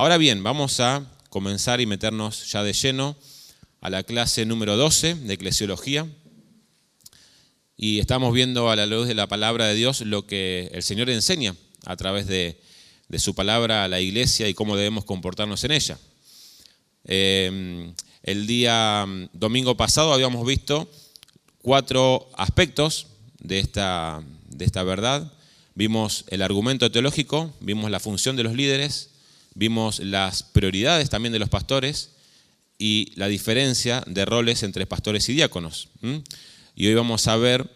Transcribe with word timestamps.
Ahora 0.00 0.16
bien, 0.16 0.44
vamos 0.44 0.78
a 0.78 1.04
comenzar 1.28 1.80
y 1.80 1.86
meternos 1.86 2.52
ya 2.52 2.62
de 2.62 2.72
lleno 2.72 3.16
a 3.80 3.90
la 3.90 4.04
clase 4.04 4.46
número 4.46 4.76
12 4.76 5.16
de 5.16 5.34
Eclesiología. 5.34 6.06
Y 7.76 7.98
estamos 7.98 8.32
viendo 8.32 8.70
a 8.70 8.76
la 8.76 8.86
luz 8.86 9.08
de 9.08 9.16
la 9.16 9.26
palabra 9.26 9.66
de 9.66 9.74
Dios 9.74 10.02
lo 10.02 10.24
que 10.24 10.70
el 10.72 10.84
Señor 10.84 11.10
enseña 11.10 11.56
a 11.84 11.96
través 11.96 12.28
de, 12.28 12.60
su 13.18 13.34
palabra 13.34 13.82
a 13.82 13.88
la 13.88 14.00
iglesia 14.00 14.48
y 14.48 14.54
cómo 14.54 14.76
debemos 14.76 15.04
comportarnos 15.04 15.64
en 15.64 15.72
ella. 15.72 15.98
Eh, 17.04 17.92
el 18.22 18.46
día 18.46 19.04
mm, 19.04 19.30
domingo 19.32 19.76
pasado 19.76 20.12
habíamos 20.12 20.46
visto 20.46 20.88
cuatro 21.60 22.30
aspectos 22.36 23.08
de 23.40 23.58
esta 23.58 24.22
verdad. 24.84 25.32
Vimos 25.74 26.24
el 26.28 26.42
argumento 26.42 26.88
teológico, 26.88 27.52
vimos 27.58 27.90
la 27.90 27.98
función 27.98 28.36
de 28.36 28.44
los 28.44 28.54
líderes, 28.54 29.10
vimos 29.58 29.98
las 29.98 30.44
prioridades 30.44 31.10
también 31.10 31.32
de 31.32 31.40
los 31.40 31.48
pastores 31.48 32.10
y 32.78 33.12
la 33.16 33.26
diferencia 33.26 34.04
de 34.06 34.24
roles 34.24 34.62
entre 34.62 34.86
pastores 34.86 35.28
y 35.28 35.32
diáconos. 35.32 35.88
Y 36.76 36.86
hoy 36.86 36.94
vamos 36.94 37.26
a 37.26 37.36
ver 37.36 37.68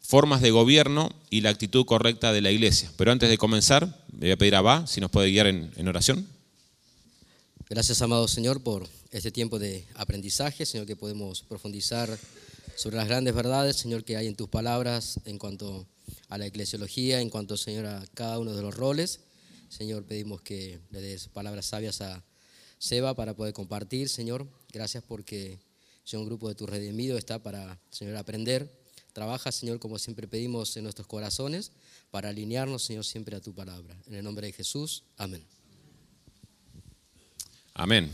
formas 0.00 0.40
de 0.40 0.52
gobierno 0.52 1.10
y 1.28 1.40
la 1.40 1.50
actitud 1.50 1.84
correcta 1.84 2.32
de 2.32 2.40
la 2.40 2.52
iglesia. 2.52 2.92
Pero 2.96 3.10
antes 3.10 3.28
de 3.28 3.36
comenzar, 3.36 4.04
le 4.12 4.26
voy 4.26 4.30
a 4.30 4.36
pedir 4.36 4.54
a 4.54 4.60
Va 4.62 4.86
si 4.86 5.00
nos 5.00 5.10
puede 5.10 5.30
guiar 5.30 5.48
en, 5.48 5.72
en 5.76 5.88
oración. 5.88 6.24
Gracias, 7.68 8.00
amado 8.00 8.28
Señor, 8.28 8.62
por 8.62 8.88
este 9.10 9.32
tiempo 9.32 9.58
de 9.58 9.84
aprendizaje, 9.96 10.66
Señor, 10.66 10.86
que 10.86 10.94
podemos 10.94 11.42
profundizar 11.42 12.16
sobre 12.76 12.96
las 12.96 13.08
grandes 13.08 13.34
verdades, 13.34 13.76
Señor, 13.76 14.04
que 14.04 14.16
hay 14.16 14.28
en 14.28 14.36
tus 14.36 14.48
palabras 14.48 15.18
en 15.24 15.38
cuanto 15.38 15.86
a 16.28 16.38
la 16.38 16.46
eclesiología, 16.46 17.20
en 17.20 17.28
cuanto, 17.28 17.56
Señor, 17.56 17.86
a 17.86 18.04
cada 18.14 18.38
uno 18.38 18.54
de 18.54 18.62
los 18.62 18.74
roles. 18.74 19.20
Señor, 19.72 20.04
pedimos 20.04 20.42
que 20.42 20.80
le 20.90 21.00
des 21.00 21.28
palabras 21.28 21.64
sabias 21.64 22.02
a 22.02 22.22
Seba 22.78 23.14
para 23.14 23.34
poder 23.34 23.54
compartir, 23.54 24.10
Señor. 24.10 24.46
Gracias 24.70 25.02
porque 25.02 25.60
sea 26.04 26.18
un 26.18 26.26
grupo 26.26 26.50
de 26.50 26.54
tu 26.54 26.66
redimido 26.66 27.16
está 27.16 27.38
para, 27.42 27.80
Señor, 27.90 28.16
aprender. 28.16 28.70
Trabaja, 29.14 29.50
Señor, 29.50 29.78
como 29.78 29.98
siempre 29.98 30.28
pedimos 30.28 30.76
en 30.76 30.82
nuestros 30.82 31.06
corazones, 31.06 31.72
para 32.10 32.28
alinearnos, 32.28 32.82
Señor, 32.82 33.06
siempre 33.06 33.34
a 33.34 33.40
tu 33.40 33.54
palabra. 33.54 33.96
En 34.06 34.14
el 34.14 34.22
nombre 34.22 34.46
de 34.46 34.52
Jesús, 34.52 35.04
amén. 35.16 35.42
Amén. 37.72 38.12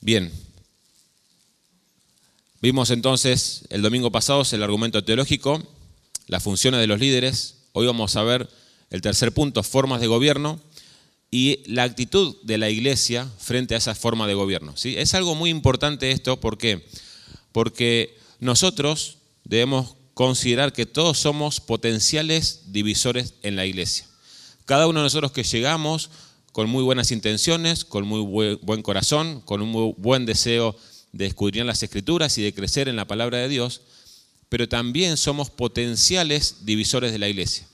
Bien. 0.00 0.32
Vimos 2.62 2.90
entonces 2.90 3.64
el 3.70 3.82
domingo 3.82 4.12
pasado 4.12 4.44
el 4.52 4.62
argumento 4.62 5.02
teológico, 5.02 5.60
las 6.28 6.44
funciones 6.44 6.78
de 6.78 6.86
los 6.86 7.00
líderes. 7.00 7.56
Hoy 7.72 7.86
vamos 7.86 8.14
a 8.14 8.22
ver 8.22 8.48
el 8.90 9.00
tercer 9.00 9.32
punto, 9.32 9.62
formas 9.62 10.00
de 10.00 10.06
gobierno 10.06 10.60
y 11.30 11.60
la 11.66 11.82
actitud 11.82 12.36
de 12.42 12.58
la 12.58 12.70
iglesia 12.70 13.30
frente 13.38 13.74
a 13.74 13.78
esa 13.78 13.94
forma 13.94 14.26
de 14.26 14.34
gobierno. 14.34 14.76
¿sí? 14.76 14.96
Es 14.96 15.14
algo 15.14 15.34
muy 15.34 15.50
importante 15.50 16.10
esto, 16.10 16.40
¿por 16.40 16.56
qué? 16.56 16.86
Porque 17.52 18.16
nosotros 18.40 19.18
debemos 19.44 19.94
considerar 20.14 20.72
que 20.72 20.86
todos 20.86 21.18
somos 21.18 21.60
potenciales 21.60 22.72
divisores 22.72 23.34
en 23.42 23.56
la 23.56 23.66
iglesia. 23.66 24.06
Cada 24.64 24.86
uno 24.86 25.00
de 25.00 25.04
nosotros 25.04 25.32
que 25.32 25.44
llegamos 25.44 26.10
con 26.52 26.68
muy 26.68 26.82
buenas 26.82 27.12
intenciones, 27.12 27.84
con 27.84 28.04
muy 28.04 28.20
buen 28.62 28.82
corazón, 28.82 29.40
con 29.42 29.62
un 29.62 29.68
muy 29.68 29.94
buen 29.96 30.26
deseo 30.26 30.76
de 31.12 31.26
escudriñar 31.26 31.66
las 31.66 31.82
escrituras 31.82 32.36
y 32.36 32.42
de 32.42 32.52
crecer 32.52 32.88
en 32.88 32.96
la 32.96 33.06
palabra 33.06 33.38
de 33.38 33.48
Dios, 33.48 33.82
pero 34.48 34.68
también 34.68 35.16
somos 35.16 35.50
potenciales 35.50 36.64
divisores 36.64 37.12
de 37.12 37.18
la 37.18 37.28
iglesia. 37.28 37.67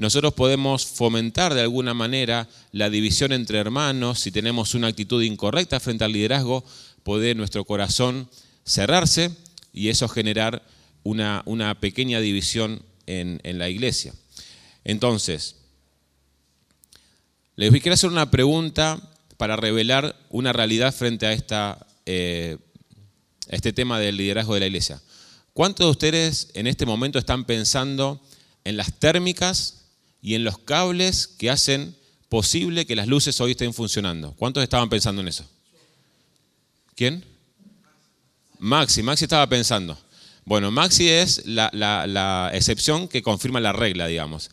Nosotros 0.00 0.32
podemos 0.32 0.86
fomentar 0.86 1.52
de 1.52 1.60
alguna 1.60 1.92
manera 1.92 2.48
la 2.72 2.88
división 2.88 3.32
entre 3.32 3.58
hermanos 3.58 4.18
si 4.18 4.32
tenemos 4.32 4.74
una 4.74 4.86
actitud 4.86 5.22
incorrecta 5.22 5.78
frente 5.78 6.04
al 6.04 6.12
liderazgo, 6.12 6.64
puede 7.02 7.34
nuestro 7.34 7.66
corazón 7.66 8.26
cerrarse 8.64 9.30
y 9.74 9.90
eso 9.90 10.08
generar 10.08 10.62
una, 11.02 11.42
una 11.44 11.78
pequeña 11.80 12.18
división 12.18 12.82
en, 13.06 13.40
la 13.58 13.68
iglesia. 13.68 14.14
Entonces, 14.84 15.56
les 17.56 17.70
quiero 17.70 17.92
hacer 17.92 18.08
una 18.08 18.30
pregunta 18.30 18.98
para 19.36 19.56
revelar 19.56 20.16
una 20.30 20.54
realidad 20.54 20.94
frente 20.94 21.26
a 21.26 21.34
esta, 21.34 21.86
eh, 22.06 22.56
este 23.48 23.74
tema 23.74 24.00
del 24.00 24.16
liderazgo 24.16 24.54
de 24.54 24.60
la 24.60 24.66
iglesia. 24.66 25.02
¿Cuántos 25.52 25.84
de 25.84 25.90
ustedes 25.90 26.48
en 26.54 26.66
este 26.66 26.86
momento 26.86 27.18
están 27.18 27.44
pensando 27.44 28.22
en 28.64 28.78
las 28.78 28.98
térmicas 28.98 29.79
y 30.22 30.34
en 30.34 30.44
los 30.44 30.58
cables 30.58 31.26
que 31.26 31.50
hacen 31.50 31.96
posible 32.28 32.86
que 32.86 32.96
las 32.96 33.08
luces 33.08 33.40
hoy 33.40 33.52
estén 33.52 33.74
funcionando. 33.74 34.32
¿Cuántos 34.32 34.62
estaban 34.62 34.88
pensando 34.88 35.20
en 35.22 35.28
eso? 35.28 35.44
¿Quién? 36.94 37.24
Maxi, 38.58 39.02
Maxi 39.02 39.24
estaba 39.24 39.48
pensando. 39.48 39.98
Bueno, 40.44 40.70
Maxi 40.70 41.08
es 41.08 41.42
la, 41.46 42.50
excepción 42.52 43.08
que 43.08 43.22
confirma 43.22 43.60
la 43.60 43.72
regla, 43.72 44.06
digamos. 44.06 44.50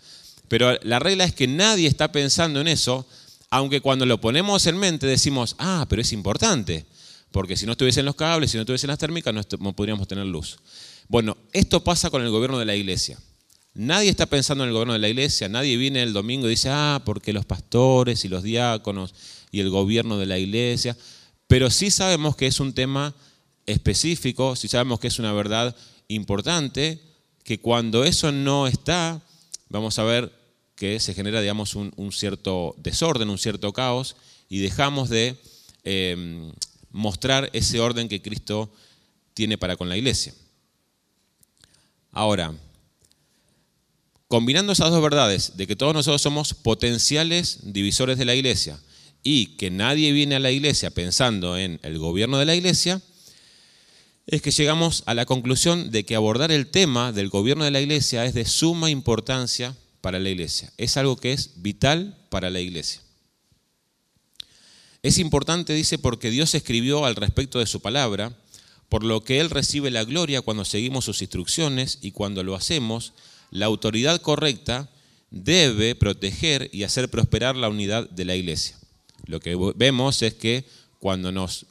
Pero 0.47 0.77
la 0.83 0.99
regla 0.99 1.25
es 1.25 1.33
que 1.33 1.47
nadie 1.47 1.87
está 1.87 2.11
pensando 2.11 2.61
en 2.61 2.67
eso, 2.67 3.05
aunque 3.49 3.81
cuando 3.81 4.05
lo 4.05 4.21
ponemos 4.21 4.65
en 4.65 4.77
mente 4.77 5.07
decimos, 5.07 5.55
ah, 5.59 5.85
pero 5.89 6.01
es 6.01 6.13
importante, 6.13 6.85
porque 7.31 7.57
si 7.57 7.65
no 7.65 7.73
estuviesen 7.73 8.05
los 8.05 8.15
cables, 8.15 8.51
si 8.51 8.57
no 8.57 8.61
estuviesen 8.61 8.87
las 8.87 8.99
térmicas, 8.99 9.33
no 9.59 9.73
podríamos 9.73 10.07
tener 10.07 10.25
luz. 10.25 10.57
Bueno, 11.09 11.37
esto 11.51 11.83
pasa 11.83 12.09
con 12.09 12.21
el 12.21 12.29
gobierno 12.29 12.59
de 12.59 12.65
la 12.65 12.75
iglesia. 12.75 13.19
Nadie 13.77 14.09
está 14.09 14.25
pensando 14.25 14.63
en 14.63 14.69
el 14.69 14.73
gobierno 14.73 14.93
de 14.93 14.99
la 14.99 15.07
iglesia, 15.07 15.47
nadie 15.47 15.77
viene 15.77 16.01
el 16.01 16.11
domingo 16.11 16.47
y 16.47 16.49
dice, 16.49 16.69
ah, 16.71 16.99
porque 17.05 17.31
los 17.31 17.45
pastores 17.45 18.25
y 18.25 18.27
los 18.27 18.41
diáconos 18.41 19.13
y 19.51 19.59
el 19.59 19.69
gobierno 19.69 20.17
de 20.17 20.25
la 20.25 20.39
iglesia, 20.39 20.97
pero 21.45 21.69
sí 21.69 21.91
sabemos 21.91 22.35
que 22.35 22.47
es 22.47 22.59
un 22.59 22.73
tema 22.73 23.13
específico, 23.67 24.55
sí 24.55 24.67
sabemos 24.67 24.99
que 24.99 25.05
es 25.05 25.19
una 25.19 25.31
verdad 25.31 25.75
importante, 26.07 26.99
que 27.43 27.59
cuando 27.59 28.03
eso 28.03 28.31
no 28.31 28.65
está, 28.65 29.21
vamos 29.69 29.99
a 29.99 30.03
ver 30.03 30.33
que 30.75 30.99
se 30.99 31.13
genera, 31.13 31.39
digamos, 31.39 31.75
un, 31.75 32.11
cierto 32.11 32.73
desorden, 32.79 33.29
un 33.29 33.37
cierto 33.37 33.73
caos, 33.73 34.15
y 34.49 34.57
dejamos 34.57 35.09
de 35.09 35.37
em, 35.83 36.51
mostrar 36.89 37.51
ese 37.53 37.79
orden 37.79 38.09
que 38.09 38.23
Cristo 38.23 38.73
tiene 39.35 39.59
para 39.59 39.77
con 39.77 39.87
la 39.87 39.97
iglesia. 39.97 40.33
Ahora, 42.11 42.55
Combinando 44.27 44.73
esas 44.73 44.91
dos 44.91 45.01
verdades, 45.01 45.55
de 45.55 45.67
que 45.67 45.75
todos 45.77 45.93
nosotros 45.93 46.21
somos 46.21 46.53
potenciales 46.53 47.59
divisores 47.63 48.17
de 48.17 48.25
la 48.25 48.35
iglesia 48.35 48.77
y 49.23 49.57
que 49.57 49.71
nadie 49.71 50.11
viene 50.11 50.35
a 50.35 50.39
la 50.39 50.51
iglesia 50.51 50.91
pensando 50.91 51.57
en 51.57 51.79
el 51.83 51.97
gobierno 51.97 52.37
de 52.37 52.45
la 52.45 52.55
iglesia, 52.55 53.01
es 54.25 54.41
que 54.41 54.51
llegamos 54.51 55.03
a 55.05 55.13
la 55.13 55.25
conclusión 55.25 55.91
de 55.91 56.03
que 56.03 56.15
abordar 56.15 56.51
el 56.51 56.67
tema 56.67 57.13
del 57.13 57.29
gobierno 57.29 57.63
de 57.63 57.71
la 57.71 57.79
iglesia 57.79 58.25
es 58.25 58.33
de 58.33 58.43
suma 58.43 58.89
importancia 58.89 59.75
para 60.01 60.19
la 60.19 60.29
iglesia. 60.29 60.73
Es 60.77 60.97
algo 60.97 61.15
que 61.15 61.31
es 61.31 61.61
vital 61.61 62.17
para 62.29 62.49
la 62.49 62.59
iglesia. 62.59 63.01
Es 65.03 65.19
importante, 65.19 65.73
dice, 65.73 65.97
porque 65.97 66.29
Dios 66.29 66.53
escribió 66.53 67.05
al 67.05 67.15
respecto 67.15 67.59
de 67.59 67.65
su 67.65 67.79
palabra, 67.79 68.37
por 68.89 69.05
lo 69.05 69.23
que 69.23 69.39
Él 69.39 69.49
recibe 69.49 69.89
la 69.89 70.03
gloria 70.03 70.41
cuando 70.41 70.65
seguimos 70.65 71.05
sus 71.05 71.21
instrucciones 71.21 71.99
y 72.01 72.11
cuando 72.11 72.43
lo 72.43 72.55
hacemos, 72.55 73.13
la 73.51 73.65
autoridad 73.65 74.21
correcta 74.21 74.89
debe 75.29 75.95
proteger 75.95 76.69
y 76.71 76.83
hacer 76.83 77.09
prosperar 77.09 77.55
la 77.55 77.69
unidad 77.69 78.09
de 78.09 78.25
la 78.25 78.35
iglesia. 78.35 78.77
Lo 79.25 79.39
que 79.39 79.57
vemos 79.75 80.21
es 80.21 80.33
que 80.33 80.65
cuando 80.99 81.31
nos 81.31 81.65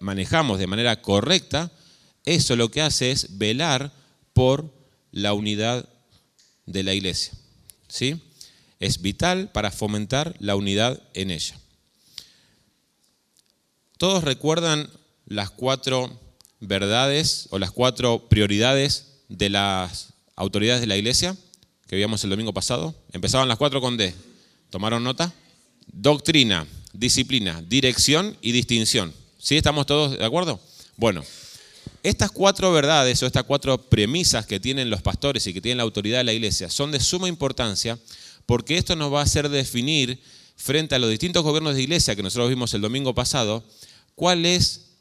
manejamos 0.00 0.58
de 0.58 0.66
manera 0.66 1.00
correcta, 1.02 1.72
eso 2.24 2.56
lo 2.56 2.70
que 2.70 2.82
hace 2.82 3.10
es 3.10 3.38
velar 3.38 3.92
por 4.32 4.72
la 5.12 5.32
unidad 5.32 5.88
de 6.66 6.82
la 6.82 6.94
iglesia. 6.94 7.32
¿Sí? 7.88 8.20
Es 8.80 9.00
vital 9.00 9.50
para 9.52 9.70
fomentar 9.70 10.34
la 10.38 10.56
unidad 10.56 11.02
en 11.14 11.30
ella. 11.30 11.58
Todos 13.98 14.24
recuerdan 14.24 14.90
las 15.26 15.50
cuatro 15.50 16.20
verdades 16.60 17.46
o 17.50 17.58
las 17.58 17.70
cuatro 17.70 18.28
prioridades 18.28 19.22
de 19.28 19.50
las 19.50 20.13
autoridades 20.36 20.80
de 20.80 20.86
la 20.86 20.96
iglesia, 20.96 21.36
que 21.86 21.96
vimos 21.96 22.24
el 22.24 22.30
domingo 22.30 22.52
pasado. 22.52 22.94
Empezaban 23.12 23.48
las 23.48 23.58
cuatro 23.58 23.80
con 23.80 23.96
D. 23.96 24.14
¿Tomaron 24.70 25.04
nota? 25.04 25.32
Doctrina, 25.86 26.66
disciplina, 26.92 27.62
dirección 27.62 28.36
y 28.40 28.52
distinción. 28.52 29.12
¿Sí? 29.38 29.56
¿Estamos 29.56 29.86
todos 29.86 30.18
de 30.18 30.24
acuerdo? 30.24 30.60
Bueno, 30.96 31.22
estas 32.02 32.30
cuatro 32.30 32.72
verdades 32.72 33.22
o 33.22 33.26
estas 33.26 33.44
cuatro 33.44 33.78
premisas 33.78 34.46
que 34.46 34.60
tienen 34.60 34.90
los 34.90 35.02
pastores 35.02 35.46
y 35.46 35.54
que 35.54 35.60
tienen 35.60 35.78
la 35.78 35.84
autoridad 35.84 36.18
de 36.18 36.24
la 36.24 36.32
iglesia 36.32 36.70
son 36.70 36.90
de 36.90 37.00
suma 37.00 37.28
importancia 37.28 37.98
porque 38.46 38.76
esto 38.76 38.96
nos 38.96 39.12
va 39.12 39.20
a 39.20 39.24
hacer 39.24 39.48
definir 39.48 40.20
frente 40.56 40.94
a 40.94 40.98
los 40.98 41.10
distintos 41.10 41.42
gobiernos 41.42 41.74
de 41.74 41.82
iglesia 41.82 42.14
que 42.14 42.22
nosotros 42.22 42.48
vimos 42.48 42.74
el 42.74 42.80
domingo 42.80 43.14
pasado, 43.14 43.64
cuál 44.14 44.46
es 44.46 44.92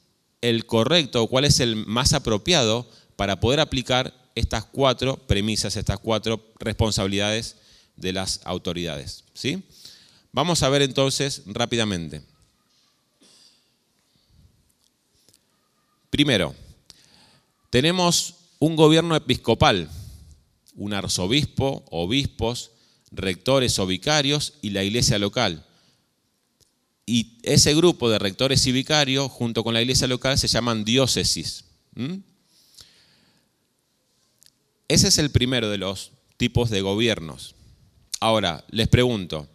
el 0.41 0.65
correcto 0.65 1.23
o 1.23 1.27
cuál 1.27 1.45
es 1.45 1.59
el 1.59 1.75
más 1.75 2.13
apropiado 2.13 2.89
para 3.15 3.39
poder 3.39 3.59
aplicar 3.59 4.13
estas 4.35 4.65
cuatro 4.65 5.17
premisas, 5.27 5.75
estas 5.75 5.99
cuatro 5.99 6.53
responsabilidades 6.59 7.57
de 7.95 8.13
las 8.13 8.41
autoridades. 8.45 9.23
¿sí? 9.33 9.63
Vamos 10.31 10.63
a 10.63 10.69
ver 10.69 10.81
entonces 10.81 11.43
rápidamente. 11.45 12.23
Primero, 16.09 16.55
tenemos 17.69 18.35
un 18.59 18.75
gobierno 18.75 19.15
episcopal, 19.15 19.89
un 20.75 20.93
arzobispo, 20.93 21.85
obispos, 21.89 22.71
rectores 23.11 23.79
o 23.79 23.87
vicarios 23.87 24.53
y 24.61 24.71
la 24.71 24.83
iglesia 24.83 25.19
local. 25.19 25.65
Y 27.05 27.39
ese 27.43 27.75
grupo 27.75 28.09
de 28.09 28.19
rectores 28.19 28.65
y 28.67 28.71
vicarios, 28.71 29.31
junto 29.31 29.63
con 29.63 29.73
la 29.73 29.81
iglesia 29.81 30.07
local, 30.07 30.37
se 30.37 30.47
llaman 30.47 30.85
diócesis. 30.85 31.65
Ese 34.93 35.07
es 35.07 35.17
el 35.17 35.31
primero 35.31 35.71
de 35.71 35.79
los 35.79 36.11
tipos 36.37 36.69
de 36.69 36.81
gobiernos. 36.81 37.55
Ahora, 38.19 38.63
les 38.69 38.87
pregunto, 38.87 39.47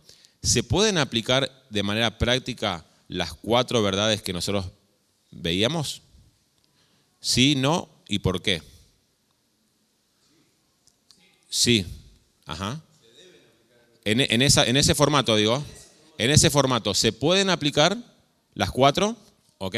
¿se 0.43 0.65
pueden 0.65 0.99
aplicar 0.99 1.49
de 1.71 1.85
manera 1.85 2.19
práctica 2.19 2.85
las 3.07 3.35
cuatro 3.35 3.81
verdades 3.81 4.21
que 4.21 4.33
nosotros 4.33 4.67
veíamos? 5.31 6.03
Sí, 7.21 7.55
no 7.55 7.89
y 8.09 8.19
por 8.19 8.43
qué. 8.43 8.63
Sí, 11.49 11.87
ajá. 12.45 12.83
En, 14.05 14.43
ese 14.43 14.95
formato, 14.97 15.37
digo, 15.37 15.65
en 16.19 16.33
ese 16.33 16.51
formato, 16.51 16.95
¿se 16.95 17.13
pueden 17.13 17.49
aplicar 17.49 17.97
las 18.55 18.73
cuatro? 18.73 19.17
Ok. 19.59 19.77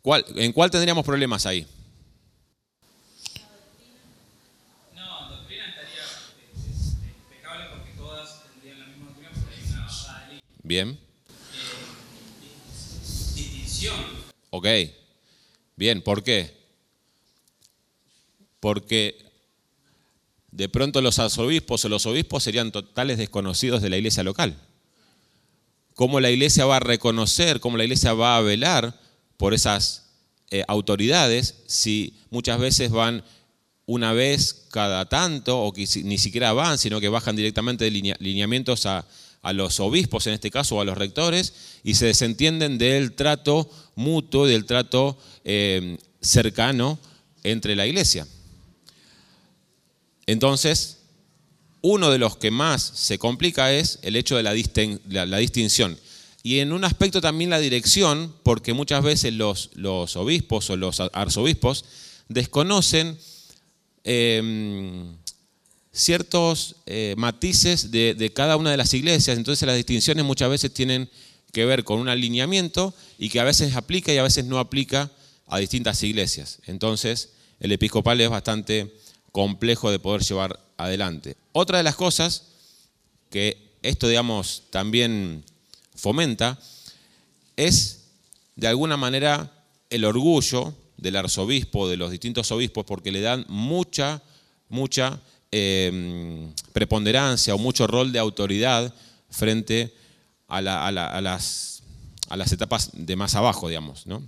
¿Cuál, 0.00 0.24
¿En 0.34 0.50
cuál 0.50 0.72
tendríamos 0.72 1.04
problemas 1.04 1.46
ahí? 1.46 1.68
No, 4.94 5.28
doctrina 5.28 5.68
estaría 5.68 6.04
impecable 7.28 7.64
porque 7.70 7.92
todas 7.96 8.42
tendrían 8.44 8.78
la 8.78 8.86
misma 8.86 9.06
doctrina 9.06 9.30
porque 9.32 9.56
hay 9.56 9.70
una 9.70 9.84
bajada 9.84 10.28
de 10.28 10.42
Bien. 10.72 10.98
Distinción. 13.34 13.94
Ok. 14.48 14.66
Bien, 15.76 16.00
¿por 16.00 16.22
qué? 16.22 16.50
Porque 18.58 19.18
de 20.50 20.70
pronto 20.70 21.02
los 21.02 21.18
arzobispos 21.18 21.84
o 21.84 21.90
los 21.90 22.06
obispos 22.06 22.42
serían 22.42 22.72
totales 22.72 23.18
desconocidos 23.18 23.82
de 23.82 23.90
la 23.90 23.98
iglesia 23.98 24.22
local. 24.22 24.56
¿Cómo 25.92 26.20
la 26.20 26.30
iglesia 26.30 26.64
va 26.64 26.76
a 26.76 26.80
reconocer, 26.80 27.60
cómo 27.60 27.76
la 27.76 27.84
iglesia 27.84 28.14
va 28.14 28.38
a 28.38 28.40
velar 28.40 28.98
por 29.36 29.52
esas 29.52 30.06
eh, 30.50 30.64
autoridades 30.68 31.64
si 31.66 32.14
muchas 32.30 32.58
veces 32.58 32.90
van 32.90 33.22
una 33.84 34.14
vez 34.14 34.68
cada 34.70 35.06
tanto 35.06 35.60
o 35.60 35.74
que 35.74 35.86
ni 36.04 36.16
siquiera 36.16 36.54
van, 36.54 36.78
sino 36.78 36.98
que 36.98 37.10
bajan 37.10 37.36
directamente 37.36 37.84
de 37.84 38.16
lineamientos 38.18 38.86
a, 38.86 39.06
los 39.50 39.80
obispos, 39.80 40.26
en 40.28 40.34
este 40.34 40.50
caso, 40.50 40.76
o 40.76 40.80
a 40.80 40.84
los 40.84 40.96
rectores, 40.96 41.52
y 41.82 41.94
se 41.94 42.06
desentienden 42.06 42.78
del 42.78 43.12
trato 43.12 43.68
mutuo, 43.96 44.46
del 44.46 44.64
trato 44.64 45.18
eh, 45.44 45.98
cercano 46.20 46.98
entre 47.42 47.74
la 47.74 47.86
iglesia. 47.86 48.26
Entonces, 50.26 50.98
uno 51.80 52.10
de 52.10 52.18
los 52.18 52.36
que 52.36 52.52
más 52.52 52.82
se 52.82 53.18
complica 53.18 53.72
es 53.72 53.98
el 54.02 54.14
hecho 54.14 54.36
de 54.36 54.44
la, 54.44 54.52
distinción. 54.52 55.98
Y 56.44 56.60
en 56.60 56.72
un 56.72 56.84
aspecto 56.84 57.20
también 57.20 57.50
la 57.50 57.58
dirección, 57.58 58.32
porque 58.44 58.72
muchas 58.72 59.02
veces 59.02 59.32
los, 59.32 59.70
obispos 60.16 60.70
o 60.70 60.76
los 60.76 61.00
arzobispos 61.00 61.84
desconocen 62.28 63.18
em, 64.04 65.16
ciertos 65.92 66.76
eh, 66.86 67.14
matices 67.18 67.90
de, 67.90 68.14
de, 68.14 68.32
cada 68.32 68.56
una 68.56 68.70
de 68.70 68.76
las 68.76 68.94
iglesias, 68.94 69.36
entonces 69.36 69.66
las 69.66 69.76
distinciones 69.76 70.24
muchas 70.24 70.48
veces 70.48 70.72
tienen 70.72 71.10
que 71.52 71.66
ver 71.66 71.84
con 71.84 72.00
un 72.00 72.08
alineamiento 72.08 72.94
y 73.18 73.28
que 73.28 73.40
a 73.40 73.44
veces 73.44 73.76
aplica 73.76 74.12
y 74.12 74.18
a 74.18 74.22
veces 74.22 74.46
no 74.46 74.58
aplica 74.58 75.10
a 75.46 75.58
distintas 75.58 76.02
iglesias. 76.02 76.58
Entonces 76.66 77.30
el 77.60 77.72
episcopal 77.72 78.20
es 78.20 78.30
bastante 78.30 78.92
complejo 79.30 79.90
de 79.90 79.98
poder 79.98 80.22
llevar 80.22 80.58
adelante. 80.76 81.36
Otra 81.52 81.78
de 81.78 81.84
las 81.84 81.94
cosas 81.94 82.44
que 83.30 83.56
esto, 83.82 84.08
digamos, 84.08 84.64
también 84.70 85.44
fomenta 85.94 86.58
es, 87.56 88.04
de 88.56 88.68
alguna 88.68 88.96
manera, 88.96 89.52
el 89.90 90.04
orgullo 90.04 90.74
del 90.96 91.16
arzobispo, 91.16 91.88
de 91.88 91.96
los 91.96 92.10
distintos 92.10 92.50
obispos, 92.50 92.84
porque 92.84 93.12
le 93.12 93.20
dan 93.20 93.44
mucha, 93.48 94.22
mucha 94.68 95.20
em, 95.52 96.52
preponderancia 96.72 97.54
o 97.54 97.58
mucho 97.58 97.86
rol 97.86 98.10
de 98.10 98.18
autoridad 98.18 98.92
frente 99.30 99.94
a, 100.48 100.60
las, 100.60 101.82
etapas 102.50 102.90
de 102.92 103.14
más 103.14 103.34
abajo, 103.36 103.68
digamos. 103.68 104.06
¿no? 104.06 104.26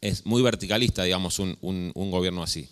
Es 0.00 0.26
muy 0.26 0.42
verticalista, 0.42 1.04
digamos, 1.04 1.38
un 1.38 2.10
gobierno 2.10 2.42
así. 2.42 2.68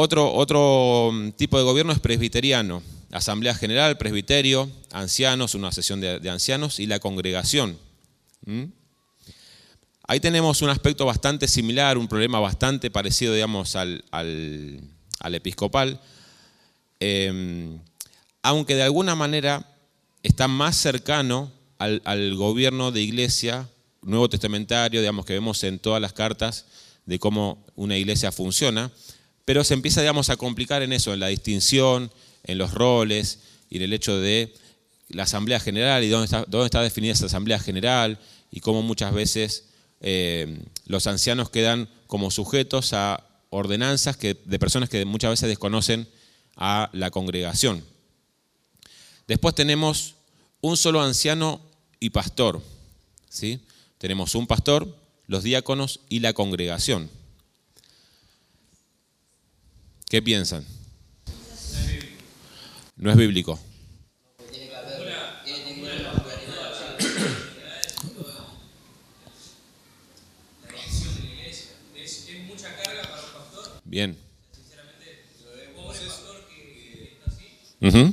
Otro, 0.00 1.10
mm, 1.12 1.32
tipo 1.32 1.58
de 1.58 1.64
gobierno 1.64 1.92
es 1.92 1.98
presbiteriano. 1.98 2.84
Asamblea 3.10 3.52
General, 3.52 3.98
presbiterio, 3.98 4.70
ancianos, 4.92 5.56
una 5.56 5.72
sesión 5.72 6.00
de, 6.00 6.30
ancianos 6.30 6.78
y 6.78 6.86
la 6.86 7.00
congregación. 7.00 7.76
Ahí 10.04 10.20
tenemos 10.20 10.62
un 10.62 10.70
aspecto 10.70 11.04
bastante 11.04 11.48
similar, 11.48 11.98
un 11.98 12.06
problema 12.06 12.38
bastante 12.38 12.92
parecido, 12.92 13.34
digamos, 13.34 13.74
al, 13.74 14.04
episcopal, 15.34 16.00
em, 17.00 17.78
aunque 18.42 18.74
de 18.74 18.82
alguna 18.82 19.14
manera 19.14 19.66
está 20.22 20.48
más 20.48 20.76
cercano 20.76 21.52
al, 21.78 22.02
al, 22.04 22.34
gobierno 22.34 22.90
de 22.90 23.02
iglesia 23.02 23.68
nuevo 24.02 24.28
testamentario, 24.28 25.00
digamos, 25.00 25.26
que 25.26 25.34
vemos 25.34 25.62
en 25.64 25.78
todas 25.78 26.00
las 26.00 26.12
cartas 26.12 26.66
de 27.06 27.18
cómo 27.18 27.64
una 27.76 27.96
iglesia 27.96 28.32
funciona 28.32 28.90
pero 29.48 29.64
se 29.64 29.72
empieza, 29.72 30.02
digamos, 30.02 30.28
a 30.28 30.36
complicar 30.36 30.82
en 30.82 30.92
eso, 30.92 31.14
en 31.14 31.20
la 31.20 31.28
distinción, 31.28 32.12
en 32.44 32.58
los 32.58 32.74
roles 32.74 33.38
y 33.70 33.78
en 33.78 33.82
el 33.84 33.94
hecho 33.94 34.20
de 34.20 34.52
la 35.08 35.22
Asamblea 35.22 35.58
General 35.58 36.04
y 36.04 36.08
dónde 36.10 36.26
está, 36.26 36.44
dónde 36.46 36.66
está 36.66 36.82
definida 36.82 37.14
esa 37.14 37.24
Asamblea 37.24 37.58
General 37.58 38.18
y 38.50 38.60
cómo 38.60 38.82
muchas 38.82 39.14
veces 39.14 39.70
eh, 40.02 40.58
los 40.84 41.06
ancianos 41.06 41.48
quedan 41.48 41.88
como 42.06 42.30
sujetos 42.30 42.92
a 42.92 43.24
ordenanzas 43.50 44.16
que, 44.16 44.40
de 44.44 44.58
personas 44.58 44.88
que 44.88 45.04
muchas 45.04 45.30
veces 45.30 45.48
desconocen 45.48 46.08
a 46.56 46.90
la 46.92 47.10
congregación. 47.10 47.84
Después 49.26 49.54
tenemos 49.54 50.14
un 50.60 50.76
solo 50.76 51.02
anciano 51.02 51.60
y 52.00 52.10
pastor. 52.10 52.62
¿sí? 53.28 53.60
Tenemos 53.98 54.34
un 54.34 54.46
pastor, 54.46 54.96
los 55.26 55.42
diáconos 55.42 56.00
y 56.08 56.20
la 56.20 56.32
congregación. 56.32 57.10
¿Qué 60.08 60.22
piensan? 60.22 60.64
No 62.96 63.10
es 63.10 63.16
bíblico. 63.16 63.60
Bien. 73.88 74.14
Uh 77.80 77.86
-huh. 77.86 78.12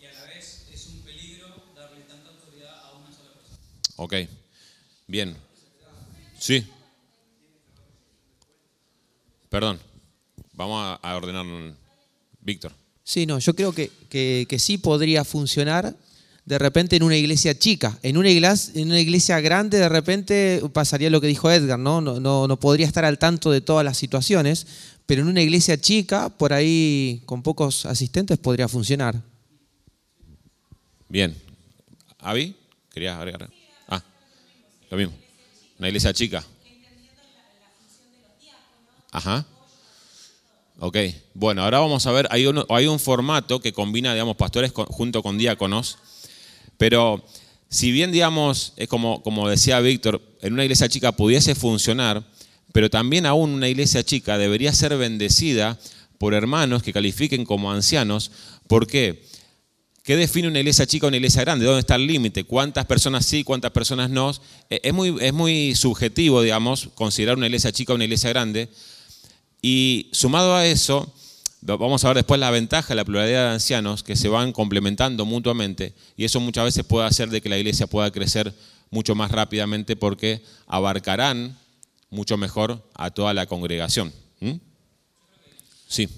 y 0.00 0.04
a 0.04 0.12
la 0.12 0.24
vez 0.26 0.66
es 0.72 0.86
un 0.86 1.00
peligro 1.00 1.48
darle 1.74 2.02
tanta 2.02 2.28
autoridad 2.28 2.84
a 2.84 2.92
una 2.92 3.10
sola 3.10 3.32
persona. 3.32 3.58
Ok, 3.96 4.14
bien. 5.08 5.36
Sí. 6.38 6.64
Perdón, 9.48 9.80
vamos 10.52 10.98
a, 11.02 11.16
ordenar, 11.16 11.44
Víctor. 12.42 12.70
Sí, 13.02 13.26
no, 13.26 13.40
yo 13.40 13.54
creo 13.56 13.72
que, 13.72 14.56
sí 14.58 14.78
podría 14.78 15.24
funcionar 15.24 15.96
de 16.44 16.58
repente 16.58 16.96
en 16.96 17.02
una 17.02 17.16
iglesia 17.16 17.58
chica. 17.58 17.98
En 18.02 18.16
una 18.16 18.30
iglesia, 18.30 18.80
en 18.80 18.88
una 18.88 19.00
iglesia 19.00 19.40
grande 19.40 19.78
de 19.78 19.88
repente 19.88 20.62
pasaría 20.72 21.10
lo 21.10 21.20
que 21.20 21.26
dijo 21.26 21.50
Edgar, 21.50 21.78
¿no? 21.78 22.00
No, 22.00 22.20
¿no? 22.20 22.46
no 22.46 22.60
podría 22.60 22.86
estar 22.86 23.04
al 23.04 23.18
tanto 23.18 23.50
de 23.50 23.60
todas 23.60 23.84
las 23.84 23.96
situaciones, 23.96 24.66
pero 25.06 25.22
en 25.22 25.28
una 25.28 25.42
iglesia 25.42 25.80
chica, 25.80 26.28
por 26.28 26.52
ahí 26.52 27.22
con 27.26 27.42
pocos 27.42 27.86
asistentes 27.86 28.38
podría 28.38 28.68
funcionar. 28.68 29.20
Bien. 31.08 31.34
¿Avi? 32.18 32.54
¿Querías 32.92 33.16
agregar? 33.18 33.50
Ah, 33.88 34.02
lo 34.90 34.96
mismo. 34.96 35.14
Una 35.78 35.88
iglesia 35.88 36.12
chica. 36.12 36.44
Ajá. 39.10 39.46
Ok, 40.80 40.96
bueno, 41.34 41.62
ahora 41.62 41.78
vamos 41.78 42.04
a 42.06 42.10
ver, 42.10 42.26
hay 42.30 42.46
un, 42.46 42.64
hay 42.68 42.86
un 42.88 42.98
formato 42.98 43.60
que 43.60 43.72
combina, 43.72 44.12
digamos, 44.12 44.36
pastores 44.36 44.72
junto 44.72 45.22
con 45.22 45.38
diáconos, 45.38 45.98
pero 46.86 47.24
si 47.70 47.92
bien, 47.92 48.12
digamos, 48.12 48.74
es 48.76 48.88
como, 48.88 49.22
como 49.22 49.48
decía 49.48 49.80
Víctor, 49.80 50.20
en 50.42 50.52
una 50.52 50.64
iglesia 50.64 50.86
chica 50.86 51.12
pudiese 51.12 51.54
funcionar, 51.54 52.22
pero 52.74 52.90
también 52.90 53.24
aún 53.24 53.52
una 53.52 53.70
iglesia 53.70 54.04
chica 54.04 54.36
debería 54.36 54.70
ser 54.74 54.94
bendecida 54.98 55.78
por 56.18 56.34
hermanos 56.34 56.82
que 56.82 56.92
califiquen 56.92 57.46
como 57.46 57.72
ancianos. 57.72 58.30
¿Por 58.68 58.86
qué? 58.86 59.24
¿Qué 60.02 60.14
define 60.14 60.46
una 60.46 60.58
iglesia 60.58 60.86
chica 60.86 61.06
o 61.06 61.08
una 61.08 61.16
iglesia 61.16 61.40
grande? 61.40 61.64
¿Dónde 61.64 61.80
está 61.80 61.94
el 61.94 62.06
límite? 62.06 62.44
¿Cuántas 62.44 62.84
personas 62.84 63.24
sí, 63.24 63.44
cuántas 63.44 63.70
personas 63.70 64.10
no? 64.10 64.32
Eh, 64.68 64.80
es 64.82 64.92
muy, 64.92 65.16
es 65.22 65.32
muy 65.32 65.74
subjetivo, 65.74 66.42
digamos, 66.42 66.90
considerar 66.94 67.38
una 67.38 67.46
iglesia 67.46 67.72
chica 67.72 67.94
o 67.94 67.96
una 67.96 68.04
iglesia 68.04 68.28
grande. 68.28 68.68
Y 69.62 70.10
sumado 70.12 70.54
a 70.54 70.66
eso, 70.66 71.14
vamos 71.66 72.04
a 72.04 72.08
ver 72.08 72.16
después 72.18 72.38
la 72.40 72.50
ventaja 72.50 72.88
de 72.88 72.94
la 72.96 73.04
pluralidad 73.04 73.48
de 73.48 73.54
ancianos 73.54 74.02
que 74.02 74.16
se 74.16 74.28
van 74.28 74.52
complementando 74.52 75.24
mutuamente 75.24 75.94
y 76.16 76.24
eso 76.24 76.40
muchas 76.40 76.64
veces 76.64 76.84
puede 76.84 77.06
hacer 77.06 77.30
de 77.30 77.40
que 77.40 77.48
la 77.48 77.58
iglesia 77.58 77.86
pueda 77.86 78.10
crecer 78.10 78.52
mucho 78.90 79.14
más 79.14 79.30
rápidamente 79.30 79.96
porque 79.96 80.42
abarcarán 80.66 81.56
mucho 82.10 82.36
mejor 82.36 82.82
a 82.94 83.10
toda 83.10 83.32
la 83.34 83.46
congregación. 83.46 84.12
¿Mm? 84.40 84.52
Sí 85.88 86.08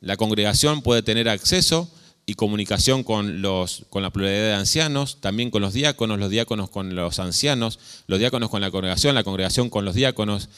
La 0.00 0.16
congregación 0.16 0.82
puede 0.82 1.02
tener 1.02 1.28
acceso 1.28 1.90
y 2.26 2.34
comunicación 2.34 3.04
con, 3.04 3.40
los, 3.40 3.86
con 3.88 4.02
la 4.02 4.10
pluralidad 4.10 4.48
de 4.48 4.54
ancianos, 4.54 5.20
también 5.20 5.50
con 5.50 5.62
los 5.62 5.72
diáconos, 5.72 6.18
los 6.18 6.28
diáconos 6.28 6.68
con 6.68 6.94
los 6.94 7.18
ancianos, 7.20 7.78
los 8.08 8.18
diáconos 8.18 8.50
con 8.50 8.60
la 8.60 8.70
congregación, 8.70 9.14
la 9.14 9.24
congregación 9.24 9.70
con 9.70 9.84
los 9.84 9.94
diáconos. 9.94 10.48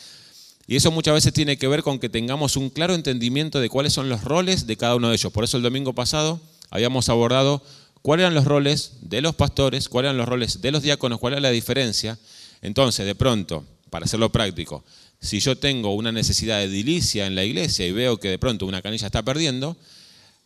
Y 0.67 0.77
eso 0.77 0.91
muchas 0.91 1.15
veces 1.15 1.33
tiene 1.33 1.59
que 1.59 1.69
ver 1.69 1.83
con 1.83 1.99
que 1.99 2.09
tengamos 2.09 2.57
un 2.57 2.71
claro 2.71 2.95
entendimiento 2.95 3.61
de 3.61 3.69
cuáles 3.69 3.93
son 3.93 4.09
los 4.09 4.25
roles 4.25 4.67
de 4.67 4.77
cada 4.77 4.97
uno 4.97 5.09
de 5.09 5.15
ellos. 5.15 5.33
Por 5.33 5.45
eso 5.45 5.57
el 5.57 5.63
domingo 5.63 5.95
pasado 5.95 6.41
habíamos 6.71 7.09
abordado 7.09 7.63
cuáles 8.03 8.25
eran 8.25 8.35
los 8.35 8.45
roles 8.45 8.93
de 9.03 9.21
los 9.21 9.35
pastores, 9.35 9.89
cuáles 9.89 10.09
eran 10.09 10.19
los 10.19 10.29
roles 10.29 10.61
de 10.61 10.71
los 10.71 10.83
diáconos, 10.83 11.19
cuál 11.19 11.35
era 11.35 11.41
la 11.41 11.51
diferencia. 11.51 12.19
Entonces, 12.63 13.07
de 13.07 13.15
pronto, 13.15 13.65
para 13.91 14.05
hacerlo 14.05 14.31
práctico, 14.31 14.85
si 15.21 15.41
yo 15.41 15.59
tengo 15.59 15.95
una 15.95 16.13
necesidad 16.13 16.59
de 16.59 16.65
edilicia 16.65 17.27
en 17.27 17.35
la 17.35 17.45
iglesia 17.45 17.87
y 17.87 17.93
veo 17.93 18.19
que 18.19 18.29
de 18.29 18.39
pronto 18.39 18.67
una 18.67 18.83
canilla 18.83 19.07
está 19.07 19.23
perdiendo, 19.23 19.77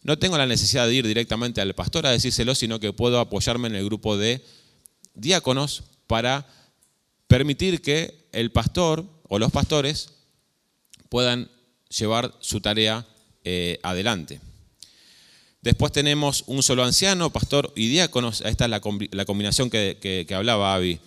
no 0.02 0.18
tengo 0.18 0.36
la 0.36 0.46
necesidad 0.46 0.86
de 0.86 0.94
ir 0.94 1.06
directamente 1.06 1.60
al 1.60 1.74
pastor 1.74 2.06
a 2.06 2.10
decírselo, 2.10 2.54
sino 2.54 2.80
que 2.80 2.92
puedo 2.92 3.20
apoyarme 3.20 3.68
en 3.68 3.76
el 3.76 3.84
grupo 3.84 4.16
de 4.16 4.44
diáconos 5.14 5.84
para 6.06 6.46
permitir 7.28 7.82
que 7.82 8.26
el 8.32 8.50
pastor 8.50 9.04
o 9.28 9.38
los 9.38 9.52
pastores 9.52 10.10
puedan 11.08 11.50
llevar 11.88 12.34
su 12.40 12.60
tarea 12.60 13.06
eh, 13.44 13.78
adelante. 13.82 14.40
Después 15.62 15.92
tenemos 15.92 16.44
un 16.46 16.62
solo 16.62 16.84
anciano, 16.84 17.30
pastor 17.32 17.72
y 17.76 17.88
diáconos. 17.88 18.42
Esta 18.44 18.64
es 18.64 18.70
la, 18.70 18.80
combi- 18.82 19.08
la 19.12 19.24
combinación 19.24 19.70
que 19.70 20.26
hablaba 20.34 20.74
Avi. 20.74 21.00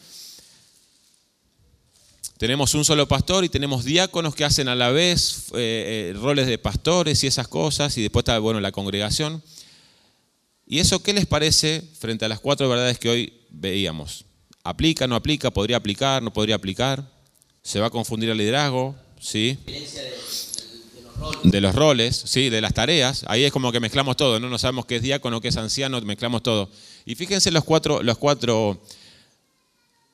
Tenemos 2.38 2.74
un 2.74 2.84
solo 2.84 3.08
pastor 3.08 3.46
y 3.46 3.50
tenemos 3.50 3.86
diáconos 3.86 4.36
que 4.36 4.44
hacen 4.44 4.68
a 4.68 4.76
la 4.76 4.92
vez 4.92 5.46
eh, 5.54 6.12
eh, 6.12 6.18
roles 6.20 6.48
de 6.48 6.58
pastores 6.58 7.24
y 7.24 7.28
esas 7.28 7.48
cosas. 7.48 7.98
Y 7.98 8.02
después 8.02 8.24
está 8.24 8.38
bueno, 8.40 8.60
la 8.60 8.72
congregación. 8.74 9.42
¿Y 10.68 10.80
eso 10.80 11.02
qué 11.02 11.14
les 11.14 11.26
parece 11.26 11.82
frente 12.00 12.26
a 12.26 12.28
las 12.28 12.40
cuatro 12.40 12.68
verdades 12.68 12.98
que 13.00 13.10
hoy 13.10 13.34
veíamos? 13.50 14.26
¿Aplica, 14.64 15.08
no 15.08 15.16
aplica? 15.16 15.52
¿Podría 15.52 15.78
aplicar, 15.78 16.24
no 16.24 16.34
podría 16.34 16.56
aplicar? 16.56 17.10
¿Se 17.62 17.80
va 17.80 17.88
a 17.88 17.90
confundir 17.90 18.30
el 18.30 18.38
liderazgo? 18.38 18.96
¿Sí? 19.20 19.58
De 21.44 21.62
los 21.62 21.76
roles, 21.76 22.16
sí, 22.26 22.50
de 22.50 22.62
las 22.62 22.74
tareas. 22.74 23.24
Ahí 23.28 23.44
es 23.44 23.52
como 23.52 23.72
que 23.72 23.80
mezclamos 23.80 24.18
todo, 24.18 24.40
¿no? 24.40 24.50
No 24.50 24.58
sabemos 24.58 24.86
qué 24.86 24.98
es 24.98 25.02
diácono, 25.02 25.42
qué 25.42 25.50
es 25.50 25.58
anciano, 25.58 26.00
mezclamos 26.02 26.44
todo. 26.44 26.70
Y 27.06 27.16
fíjense 27.16 27.52
los 27.52 27.64
cuatro, 27.64 28.04
los 28.04 28.18
cuatro 28.18 28.82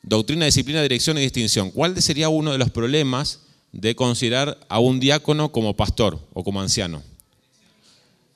doctrina, 0.04 0.46
disciplina, 0.46 0.82
dirección 0.82 1.18
y 1.18 1.22
distinción. 1.22 1.72
¿Cuál 1.72 2.02
sería 2.02 2.30
uno 2.30 2.52
de 2.52 2.58
los 2.58 2.70
problemas 2.70 3.42
de 3.72 3.96
considerar 3.96 4.60
a 4.70 4.80
un 4.80 5.00
diácono 5.00 5.52
como 5.52 5.76
pastor 5.76 6.20
o 6.34 6.44
como 6.44 6.62
anciano? 6.62 7.02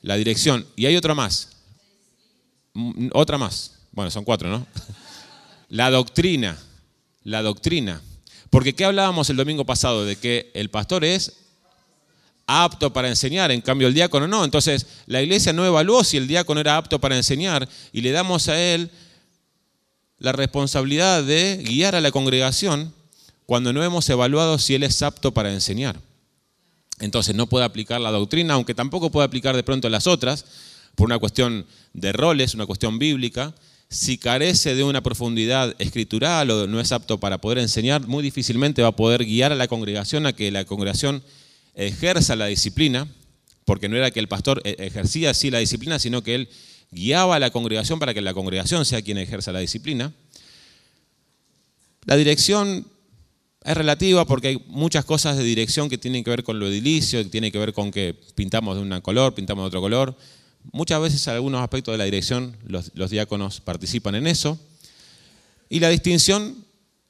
La 0.02 0.16
dirección. 0.16 0.66
Y 0.76 0.86
hay 0.86 0.96
otra 0.96 1.14
más. 1.14 1.50
Mm, 2.74 3.08
Otra 3.12 3.38
más. 3.38 3.72
Bueno, 3.92 4.10
son 4.10 4.24
cuatro, 4.24 4.48
¿no? 4.48 4.66
La 5.68 5.90
doctrina. 5.90 6.58
La 7.24 7.42
doctrina. 7.42 8.00
Porque 8.50 8.74
¿qué 8.74 8.84
hablábamos 8.84 9.30
el 9.30 9.36
domingo 9.36 9.64
pasado? 9.64 10.04
De 10.04 10.16
que 10.16 10.50
el 10.54 10.70
pastor 10.70 11.04
es 11.04 11.45
apto 12.46 12.92
para 12.92 13.08
enseñar, 13.08 13.50
en 13.50 13.60
cambio 13.60 13.88
el 13.88 13.94
diácono 13.94 14.28
no. 14.28 14.44
Entonces 14.44 14.86
la 15.06 15.22
iglesia 15.22 15.52
no 15.52 15.66
evaluó 15.66 16.04
si 16.04 16.16
el 16.16 16.28
diácono 16.28 16.60
era 16.60 16.76
apto 16.76 17.00
para 17.00 17.16
enseñar 17.16 17.68
y 17.92 18.00
le 18.00 18.12
damos 18.12 18.48
a 18.48 18.60
él 18.60 18.90
la 20.18 20.32
responsabilidad 20.32 21.22
de 21.24 21.62
guiar 21.62 21.94
a 21.94 22.00
la 22.00 22.10
congregación 22.10 22.92
cuando 23.44 23.72
no 23.72 23.84
hemos 23.84 24.08
evaluado 24.08 24.58
si 24.58 24.74
él 24.74 24.82
es 24.82 25.02
apto 25.02 25.32
para 25.32 25.52
enseñar. 25.52 26.00
Entonces 26.98 27.34
no 27.34 27.46
puede 27.46 27.64
aplicar 27.64 28.00
la 28.00 28.10
doctrina, 28.10 28.54
aunque 28.54 28.74
tampoco 28.74 29.10
puede 29.10 29.26
aplicar 29.26 29.54
de 29.54 29.62
pronto 29.62 29.88
las 29.88 30.06
otras, 30.06 30.44
por 30.94 31.06
una 31.06 31.18
cuestión 31.18 31.66
de 31.92 32.12
roles, 32.12 32.54
una 32.54 32.66
cuestión 32.66 32.98
bíblica. 32.98 33.54
Si 33.88 34.18
carece 34.18 34.74
de 34.74 34.82
una 34.82 35.02
profundidad 35.02 35.74
escritural 35.78 36.50
o 36.50 36.66
no 36.66 36.80
es 36.80 36.90
apto 36.92 37.20
para 37.20 37.38
poder 37.38 37.58
enseñar, 37.58 38.06
muy 38.08 38.22
difícilmente 38.22 38.82
va 38.82 38.88
a 38.88 38.96
poder 38.96 39.24
guiar 39.24 39.52
a 39.52 39.56
la 39.56 39.68
congregación 39.68 40.26
a 40.26 40.32
que 40.32 40.50
la 40.50 40.64
congregación 40.64 41.22
ejerza 41.76 42.34
la 42.34 42.46
disciplina, 42.46 43.06
porque 43.64 43.88
no 43.88 43.96
era 43.96 44.10
que 44.10 44.18
el 44.18 44.28
pastor 44.28 44.60
eh, 44.64 44.76
ejercía 44.78 45.30
así 45.30 45.50
la 45.50 45.58
disciplina, 45.58 45.98
sino 45.98 46.22
que 46.22 46.34
él 46.34 46.48
guiaba 46.90 47.36
a 47.36 47.38
la 47.38 47.50
congregación 47.50 47.98
para 47.98 48.14
que 48.14 48.22
la 48.22 48.34
congregación 48.34 48.84
sea 48.84 49.02
quien 49.02 49.18
ejerza 49.18 49.52
la 49.52 49.60
disciplina. 49.60 50.12
La 52.04 52.16
dirección 52.16 52.86
es 53.62 53.76
relativa 53.76 54.24
porque 54.24 54.48
hay 54.48 54.64
muchas 54.68 55.04
cosas 55.04 55.36
de 55.36 55.44
dirección 55.44 55.88
que 55.88 55.98
tienen 55.98 56.24
que 56.24 56.30
ver 56.30 56.44
con 56.44 56.58
lo 56.58 56.68
edilicio, 56.68 57.22
que 57.22 57.28
tienen 57.28 57.52
que 57.52 57.58
ver 57.58 57.72
con 57.72 57.90
que 57.90 58.14
pintamos 58.34 58.76
de 58.76 58.82
un 58.82 59.00
color, 59.00 59.34
pintamos 59.34 59.64
de 59.64 59.66
otro 59.66 59.80
color. 59.80 60.16
Muchas 60.72 61.00
veces 61.00 61.28
algunos 61.28 61.60
aspectos 61.60 61.92
de 61.92 61.98
la 61.98 62.04
dirección 62.04 62.56
los, 62.64 62.92
los 62.94 63.10
diáconos 63.10 63.60
participan 63.60 64.14
en 64.14 64.28
eso. 64.28 64.58
Y 65.68 65.80
la 65.80 65.88
distinción, 65.88 66.64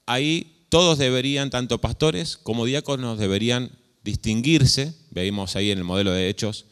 ahí 0.06 0.64
todos 0.70 0.98
deberían, 0.98 1.50
tanto 1.50 1.78
pastores 1.80 2.38
como 2.38 2.64
diáconos, 2.64 3.18
deberían 3.18 3.70
distinguirse, 4.06 4.94
veíamos 5.10 5.56
ahí 5.56 5.72
en 5.72 5.78
el 5.78 5.84
modelo 5.84 6.12
de 6.12 6.28
hechos, 6.28 6.64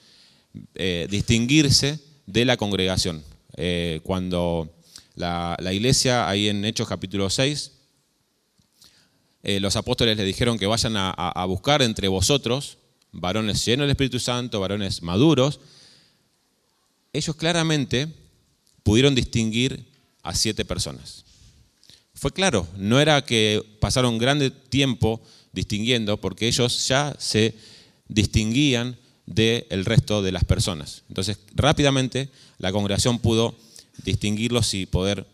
eh, 0.77 1.09
distinguirse 1.11 1.99
de 2.27 2.45
la 2.45 2.57
congregación. 2.57 3.23
Eh, 3.57 4.01
cuando 4.05 4.73
la, 5.17 5.57
la 5.61 5.73
iglesia, 5.73 6.29
ahí 6.29 6.49
en 6.49 6.65
Hechos 6.65 6.89
capítulo 6.89 7.29
6, 7.29 7.73
eh, 9.43 9.59
los 9.61 9.75
apóstoles 9.77 10.17
le 10.17 10.25
dijeron 10.25 10.57
que 10.59 10.67
vayan 10.67 10.97
a, 10.97 11.11
a- 11.11 11.45
buscar 11.45 11.83
entre 11.83 12.07
vosotros 12.09 12.79
varones 13.13 13.65
llenos 13.65 13.85
del 13.85 13.91
Espíritu 13.91 14.19
Santo, 14.21 14.61
varones 14.61 15.03
maduros, 15.03 15.59
ellos 17.13 17.35
claramente 17.37 18.09
pudieron 18.85 19.15
distinguir 19.15 19.85
a 20.23 20.35
siete 20.35 20.65
personas. 20.65 21.25
Fue 22.15 22.31
claro, 22.33 22.67
no 22.77 23.01
era 23.01 23.25
que 23.25 23.61
pasaron 23.81 24.19
grande 24.19 24.51
tiempo 24.51 25.21
distinguiendo, 25.55 26.21
porque 26.21 26.49
ellos 26.49 26.87
ya 26.89 27.15
se 27.19 27.55
distinguían 28.09 28.97
del 29.27 29.85
resto 29.85 30.23
de 30.23 30.33
las 30.33 30.45
personas. 30.45 31.03
Entonces, 31.09 31.39
rápidamente 31.55 32.29
la 32.59 32.73
congregación 32.73 33.19
pudo 33.19 33.55
distinguirlos 34.05 34.75
y 34.75 34.87
poder 34.87 35.27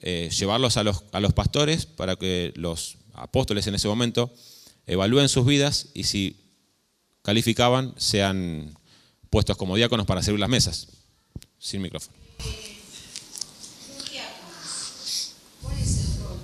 eh, 0.00 0.30
llevarlos 0.36 0.76
a 0.76 0.84
los, 0.84 1.04
a 1.12 1.20
los 1.20 1.32
pastores 1.32 1.86
para 1.86 2.16
que 2.16 2.52
los 2.56 2.96
apóstoles 3.14 3.66
en 3.66 3.74
ese 3.74 3.88
momento 3.88 4.32
evalúen 4.86 5.28
sus 5.28 5.44
vidas 5.46 5.88
y 5.94 6.04
si 6.04 6.36
calificaban 7.22 7.94
sean 7.96 8.76
puestos 9.30 9.56
como 9.56 9.76
diáconos 9.76 10.06
para 10.06 10.22
servir 10.22 10.40
las 10.40 10.48
mesas. 10.48 10.88
Sin 11.58 11.82
micrófono. 11.82 12.16
Los 12.38 14.10
diáconos, 14.10 15.32
¿cuál 15.62 15.78
es 15.78 15.96
el 15.96 16.20
rol 16.22 16.38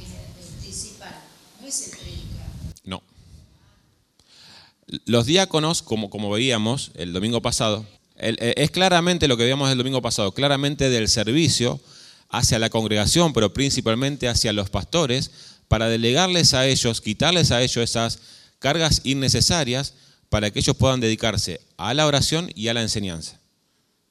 eh, 0.00 0.60
principal? 0.60 1.14
No 1.60 1.66
es 1.66 1.86
el 1.86 1.90
predicador. 1.98 2.74
No. 2.84 3.02
Los 5.04 5.26
diáconos, 5.26 5.82
como, 5.82 6.10
como 6.10 6.30
veíamos 6.30 6.92
el 6.94 7.12
domingo 7.12 7.42
pasado, 7.42 7.84
eh, 8.18 8.54
es 8.56 8.70
claramente 8.70 9.28
lo 9.28 9.36
que 9.36 9.42
veíamos 9.42 9.70
el 9.70 9.78
domingo 9.78 10.00
pasado, 10.00 10.32
claramente 10.32 10.88
del 10.88 11.08
servicio 11.08 11.80
hacia 12.28 12.58
la 12.58 12.70
congregación, 12.70 13.32
pero 13.32 13.52
principalmente 13.52 14.28
hacia 14.28 14.52
los 14.52 14.70
pastores, 14.70 15.30
para 15.68 15.88
delegarles 15.88 16.54
a 16.54 16.66
ellos, 16.66 17.00
quitarles 17.00 17.50
a 17.50 17.62
ellos 17.62 17.78
esas 17.78 18.20
cargas 18.58 19.00
innecesarias 19.04 19.94
para 20.28 20.50
que 20.50 20.60
ellos 20.60 20.76
puedan 20.76 21.00
dedicarse 21.00 21.60
a 21.76 21.94
la 21.94 22.06
oración 22.06 22.50
y 22.54 22.68
a 22.68 22.74
la 22.74 22.82
enseñanza. 22.82 23.38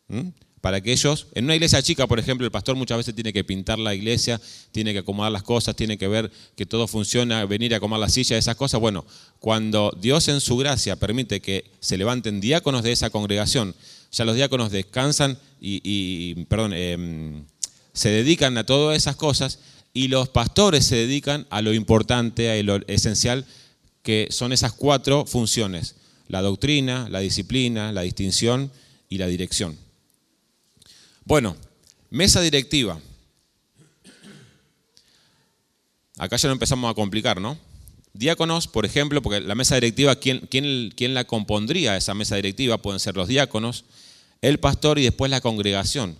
¿Mm? 0.08 0.29
Para 0.65 0.81
que 0.81 0.91
ellos, 0.91 1.27
en 1.36 1.43
una 1.43 1.53
iglesia 1.53 1.79
chica, 1.84 2.07
por 2.07 2.17
ejemplo, 2.17 2.43
el 2.43 2.50
pastor 2.50 2.75
muchas 2.75 2.98
veces 2.98 3.13
tiene 3.13 3.31
que 3.31 3.43
pintar 3.43 3.77
la 3.77 3.93
iglesia, 3.93 4.41
tiene 4.72 4.93
que 4.93 4.98
acomodar 4.98 5.31
las 5.31 5.43
cosas, 5.43 5.75
tiene 5.75 5.95
que 5.95 6.07
ver 6.07 6.31
que 6.55 6.65
todo 6.65 6.88
funciona, 6.88 7.45
venir 7.45 7.75
a 7.75 7.77
acomodar 7.77 8.00
la 8.00 8.10
silla, 8.10 8.36
esas 8.36 8.55
cosas. 8.55 8.79
Bueno, 8.79 9.05
cuando 9.39 9.95
Dios 10.01 10.27
en 10.27 10.41
su 10.41 10.57
gracia 10.57 10.95
permite 10.95 11.39
que 11.39 11.69
se 11.81 12.00
levanten 12.00 12.41
diáconos 12.41 12.81
de 12.81 12.93
esa 12.93 13.12
congregación, 13.12 13.75
ya 14.12 14.25
los 14.25 14.36
diáconos 14.36 14.72
descansan 14.72 15.38
y, 15.62 16.34
perdón, 16.45 16.74
em, 16.74 17.45
se 17.93 18.10
dedican 18.10 18.57
a 18.57 18.65
todas 18.65 18.98
esas 18.98 19.15
cosas 19.15 19.60
y 19.93 20.07
los 20.07 20.29
pastores 20.29 20.84
se 20.84 20.95
dedican 20.95 21.45
a 21.51 21.62
lo 21.62 21.75
importante, 21.75 22.50
a 22.50 22.63
lo 22.63 22.77
esencial, 22.88 23.45
que 24.01 24.29
son 24.31 24.51
esas 24.51 24.74
cuatro 24.74 25.27
funciones, 25.27 25.93
la 26.27 26.41
doctrina, 26.41 27.07
la 27.07 27.19
disciplina, 27.19 27.91
la 27.91 28.01
distinción 28.01 28.72
y 29.10 29.19
la 29.19 29.27
dirección. 29.27 29.85
Bueno, 31.25 31.58
mesa 32.12 32.39
directiva. 32.39 33.00
Acá 36.17 36.38
ya 36.38 36.48
lo 36.48 36.53
empezamos 36.53 36.89
a 36.89 36.94
complicar, 36.94 37.41
¿no? 37.41 37.58
Diáconos, 38.13 38.67
por 38.67 38.86
ejemplo, 38.86 39.21
porque 39.21 39.41
la 39.41 39.56
mesa 39.56 39.76
directiva, 39.76 40.15
¿quién, 40.15 40.47
quién, 40.49 40.93
quién 40.95 41.13
la 41.13 41.26
compondría 41.26 41.97
esa 41.97 42.13
mesa 42.13 42.36
directiva? 42.38 42.78
Pueden 42.78 42.99
ser 42.99 43.15
los 43.17 43.28
diáconos, 43.28 43.84
el 44.41 44.60
pastor 44.60 44.99
y 44.99 45.04
después 45.04 45.30
la 45.30 45.41
congregación. 45.41 46.15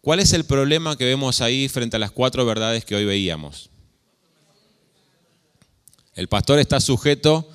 ¿Cuál 0.00 0.20
es 0.20 0.32
el 0.32 0.44
problema 0.44 0.96
que 0.96 1.04
vemos 1.04 1.40
ahí 1.40 1.68
frente 1.68 1.96
a 1.96 1.98
las 1.98 2.12
cuatro 2.12 2.46
verdades 2.46 2.84
que 2.84 2.94
hoy 2.94 3.04
veíamos? 3.04 3.68
El 6.14 6.28
pastor 6.28 6.60
está 6.60 6.80
sujeto 6.80 7.50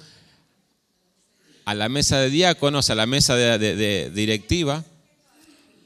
a 1.65 1.73
la 1.73 1.87
mesa 1.89 2.19
de 2.19 2.29
diáconos, 2.29 2.89
a 2.89 2.95
la 2.95 3.05
mesa 3.05 3.35
de, 3.35 3.57
de- 3.57 4.09
directiva. 4.11 4.83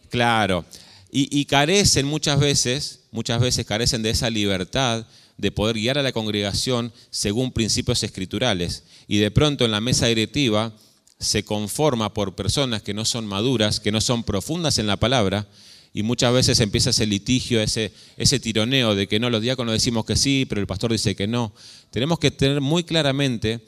Claro. 0.09 0.65
Y, 1.15 1.45
carecen 1.45 2.07
muchas 2.07 2.39
veces, 2.39 3.01
muchas 3.11 3.39
veces 3.39 3.67
carecen 3.67 4.01
de 4.01 4.09
esa 4.09 4.31
libertad 4.31 5.05
de 5.37 5.51
poder 5.51 5.75
guiar 5.75 5.99
a 5.99 6.01
la 6.01 6.11
congregación 6.11 6.91
según 7.11 7.51
principios 7.51 8.01
escriturales. 8.01 8.81
Y 9.07 9.17
de 9.17 9.29
pronto 9.29 9.63
en 9.63 9.69
la 9.69 9.79
mesa 9.79 10.07
directiva 10.07 10.73
se 11.19 11.45
conforma 11.45 12.15
por 12.15 12.33
personas 12.33 12.81
que 12.81 12.95
no 12.95 13.05
son 13.05 13.27
maduras, 13.27 13.79
que 13.79 13.91
no 13.91 14.01
son 14.01 14.23
profundas 14.23 14.79
en 14.79 14.87
la 14.87 14.97
palabra, 14.97 15.47
y 15.93 16.01
muchas 16.01 16.33
veces 16.33 16.59
empieza 16.59 16.89
ese 16.89 17.05
litigio, 17.05 17.61
ese, 17.61 17.93
ese 18.17 18.39
tironeo 18.39 18.95
de 18.95 19.07
que 19.07 19.19
no, 19.19 19.29
los 19.29 19.43
diáconos 19.43 19.73
decimos 19.73 20.05
que 20.05 20.15
sí, 20.15 20.47
pero 20.49 20.61
el 20.61 20.67
pastor 20.67 20.91
dice 20.91 21.15
que 21.15 21.27
no. 21.27 21.53
Tenemos 21.91 22.17
que 22.17 22.31
tener 22.31 22.59
muy 22.59 22.83
claramente 22.83 23.59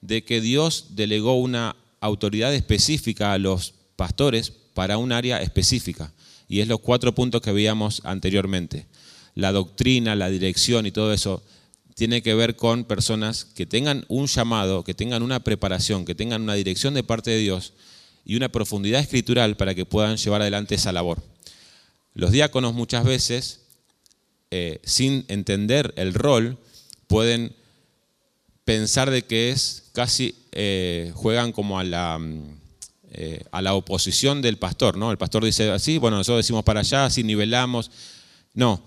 de 0.00 0.22
que 0.22 0.40
Dios 0.40 0.86
delegó 0.90 1.34
una 1.34 1.74
autoridad 1.98 2.54
específica 2.54 3.32
a 3.32 3.38
los 3.38 3.74
pastores 3.96 4.52
para 4.74 4.98
un 4.98 5.10
área 5.10 5.42
específica. 5.42 6.12
Y 6.52 6.60
es 6.60 6.68
los 6.68 6.80
cuatro 6.80 7.14
puntos 7.14 7.40
que 7.40 7.50
veíamos 7.50 8.02
anteriormente. 8.04 8.86
La 9.34 9.52
doctrina, 9.52 10.14
la 10.14 10.28
dirección 10.28 10.84
y 10.84 10.92
todo 10.92 11.14
eso 11.14 11.42
tiene 11.94 12.20
que 12.20 12.34
ver 12.34 12.56
con 12.56 12.84
personas 12.84 13.46
que 13.46 13.64
tengan 13.64 14.04
un 14.08 14.26
llamado, 14.26 14.84
que 14.84 14.92
tengan 14.92 15.22
una 15.22 15.42
preparación, 15.42 16.04
que 16.04 16.14
tengan 16.14 16.42
una 16.42 16.52
dirección 16.52 16.92
de 16.92 17.04
parte 17.04 17.30
de 17.30 17.38
Dios 17.38 17.72
y 18.26 18.36
una 18.36 18.50
profundidad 18.50 19.00
escritural 19.00 19.56
para 19.56 19.74
que 19.74 19.86
puedan 19.86 20.18
llevar 20.18 20.42
adelante 20.42 20.74
esa 20.74 20.92
labor. 20.92 21.22
Los 22.12 22.32
diáconos 22.32 22.74
muchas 22.74 23.04
veces, 23.04 23.62
eh, 24.50 24.78
sin 24.84 25.24
entender 25.28 25.94
el 25.96 26.12
rol, 26.12 26.58
pueden 27.06 27.56
pensar 28.66 29.10
de 29.10 29.22
que 29.22 29.48
es 29.48 29.84
casi, 29.94 30.34
eh, 30.52 31.12
juegan 31.14 31.52
como 31.52 31.78
a 31.78 31.84
la, 31.84 32.18
mm, 32.18 32.61
eh, 33.14 33.44
a 33.52 33.60
la 33.60 33.74
oposición 33.74 34.40
del 34.40 34.56
pastor, 34.56 34.96
¿no? 34.96 35.10
El 35.10 35.18
pastor 35.18 35.44
dice 35.44 35.70
así, 35.70 35.98
bueno, 35.98 36.16
nosotros 36.16 36.38
decimos 36.38 36.64
para 36.64 36.80
allá, 36.80 37.04
así 37.04 37.22
nivelamos. 37.22 37.90
No, 38.54 38.82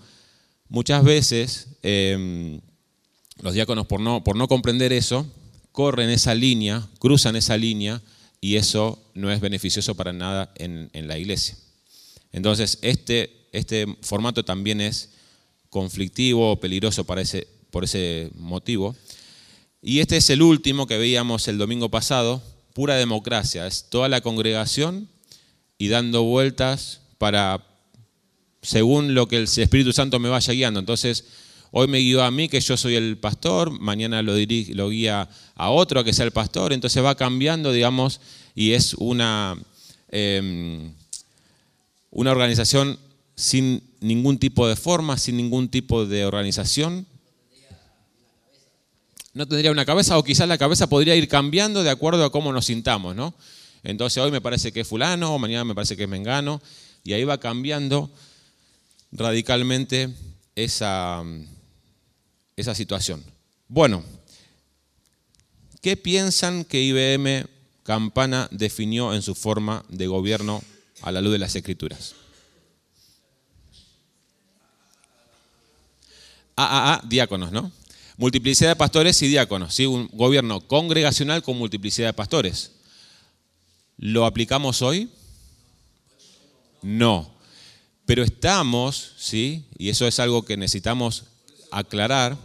muchas 0.68 1.04
veces 1.04 1.68
eh, 1.82 2.60
los 3.40 3.54
diáconos 3.54 3.86
por 3.86 4.00
no, 4.00 4.24
por 4.24 4.34
no 4.36 4.48
comprender 4.48 4.92
eso, 4.92 5.26
corren 5.72 6.10
esa 6.10 6.34
línea, 6.34 6.88
cruzan 6.98 7.36
esa 7.36 7.56
línea 7.56 8.02
y 8.40 8.56
eso 8.56 8.98
no 9.14 9.30
es 9.30 9.40
beneficioso 9.40 9.94
para 9.94 10.12
nada 10.12 10.52
en, 10.56 10.90
la 11.06 11.18
iglesia. 11.18 11.56
Entonces, 12.32 12.78
este, 12.82 13.48
este 13.52 13.86
formato 14.02 14.44
también 14.44 14.80
es 14.80 15.10
conflictivo, 15.70 16.58
peligroso 16.58 17.04
para 17.04 17.20
ese, 17.20 17.46
por 17.70 17.84
ese 17.84 18.30
motivo. 18.34 18.96
Y 19.82 20.00
este 20.00 20.16
es 20.16 20.30
el 20.30 20.42
último 20.42 20.86
que 20.86 20.98
veíamos 20.98 21.46
el 21.48 21.58
domingo 21.58 21.90
pasado, 21.90 22.42
pura 22.76 22.96
democracia. 22.96 23.66
Es 23.66 23.86
toda 23.88 24.06
la 24.10 24.20
congregación 24.20 25.08
y 25.78 25.88
dando 25.88 26.24
vueltas 26.24 27.00
para, 27.16 27.64
según 28.60 29.14
lo 29.14 29.28
que 29.28 29.38
el 29.38 29.44
Espíritu 29.44 29.94
Santo 29.94 30.18
me 30.18 30.28
vaya 30.28 30.52
guiando. 30.52 30.78
Entonces, 30.78 31.24
hoy 31.70 31.88
me 31.88 32.00
guió 32.00 32.22
a 32.22 32.30
mí, 32.30 32.50
que 32.50 32.60
yo 32.60 32.76
soy 32.76 32.96
el 32.96 33.16
pastor, 33.16 33.70
mañana 33.70 34.20
lo, 34.20 34.34
dirige, 34.34 34.74
lo 34.74 34.90
guía 34.90 35.26
a 35.54 35.70
otro 35.70 36.04
que 36.04 36.12
sea 36.12 36.26
el 36.26 36.32
pastor. 36.32 36.74
Entonces 36.74 37.02
va 37.02 37.14
cambiando, 37.14 37.72
digamos, 37.72 38.20
y 38.54 38.72
es 38.72 38.92
una, 38.92 39.56
eh, 40.10 40.90
una 42.10 42.30
organización 42.30 42.98
sin 43.36 43.82
ningún 44.00 44.36
tipo 44.36 44.68
de 44.68 44.76
forma, 44.76 45.16
sin 45.16 45.38
ningún 45.38 45.70
tipo 45.70 46.04
de 46.04 46.26
organización. 46.26 47.06
No 49.36 49.46
tendría 49.46 49.70
una 49.70 49.84
cabeza 49.84 50.16
o 50.16 50.24
quizás 50.24 50.48
la 50.48 50.56
cabeza 50.56 50.86
podría 50.86 51.14
ir 51.14 51.28
cambiando 51.28 51.82
de 51.82 51.90
acuerdo 51.90 52.24
a 52.24 52.32
cómo 52.32 52.54
nos 52.54 52.64
sintamos, 52.64 53.14
¿no? 53.14 53.34
Entonces 53.82 54.22
hoy 54.22 54.30
me 54.30 54.40
parece 54.40 54.72
que 54.72 54.80
es 54.80 54.88
fulano, 54.88 55.34
o 55.34 55.38
mañana 55.38 55.62
me 55.62 55.74
parece 55.74 55.94
que 55.94 56.04
es 56.04 56.08
mengano, 56.08 56.62
y 57.04 57.12
ahí 57.12 57.22
va 57.22 57.38
cambiando 57.38 58.10
radicalmente 59.12 60.08
esa, 60.54 61.22
esa 62.56 62.74
situación. 62.74 63.22
Bueno, 63.68 64.02
¿qué 65.82 65.98
piensan 65.98 66.64
que 66.64 66.80
IBM 66.80 67.46
Campana 67.82 68.48
definió 68.50 69.12
en 69.12 69.20
su 69.20 69.34
forma 69.34 69.84
de 69.90 70.06
gobierno 70.06 70.62
a 71.02 71.12
la 71.12 71.20
luz 71.20 71.32
de 71.32 71.40
las 71.40 71.54
escrituras? 71.54 72.14
AAA, 76.56 77.02
diáconos, 77.04 77.52
¿no? 77.52 77.70
Multiplicidad 78.18 78.70
de 78.70 78.76
pastores 78.76 79.20
y 79.22 79.28
diáconos, 79.28 79.74
¿sí? 79.74 79.84
Un 79.84 80.08
gobierno 80.12 80.60
congregacional 80.60 81.42
con 81.42 81.58
multiplicidad 81.58 82.08
de 82.08 82.12
pastores. 82.14 82.72
¿Lo 83.98 84.24
aplicamos 84.24 84.80
hoy? 84.80 85.10
No. 86.80 87.30
Pero 88.06 88.22
estamos, 88.22 89.12
¿sí? 89.18 89.66
Y 89.76 89.90
eso 89.90 90.06
es 90.06 90.18
algo 90.18 90.44
que 90.44 90.56
necesitamos 90.56 91.24
aclarar. 91.70 92.38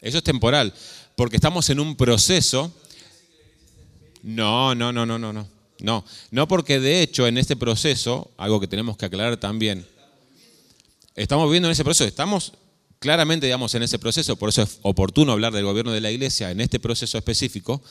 Eso 0.00 0.18
es 0.18 0.24
temporal, 0.24 0.72
porque 1.16 1.36
estamos 1.36 1.68
en 1.70 1.80
un 1.80 1.96
proceso. 1.96 2.72
No, 4.22 4.76
no, 4.76 4.92
no, 4.92 5.04
no, 5.06 5.18
no, 5.18 5.32
no. 5.32 5.48
No, 5.80 6.04
no 6.30 6.48
porque 6.48 6.80
de 6.80 7.02
hecho 7.02 7.26
en 7.26 7.38
este 7.38 7.56
proceso, 7.56 8.30
algo 8.36 8.60
que 8.60 8.66
tenemos 8.66 8.96
que 8.96 9.06
aclarar 9.06 9.36
también, 9.36 9.86
estamos 11.14 11.46
viviendo 11.46 11.68
en 11.68 11.72
ese 11.72 11.84
proceso, 11.84 12.04
estamos 12.04 12.52
claramente, 12.98 13.46
digamos, 13.46 13.74
en 13.74 13.82
ese 13.82 13.98
proceso, 13.98 14.36
por 14.36 14.48
eso 14.48 14.62
es 14.62 14.78
oportuno 14.82 15.32
hablar 15.32 15.52
del 15.52 15.64
gobierno 15.64 15.92
de 15.92 16.00
la 16.00 16.10
iglesia 16.10 16.50
en 16.50 16.60
este 16.60 16.80
proceso 16.80 17.18
específico, 17.18 17.82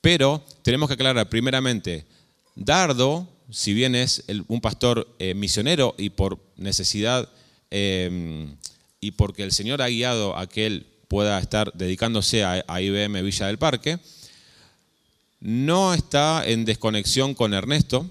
pero 0.00 0.44
tenemos 0.62 0.88
que 0.88 0.94
aclarar 0.94 1.28
primeramente, 1.28 2.06
Dardo, 2.56 3.28
si 3.50 3.74
bien 3.74 3.94
es 3.94 4.24
un 4.48 4.60
pastor 4.60 5.14
eh, 5.18 5.34
misionero 5.34 5.94
y 5.98 6.10
por 6.10 6.38
necesidad 6.56 7.28
eh, 7.70 8.46
y 9.00 9.12
porque 9.12 9.42
el 9.42 9.52
Señor 9.52 9.82
ha 9.82 9.88
guiado 9.88 10.36
a 10.36 10.48
que 10.48 10.66
él 10.66 10.86
pueda 11.08 11.38
estar 11.38 11.72
dedicándose 11.74 12.44
a, 12.44 12.64
IBM 12.80 13.22
Villa 13.22 13.46
del 13.46 13.58
Parque, 13.58 13.98
no 15.40 15.92
está 15.92 16.42
en 16.46 16.64
desconexión 16.64 17.34
con 17.34 17.52
Ernesto. 17.52 18.10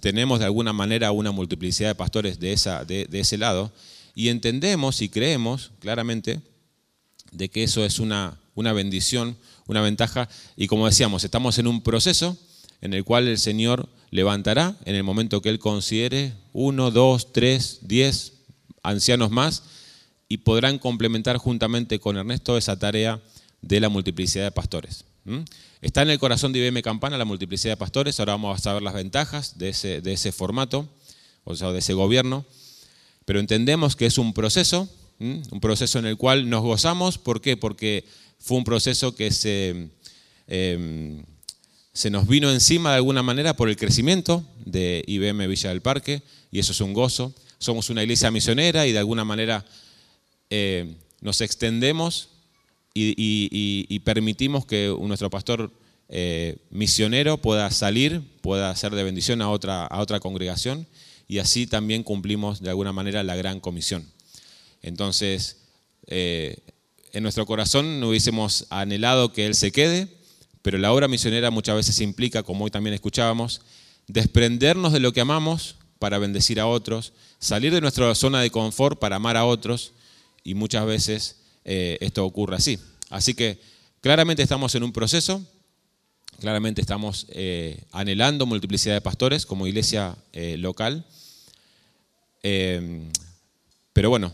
Tenemos 0.00 0.38
de 0.38 0.46
alguna 0.46 0.72
manera 0.72 1.12
una 1.12 1.32
multiplicidad 1.32 1.90
de 1.90 1.94
pastores 1.94 2.40
de 2.40 2.52
ese 2.52 3.38
lado 3.38 3.72
y 4.14 4.28
entendemos 4.28 5.02
y 5.02 5.08
creemos 5.08 5.72
claramente 5.80 6.40
de 7.30 7.48
que 7.48 7.62
eso 7.62 7.84
es 7.84 7.98
una, 7.98 8.38
una 8.54 8.72
bendición, 8.72 9.36
una 9.66 9.80
ventaja. 9.80 10.28
Y 10.56 10.66
como 10.66 10.86
decíamos, 10.86 11.24
estamos 11.24 11.58
en 11.58 11.66
un 11.66 11.82
proceso 11.82 12.36
en 12.80 12.94
el 12.94 13.04
cual 13.04 13.28
el 13.28 13.38
Señor 13.38 13.88
levantará 14.10 14.76
en 14.84 14.94
el 14.94 15.04
momento 15.04 15.40
que 15.40 15.48
Él 15.48 15.58
considere 15.58 16.34
uno, 16.52 16.90
dos, 16.90 17.32
tres, 17.32 17.78
diez 17.82 18.34
ancianos 18.82 19.30
más 19.30 19.62
y 20.28 20.38
podrán 20.38 20.78
complementar 20.78 21.36
juntamente 21.38 21.98
con 21.98 22.16
Ernesto 22.16 22.56
esa 22.56 22.78
tarea 22.78 23.20
de 23.62 23.80
la 23.80 23.88
multiplicidad 23.88 24.44
de 24.44 24.50
pastores. 24.50 25.04
Está 25.80 26.02
en 26.02 26.10
el 26.10 26.18
corazón 26.18 26.52
de 26.52 26.58
IBM 26.58 26.82
Campana 26.82 27.16
la 27.16 27.24
multiplicidad 27.24 27.72
de 27.72 27.76
pastores, 27.76 28.18
ahora 28.18 28.32
vamos 28.32 28.66
a 28.66 28.74
ver 28.74 28.82
las 28.82 28.94
ventajas 28.94 29.58
de 29.58 29.68
ese, 29.68 30.00
de 30.00 30.12
ese 30.12 30.32
formato, 30.32 30.88
o 31.44 31.54
sea, 31.54 31.70
de 31.70 31.78
ese 31.78 31.94
gobierno, 31.94 32.44
pero 33.24 33.40
entendemos 33.40 33.96
que 33.96 34.06
es 34.06 34.18
un 34.18 34.32
proceso, 34.32 34.88
un 35.18 35.60
proceso 35.60 35.98
en 35.98 36.06
el 36.06 36.16
cual 36.16 36.48
nos 36.50 36.62
gozamos, 36.62 37.18
¿por 37.18 37.40
qué? 37.40 37.56
Porque 37.56 38.04
fue 38.38 38.56
un 38.56 38.64
proceso 38.64 39.14
que 39.14 39.30
se, 39.30 39.88
eh, 40.48 41.22
se 41.92 42.10
nos 42.10 42.26
vino 42.26 42.50
encima 42.50 42.90
de 42.90 42.96
alguna 42.96 43.22
manera 43.22 43.54
por 43.54 43.68
el 43.68 43.76
crecimiento 43.76 44.44
de 44.64 45.04
IBM 45.06 45.46
Villa 45.46 45.70
del 45.70 45.80
Parque, 45.80 46.22
y 46.50 46.58
eso 46.58 46.72
es 46.72 46.80
un 46.80 46.92
gozo. 46.92 47.32
Somos 47.58 47.90
una 47.90 48.02
iglesia 48.02 48.30
misionera 48.30 48.86
y 48.86 48.92
de 48.92 48.98
alguna 48.98 49.24
manera 49.24 49.64
eh, 50.50 50.96
nos 51.20 51.40
extendemos 51.40 52.28
y 52.94 53.98
permitimos 54.00 54.66
que 54.66 54.94
nuestro 55.00 55.30
pastor 55.30 55.70
eh, 56.14 56.56
misionero 56.68 57.38
pueda 57.38 57.70
salir, 57.70 58.20
pueda 58.42 58.76
ser 58.76 58.94
de 58.94 59.02
bendición 59.02 59.40
a 59.40 59.48
otra, 59.48 59.86
a 59.86 59.98
otra 59.98 60.20
congregación 60.20 60.86
y 61.32 61.38
así 61.38 61.66
también 61.66 62.02
cumplimos 62.02 62.60
de 62.60 62.68
alguna 62.68 62.92
manera 62.92 63.22
la 63.22 63.34
gran 63.34 63.58
comisión. 63.58 64.06
Entonces, 64.82 65.62
eh, 66.06 66.58
en 67.14 67.22
nuestro 67.22 67.46
corazón 67.46 68.04
hubiésemos 68.04 68.66
anhelado 68.68 69.32
que 69.32 69.46
Él 69.46 69.54
se 69.54 69.72
quede, 69.72 70.08
pero 70.60 70.76
la 70.76 70.92
obra 70.92 71.08
misionera 71.08 71.50
muchas 71.50 71.74
veces 71.74 72.02
implica, 72.02 72.42
como 72.42 72.66
hoy 72.66 72.70
también 72.70 72.92
escuchábamos, 72.92 73.62
desprendernos 74.08 74.92
de 74.92 75.00
lo 75.00 75.14
que 75.14 75.22
amamos 75.22 75.76
para 75.98 76.18
bendecir 76.18 76.60
a 76.60 76.66
otros, 76.66 77.14
salir 77.38 77.72
de 77.72 77.80
nuestra 77.80 78.14
zona 78.14 78.42
de 78.42 78.50
confort 78.50 78.98
para 78.98 79.16
amar 79.16 79.38
a 79.38 79.46
otros, 79.46 79.92
y 80.44 80.52
muchas 80.52 80.84
veces 80.84 81.36
eh, 81.64 81.96
esto 82.02 82.26
ocurre 82.26 82.56
así. 82.56 82.78
Así 83.08 83.32
que 83.32 83.58
claramente 84.02 84.42
estamos 84.42 84.74
en 84.74 84.82
un 84.82 84.92
proceso, 84.92 85.42
claramente 86.40 86.82
estamos 86.82 87.24
eh, 87.30 87.84
anhelando 87.90 88.44
multiplicidad 88.44 88.96
de 88.96 89.00
pastores 89.00 89.46
como 89.46 89.66
iglesia 89.66 90.14
local, 90.58 91.06
Eh, 92.42 93.08
pero 93.92 94.10
bueno, 94.10 94.32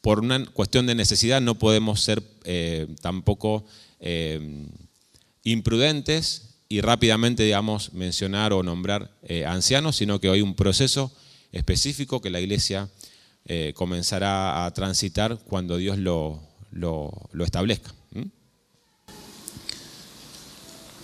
por 0.00 0.20
una 0.20 0.44
cuestión 0.46 0.86
de 0.86 0.94
necesidad 0.94 1.40
no 1.40 1.56
podemos 1.58 2.00
ser 2.02 2.22
eh, 2.44 2.86
tampoco 3.00 3.64
eh, 4.00 4.66
imprudentes 5.44 6.44
y 6.68 6.80
rápidamente, 6.80 7.42
digamos, 7.42 7.92
mencionar 7.94 8.52
o 8.52 8.62
nombrar 8.62 9.10
eh, 9.22 9.44
ancianos, 9.46 9.96
sino 9.96 10.20
que 10.20 10.28
hay 10.28 10.42
un 10.42 10.54
proceso 10.54 11.12
específico 11.52 12.20
que 12.20 12.30
la 12.30 12.40
iglesia 12.40 12.88
eh, 13.46 13.72
comenzará 13.74 14.66
a 14.66 14.74
transitar 14.74 15.38
cuando 15.46 15.76
Dios 15.78 15.96
lo, 15.98 16.40
lo- 16.70 17.12
lo 17.32 17.44
establezca. 17.44 17.94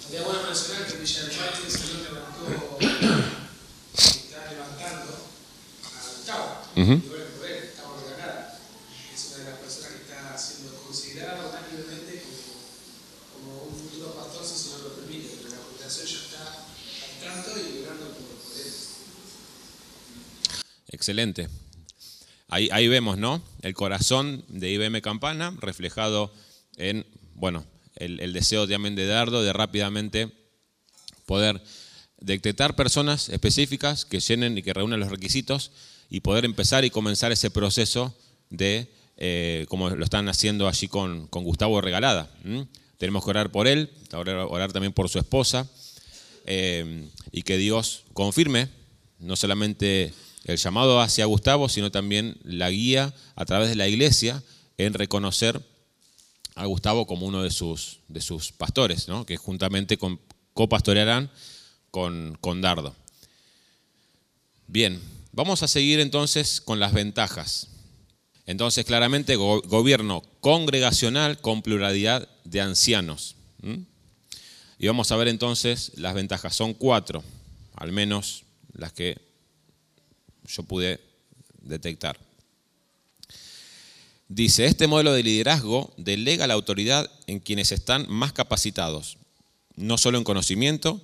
Sería 0.04 0.22
bueno 0.26 0.40
mencionar 0.46 0.86
que 0.86 0.92
en 0.94 1.00
Villa 1.02 1.22
del 1.22 1.30
Parque 1.36 1.58
el 1.64 1.70
Señor 1.72 2.02
levantó, 2.02 2.78
está 3.96 4.50
levantando 4.50 5.12
a 5.84 6.63
Gustavo. 6.74 6.82
Ujú. 6.82 6.92
Y 6.92 7.08
bueno, 7.08 7.24
por 7.38 7.48
él, 7.48 7.60
Gustavo 7.70 8.02
Regalada. 8.08 8.58
Es 9.14 9.26
una 9.28 9.44
de 9.44 9.50
las 9.50 9.58
personas 9.60 9.90
que 9.92 10.02
está 10.02 10.38
siendo 10.38 10.74
considerada 10.82 11.48
unánimemente 11.48 12.22
como, 13.32 13.58
como 13.58 13.62
un 13.68 13.78
futuro 13.78 14.14
pastor, 14.14 14.44
si 14.44 14.52
el 14.54 14.60
Señor 14.60 14.80
lo 14.82 14.94
permite. 14.96 15.28
Pero 15.38 15.50
la 15.50 15.62
congregación 15.62 16.06
ya 16.06 16.18
está 16.18 16.42
al 17.04 17.42
tanto 17.42 17.50
y 17.58 17.82
orando 17.84 18.06
por, 18.06 18.26
por 18.26 18.60
él. 18.60 18.72
Excelente. 20.88 21.48
Ahí, 22.48 22.68
ahí 22.72 22.88
vemos, 22.88 23.18
¿no? 23.18 23.42
El 23.62 23.74
corazón 23.74 24.44
de 24.48 24.70
IBM 24.70 25.00
Campana 25.00 25.56
reflejado 25.60 26.32
en, 26.76 27.06
bueno, 27.34 27.64
el, 27.96 28.20
el 28.20 28.32
deseo 28.32 28.68
también 28.68 28.94
de 28.94 29.06
Dardo 29.06 29.42
de 29.42 29.52
rápidamente 29.52 30.30
poder 31.26 31.62
detectar 32.20 32.76
personas 32.76 33.28
específicas 33.28 34.04
que 34.04 34.20
llenen 34.20 34.56
y 34.58 34.62
que 34.62 34.72
reúnan 34.72 35.00
los 35.00 35.10
requisitos 35.10 35.72
y 36.10 36.20
poder 36.20 36.44
empezar 36.44 36.84
y 36.84 36.90
comenzar 36.90 37.32
ese 37.32 37.50
proceso 37.50 38.14
de, 38.50 38.88
eh, 39.16 39.66
como 39.68 39.90
lo 39.90 40.04
están 40.04 40.28
haciendo 40.28 40.68
allí 40.68 40.88
con, 40.88 41.26
con 41.28 41.44
Gustavo 41.44 41.80
Regalada. 41.80 42.30
Tenemos 42.98 43.24
que 43.24 43.30
orar 43.30 43.50
por 43.50 43.66
él, 43.66 43.90
orar, 44.12 44.72
también 44.72 44.92
por 44.92 45.08
su 45.08 45.18
esposa 45.18 45.68
eh, 46.46 47.08
y 47.32 47.42
que 47.42 47.56
Dios 47.56 48.04
confirme 48.12 48.68
no 49.18 49.36
solamente 49.36 50.12
el 50.44 50.56
llamado 50.58 51.00
hacia 51.00 51.24
Gustavo, 51.24 51.68
sino 51.68 51.90
también 51.90 52.36
la 52.42 52.70
guía 52.70 53.14
a 53.34 53.44
través 53.44 53.68
de 53.70 53.76
la 53.76 53.88
iglesia 53.88 54.42
en 54.78 54.94
reconocer 54.94 55.60
a 56.54 56.66
Gustavo 56.66 57.06
como 57.06 57.26
uno 57.26 57.42
de 57.42 57.50
sus, 57.50 58.00
de 58.08 58.20
sus 58.20 58.52
pastores, 58.52 59.08
¿no? 59.08 59.26
que 59.26 59.36
juntamente 59.36 59.98
copastorearán 60.52 61.30
con, 61.90 62.38
con 62.40 62.60
Dardo. 62.60 62.94
Bien, 64.66 65.00
vamos 65.34 65.62
a 65.62 65.68
seguir 65.68 66.00
entonces 66.00 66.60
con 66.60 66.78
las 66.80 66.92
ventajas. 66.92 67.68
Entonces, 68.46 68.84
claramente, 68.84 69.36
go- 69.36 69.62
gobierno 69.62 70.22
congregacional 70.40 71.40
con 71.40 71.62
pluralidad 71.62 72.28
de 72.44 72.60
ancianos. 72.60 73.36
Y 74.78 74.86
vamos 74.86 75.10
a 75.10 75.16
ver 75.16 75.28
entonces 75.28 75.92
las 75.96 76.14
ventajas. 76.14 76.54
Son 76.54 76.74
cuatro, 76.74 77.24
al 77.74 77.92
menos 77.92 78.44
las 78.74 78.92
que 78.92 79.18
yo 80.46 80.62
pude 80.62 81.00
detectar. 81.62 82.18
Dice, 84.28 84.66
este 84.66 84.86
modelo 84.86 85.12
de 85.12 85.22
liderazgo 85.22 85.92
delega 85.96 86.46
la 86.46 86.54
autoridad 86.54 87.10
en 87.26 87.40
quienes 87.40 87.72
están 87.72 88.06
más 88.08 88.32
capacitados, 88.32 89.16
no 89.76 89.96
solo 89.96 90.18
en 90.18 90.24
conocimiento, 90.24 91.00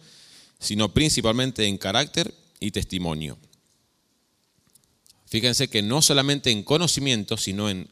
sino 0.58 0.92
principalmente 0.92 1.66
en 1.66 1.78
carácter 1.78 2.34
y 2.60 2.70
testimonio. 2.72 3.38
Fíjense 5.30 5.68
que 5.68 5.80
no 5.80 6.02
solamente 6.02 6.50
en 6.50 6.62
conocimiento, 6.64 7.36
sino 7.36 7.70
en 7.70 7.88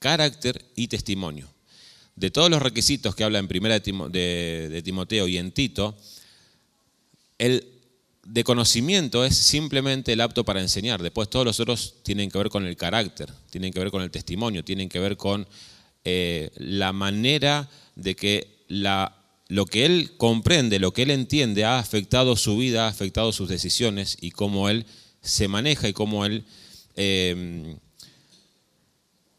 carácter 0.00 0.64
y 0.74 0.88
testimonio. 0.88 1.48
De 2.16 2.30
todos 2.30 2.50
los 2.50 2.60
requisitos 2.60 3.14
que 3.14 3.24
habla 3.24 3.38
en 3.38 3.48
primera 3.48 3.74
de, 3.78 3.82
Timo- 3.82 4.10
de- 4.10 4.68
de 4.68 4.82
Timoteo 4.82 5.28
y 5.28 5.38
en 5.38 5.52
Tito, 5.52 5.96
el 7.38 7.64
de 8.24 8.44
conocimiento 8.44 9.24
es 9.24 9.36
simplemente 9.36 10.12
el 10.12 10.20
apto 10.20 10.44
para 10.44 10.60
enseñar. 10.60 11.02
Después 11.02 11.30
todos 11.30 11.44
los 11.46 11.58
otros 11.60 11.94
tienen 12.02 12.30
que 12.30 12.38
ver 12.38 12.50
con 12.50 12.66
el 12.66 12.76
carácter, 12.76 13.32
tienen 13.50 13.72
que 13.72 13.78
ver 13.78 13.90
con 13.90 14.02
el 14.02 14.10
testimonio, 14.10 14.64
tienen 14.64 14.88
que 14.88 14.98
ver 15.00 15.16
con 15.16 15.46
eh, 16.04 16.50
la 16.56 16.92
manera 16.92 17.68
de 17.96 18.14
que 18.14 18.64
lo 18.68 19.66
que 19.66 19.84
él 19.86 20.12
comprende, 20.16 20.78
lo 20.78 20.92
que 20.92 21.02
él 21.02 21.10
entiende 21.10 21.64
ha 21.64 21.78
afectado 21.78 22.36
su 22.36 22.56
vida, 22.56 22.86
ha 22.86 22.88
afectado 22.88 23.32
sus 23.32 23.48
decisiones 23.48 24.16
y 24.20 24.30
cómo 24.32 24.68
él 24.68 24.84
se 25.20 25.46
maneja 25.48 25.88
y 25.88 25.92
cómo 25.92 26.24
él 26.26 26.44
eh, 26.96 27.76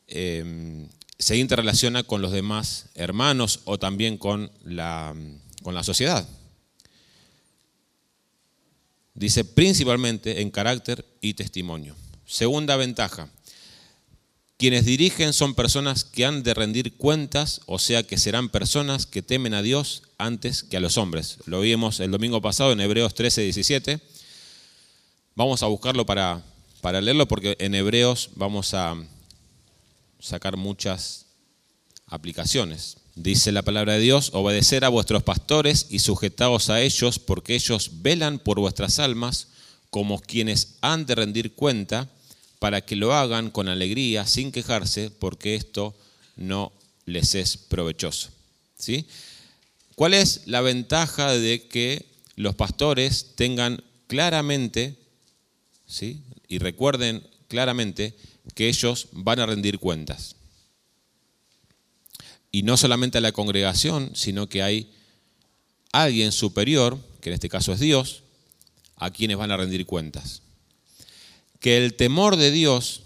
eh, 0.08 0.88
se 1.18 1.38
interrelaciona 1.38 2.04
con 2.04 2.22
los 2.22 2.32
demás 2.32 2.90
hermanos 2.96 3.62
o 3.66 3.80
también 3.80 4.18
con 4.18 4.52
la, 4.64 5.16
con 5.62 5.74
la 5.74 5.84
sociedad. 5.84 6.28
Dice 9.14 9.46
principalmente 9.46 10.42
en 10.42 10.52
carácter 10.52 11.06
y 11.22 11.36
testimonio. 11.36 11.96
Segunda 12.26 12.76
ventaja. 12.76 13.30
Quienes 14.58 14.86
dirigen 14.86 15.34
son 15.34 15.56
personas 15.56 16.04
que 16.04 16.26
han 16.26 16.44
de 16.44 16.54
rendir 16.54 16.96
cuentas, 16.96 17.62
o 17.66 17.80
sea 17.80 18.04
que 18.04 18.18
serán 18.18 18.50
personas 18.50 19.06
que 19.06 19.22
temen 19.22 19.54
a 19.54 19.62
Dios 19.62 20.04
antes 20.18 20.64
que 20.64 20.78
a 20.78 20.80
los 20.80 20.98
hombres. 20.98 21.40
Lo 21.46 21.62
vimos 21.62 22.00
el 22.00 22.12
domingo 22.12 22.42
pasado 22.42 22.72
en 22.72 22.80
Hebreos 22.80 23.14
13, 23.14 23.42
17. 23.42 24.00
Vamos 25.36 25.64
a 25.64 25.68
buscarlo 25.68 26.06
para, 26.06 26.44
para 26.84 27.00
leerlo 27.00 27.30
porque 27.30 27.56
en 27.60 27.76
Hebreos 27.76 28.32
vamos 28.36 28.74
a 28.74 28.96
sacar 30.20 30.58
muchas 30.58 31.28
aplicaciones. 32.08 32.98
Dice 33.16 33.54
la 33.54 33.62
palabra 33.62 33.94
de 33.94 34.02
Dios, 34.02 34.32
obedecer 34.34 34.84
a 34.84 34.90
vuestros 34.90 35.24
pastores 35.24 35.88
y 35.90 36.00
sujetaos 36.00 36.70
a 36.70 36.82
ellos, 36.82 37.20
porque 37.20 37.56
ellos 37.56 37.90
velan 38.02 38.38
por 38.38 38.60
vuestras 38.60 39.00
almas 39.00 39.48
como 39.90 40.20
quienes 40.20 40.76
han 40.82 41.06
de 41.06 41.16
rendir 41.16 41.54
cuenta, 41.54 42.10
para 42.60 42.82
que 42.82 42.98
lo 42.98 43.14
hagan 43.14 43.50
con 43.50 43.70
alegría, 43.70 44.28
sin 44.28 44.52
quejarse, 44.52 45.10
porque 45.10 45.56
esto 45.56 45.96
no 46.36 46.74
les 47.06 47.34
es 47.34 47.56
provechoso. 47.56 48.30
¿Sí? 48.78 49.08
¿Cuál 49.96 50.14
es 50.14 50.42
la 50.48 50.62
ventaja 50.62 51.32
de 51.32 51.66
que 51.68 52.14
los 52.36 52.56
pastores 52.56 53.36
tengan 53.36 53.82
claramente. 54.08 54.96
Y 56.48 56.60
recuerden 56.60 57.26
claramente, 57.48 58.16
que 58.56 58.68
ellos 58.68 59.08
van 59.12 59.40
a 59.40 59.46
rendir 59.46 59.80
cuentas? 59.80 60.36
y 62.54 62.62
no 62.62 62.78
solamente 62.78 63.18
a 63.18 63.22
la 63.22 63.32
congregación, 63.32 64.12
sino 64.14 64.48
que 64.48 64.62
hay 64.62 64.92
alguien 65.92 66.32
superior, 66.32 67.00
que 67.20 67.30
en 67.30 67.34
este 67.34 67.50
caso 67.50 67.74
es 67.74 67.80
Dios, 67.80 68.22
a 68.96 69.10
quienes 69.10 69.38
van 69.38 69.50
a 69.50 69.58
rendir 69.58 69.88
cuentas. 69.88 70.44
Que 71.60 71.84
el 71.84 71.96
temor 71.96 72.36
de 72.36 72.52
Dios 72.52 73.02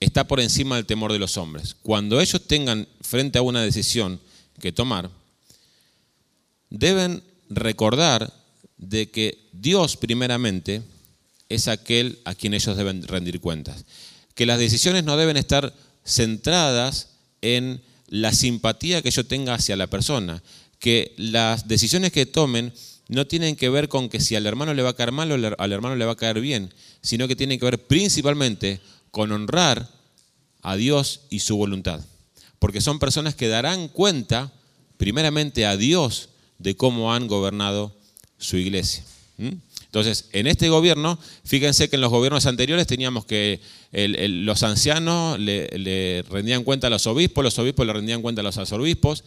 está 0.00 0.26
por 0.26 0.40
encima 0.40 0.76
del 0.76 0.86
temor 0.86 1.12
de 1.12 1.18
los 1.18 1.36
hombres. 1.36 1.76
Cuando 1.82 2.18
ellos 2.18 2.46
tengan 2.46 2.88
frente 3.02 3.38
a 3.38 3.42
una 3.42 3.60
decisión 3.60 4.20
que 4.58 4.72
tomar, 4.72 5.10
deben 6.70 7.22
recordar 7.50 8.32
de 8.78 9.10
que 9.10 9.38
Dios 9.52 9.98
primeramente 9.98 10.82
es 11.48 11.68
aquel 11.68 12.18
a 12.24 12.34
quien 12.34 12.54
ellos 12.54 12.76
deben 12.76 13.02
rendir 13.06 13.40
cuentas. 13.40 13.84
Que 14.34 14.46
las 14.46 14.58
decisiones 14.58 15.04
no 15.04 15.16
deben 15.16 15.36
estar 15.36 15.74
centradas 16.04 17.08
en 17.42 17.82
la 18.08 18.32
simpatía 18.32 19.02
que 19.02 19.10
yo 19.10 19.26
tenga 19.26 19.54
hacia 19.54 19.76
la 19.76 19.86
persona, 19.86 20.42
que 20.78 21.14
las 21.16 21.68
decisiones 21.68 22.12
que 22.12 22.26
tomen 22.26 22.72
no 23.08 23.26
tienen 23.26 23.56
que 23.56 23.68
ver 23.68 23.88
con 23.88 24.08
que 24.08 24.20
si 24.20 24.34
al 24.34 24.46
hermano 24.46 24.74
le 24.74 24.82
va 24.82 24.90
a 24.90 24.96
caer 24.96 25.12
mal 25.12 25.30
o 25.30 25.34
al 25.58 25.72
hermano 25.72 25.96
le 25.96 26.04
va 26.04 26.12
a 26.12 26.16
caer 26.16 26.40
bien, 26.40 26.72
sino 27.02 27.28
que 27.28 27.36
tienen 27.36 27.58
que 27.58 27.64
ver 27.64 27.86
principalmente 27.86 28.80
con 29.10 29.32
honrar 29.32 29.88
a 30.62 30.76
Dios 30.76 31.20
y 31.30 31.40
su 31.40 31.56
voluntad. 31.56 32.00
Porque 32.58 32.80
son 32.80 32.98
personas 32.98 33.34
que 33.34 33.48
darán 33.48 33.88
cuenta 33.88 34.52
primeramente 34.96 35.66
a 35.66 35.76
Dios 35.76 36.30
de 36.58 36.76
cómo 36.76 37.12
han 37.12 37.28
gobernado 37.28 37.96
su 38.38 38.56
iglesia. 38.56 39.04
¿Mm? 39.38 39.52
Entonces, 39.96 40.28
en 40.32 40.46
este 40.46 40.68
gobierno, 40.68 41.18
fíjense 41.44 41.88
que 41.88 41.96
en 41.96 42.02
los 42.02 42.10
gobiernos 42.10 42.46
anteriores 42.46 42.86
teníamos 42.86 43.24
que 43.24 43.60
los 43.92 44.62
ancianos 44.62 45.38
le, 45.38 46.22
rendían 46.28 46.64
cuenta 46.64 46.88
a 46.88 46.90
los 46.90 47.06
obispos, 47.06 47.42
los 47.42 47.58
obispos 47.58 47.86
le 47.86 47.92
rendían 47.92 48.20
cuenta 48.20 48.40
a 48.40 48.44
los 48.44 48.58
arzobispos. 48.58 49.24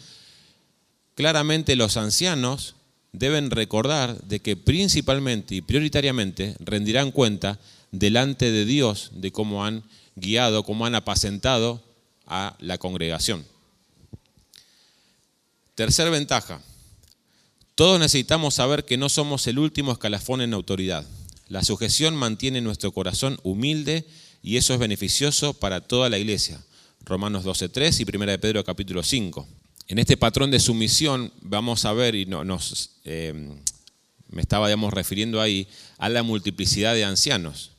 Claramente 1.16 1.76
los 1.76 1.98
ancianos 1.98 2.76
deben 3.14 3.50
recordar 3.50 4.22
de 4.22 4.42
que 4.42 4.56
principalmente 4.56 5.56
y 5.56 5.62
prioritariamente 5.62 6.56
rendirán 6.60 7.12
cuenta 7.12 7.60
delante 7.92 8.52
de 8.52 8.66
Dios 8.66 9.10
de 9.14 9.32
cómo 9.32 9.66
han 9.66 9.84
guiado, 10.16 10.64
cómo 10.64 10.86
han 10.86 10.96
apacentado 10.96 11.84
a 12.28 12.56
la 12.60 12.78
congregación. 12.78 13.44
Tercer 15.74 16.12
ventaja, 16.12 16.62
todos 17.80 17.98
necesitamos 17.98 18.56
saber 18.56 18.84
que 18.84 18.98
no 18.98 19.08
somos 19.08 19.48
el 19.48 19.58
último 19.58 19.94
escalafón 19.94 20.42
en 20.42 20.54
autoridad. 20.54 21.06
La 21.48 21.64
sujeción 21.64 22.14
mantiene 22.14 22.60
nuestro 22.60 22.92
corazón 22.92 23.40
humilde 23.42 24.06
y 24.44 24.58
eso 24.58 24.74
es 24.74 24.80
beneficioso 24.82 25.54
para 25.54 25.80
toda 25.80 26.10
la 26.10 26.18
iglesia. 26.18 26.62
Romanos 27.06 27.46
12.3 27.46 28.02
y 28.02 28.18
1 28.18 28.32
de 28.32 28.38
Pedro 28.38 28.66
capítulo 28.66 29.02
5. 29.02 29.48
En 29.88 29.98
este 29.98 30.18
patrón 30.18 30.52
de 30.52 30.60
sumisión 30.60 31.32
vamos 31.40 31.86
a 31.86 31.94
ver, 31.94 32.16
y 32.16 32.26
no, 32.26 32.44
nos, 32.44 32.98
eh, 33.06 33.34
me 34.28 34.42
estaba 34.42 34.68
digamos, 34.68 34.94
refiriendo 34.94 35.40
ahí, 35.40 35.66
a 36.00 36.10
la 36.10 36.22
multiplicidad 36.22 36.94
de 36.96 37.06
ancianos. 37.06 37.72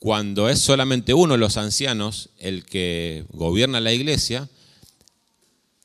Cuando 0.00 0.48
es 0.48 0.58
solamente 0.58 1.14
uno 1.14 1.34
de 1.34 1.38
los 1.38 1.56
ancianos 1.56 2.30
el 2.40 2.64
que 2.64 3.26
gobierna 3.30 3.78
la 3.78 3.92
iglesia, 3.92 4.48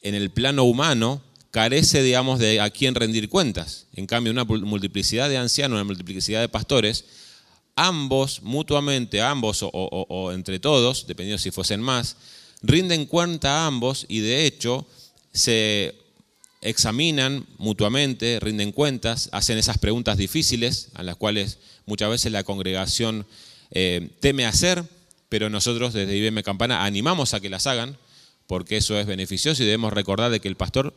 en 0.02 0.16
el 0.16 0.32
plano 0.32 0.64
humano 0.64 1.22
carece, 1.58 2.04
digamos, 2.04 2.38
de 2.38 2.62
a 2.62 2.70
quién 2.70 2.94
rendir 2.94 3.30
cuentas. 3.30 3.88
En 3.96 4.06
cambio, 4.06 4.32
una 4.32 4.44
multiplicidad 4.44 5.28
de 5.28 5.38
ancianos, 5.38 5.78
una 5.78 5.86
multiplicidad 5.86 6.40
de 6.40 6.50
pastores, 6.50 7.06
ambos 7.76 8.44
mutuamente, 8.44 9.24
ambos 9.24 9.62
o, 9.64 10.32
entre 10.32 10.60
todos, 10.60 11.08
dependiendo 11.08 11.42
si 11.42 11.50
fuesen 11.50 11.82
más, 11.82 12.16
rinden 12.62 13.08
cuenta 13.08 13.64
a 13.64 13.66
ambos 13.66 14.06
y 14.08 14.20
de 14.20 14.46
hecho 14.46 14.86
se 15.34 15.96
examinan 16.62 17.48
mutuamente, 17.58 18.40
rinden 18.40 18.72
cuentas, 18.72 19.28
hacen 19.32 19.58
esas 19.58 19.80
preguntas 19.80 20.16
difíciles 20.16 20.90
a 20.94 21.02
las 21.02 21.16
cuales 21.16 21.58
muchas 21.88 22.12
veces 22.12 22.32
la 22.32 22.44
congregación 22.44 23.26
eh, 23.72 24.12
teme 24.20 24.46
hacer, 24.46 24.84
pero 25.28 25.50
nosotros 25.50 25.94
desde 25.94 26.16
IBM 26.16 26.44
Campana 26.44 26.86
animamos 26.86 27.34
a 27.34 27.40
que 27.40 27.50
las 27.50 27.66
hagan 27.66 27.98
porque 28.46 28.78
eso 28.78 28.98
es 29.00 29.06
beneficioso 29.06 29.62
y 29.62 29.66
debemos 29.66 29.92
recordar 29.92 30.32
de 30.32 30.40
que 30.40 30.48
el 30.48 30.56
pastor 30.56 30.94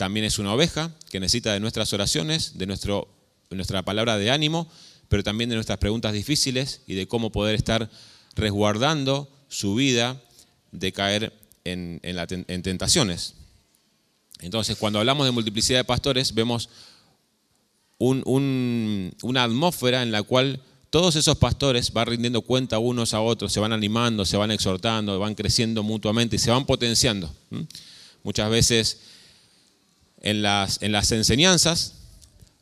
también 0.00 0.24
es 0.24 0.38
una 0.38 0.54
oveja 0.54 0.90
que 1.10 1.20
necesita 1.20 1.52
de 1.52 1.60
nuestras 1.60 1.92
oraciones, 1.92 2.56
de 2.56 2.64
nuestro, 2.64 3.06
nuestra 3.50 3.82
palabra 3.82 4.16
de 4.16 4.30
ánimo, 4.30 4.66
pero 5.10 5.22
también 5.22 5.50
de 5.50 5.56
nuestras 5.56 5.76
preguntas 5.76 6.14
difíciles 6.14 6.80
y 6.86 6.94
de 6.94 7.06
cómo 7.06 7.30
poder 7.30 7.54
estar 7.54 7.90
resguardando 8.34 9.30
su 9.48 9.74
vida 9.74 10.18
de 10.72 10.92
caer 10.92 11.34
en, 11.64 12.00
en 12.02 12.62
tentaciones. 12.62 13.34
Entonces, 14.38 14.78
cuando 14.78 15.00
hablamos 15.00 15.26
de 15.26 15.32
multiplicidad 15.32 15.80
de 15.80 15.84
pastores, 15.84 16.32
vemos 16.32 16.70
una 17.98 19.44
atmósfera 19.44 20.02
en 20.02 20.12
la 20.12 20.22
cual 20.22 20.62
todos 20.88 21.14
esos 21.14 21.36
pastores 21.36 21.92
van 21.92 22.06
rindiendo 22.06 22.40
cuenta 22.40 22.78
unos 22.78 23.12
a 23.12 23.20
otros, 23.20 23.52
se 23.52 23.60
van 23.60 23.74
animando, 23.74 24.24
se 24.24 24.38
van 24.38 24.50
exhortando, 24.50 25.18
van 25.18 25.34
creciendo 25.34 25.82
mutuamente 25.82 26.36
y 26.36 26.38
se 26.38 26.50
van 26.50 26.64
potenciando. 26.64 27.30
Muchas 28.22 28.48
veces 28.48 29.00
en 30.20 30.42
las, 30.42 30.82
en 30.82 30.92
las 30.92 31.12
enseñanzas 31.12 31.94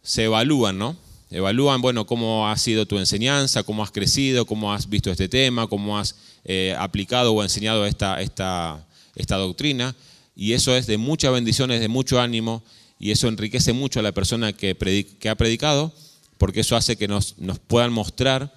se 0.02 0.24
evalúan, 0.24 0.78
¿no? 0.78 0.96
Evalúan, 1.30 1.82
bueno, 1.82 2.06
cómo 2.06 2.48
ha 2.48 2.56
sido 2.56 2.86
tu 2.86 2.98
enseñanza, 2.98 3.62
cómo 3.62 3.82
has 3.82 3.90
crecido, 3.90 4.46
cómo 4.46 4.72
has 4.72 4.88
visto 4.88 5.10
este 5.10 5.28
tema, 5.28 5.66
cómo 5.66 5.98
has 5.98 6.14
eh, 6.44 6.74
aplicado 6.78 7.34
o 7.34 7.42
enseñado 7.42 7.84
esta, 7.84 8.22
esta, 8.22 8.86
esta 9.14 9.36
doctrina. 9.36 9.94
Y 10.34 10.54
eso 10.54 10.74
es 10.74 10.86
de 10.86 10.96
muchas 10.96 11.32
bendiciones, 11.32 11.80
de 11.80 11.88
mucho 11.88 12.20
ánimo, 12.20 12.62
y 12.98 13.10
eso 13.10 13.28
enriquece 13.28 13.72
mucho 13.74 14.00
a 14.00 14.02
la 14.02 14.12
persona 14.12 14.54
que, 14.54 14.74
que 15.20 15.28
ha 15.28 15.34
predicado, 15.34 15.92
porque 16.38 16.60
eso 16.60 16.76
hace 16.76 16.96
que 16.96 17.08
nos, 17.08 17.36
nos 17.38 17.58
puedan 17.58 17.92
mostrar 17.92 18.54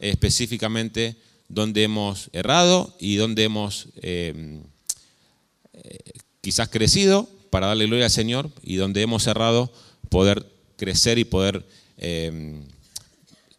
específicamente 0.00 1.16
dónde 1.48 1.82
hemos 1.82 2.30
errado 2.32 2.96
y 2.98 3.16
dónde 3.16 3.44
hemos 3.44 3.88
eh, 4.00 4.60
eh, 5.74 5.98
quizás 6.40 6.68
crecido 6.68 7.28
para 7.54 7.68
darle 7.68 7.86
gloria 7.86 8.06
al 8.06 8.10
Señor 8.10 8.50
y 8.64 8.74
donde 8.74 9.00
hemos 9.00 9.22
cerrado 9.22 9.72
poder 10.08 10.44
crecer 10.76 11.20
y 11.20 11.24
poder 11.24 11.64
eh, 11.98 12.60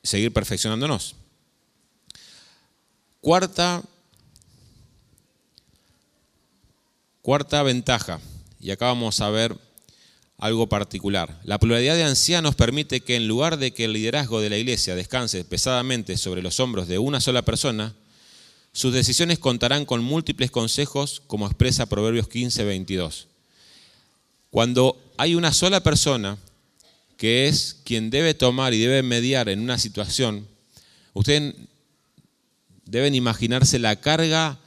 seguir 0.04 0.34
perfeccionándonos. 0.34 1.16
Cuarta, 3.22 3.82
cuarta 7.22 7.64
ventaja, 7.64 8.20
y 8.60 8.72
acá 8.72 8.88
vamos 8.88 9.22
a 9.22 9.30
ver 9.30 9.58
algo 10.40 10.68
particular. 10.68 11.40
La 11.46 11.58
pluralidad 11.58 11.96
de 11.96 12.04
ancianos 12.04 12.56
permite 12.56 13.00
que 13.00 13.16
en 13.16 13.30
lugar 13.30 13.56
de 13.56 13.72
que 13.72 13.86
el 13.86 13.94
liderazgo 13.94 14.42
de 14.42 14.50
la 14.50 14.58
iglesia 14.58 14.94
descanse 14.96 15.46
pesadamente 15.46 16.18
sobre 16.18 16.42
los 16.42 16.60
hombros 16.60 16.90
de 16.90 17.00
una 17.00 17.22
sola 17.22 17.44
persona, 17.44 17.96
sus 18.74 18.94
decisiones 18.94 19.40
contarán 19.40 19.86
con 19.86 20.04
múltiples 20.04 20.52
consejos, 20.52 21.22
como 21.28 21.46
expresa 21.46 21.86
Proverbios 21.86 22.28
15, 22.28 22.66
22. 22.66 23.28
Cuando 24.56 24.98
hay 25.18 25.36
una 25.36 25.52
sola 25.52 25.84
persona 25.84 26.38
que 27.18 27.50
es 27.50 27.82
quien 27.84 28.10
debe 28.10 28.34
tomar 28.34 28.74
y 28.74 28.80
debe 28.80 29.04
mediar 29.04 29.50
en 29.50 29.60
una 29.60 29.78
situación, 29.78 30.48
ustedes 31.12 31.56
deben 32.86 33.16
imaginarse 33.16 33.80
la 33.80 33.98
carga 33.98 34.58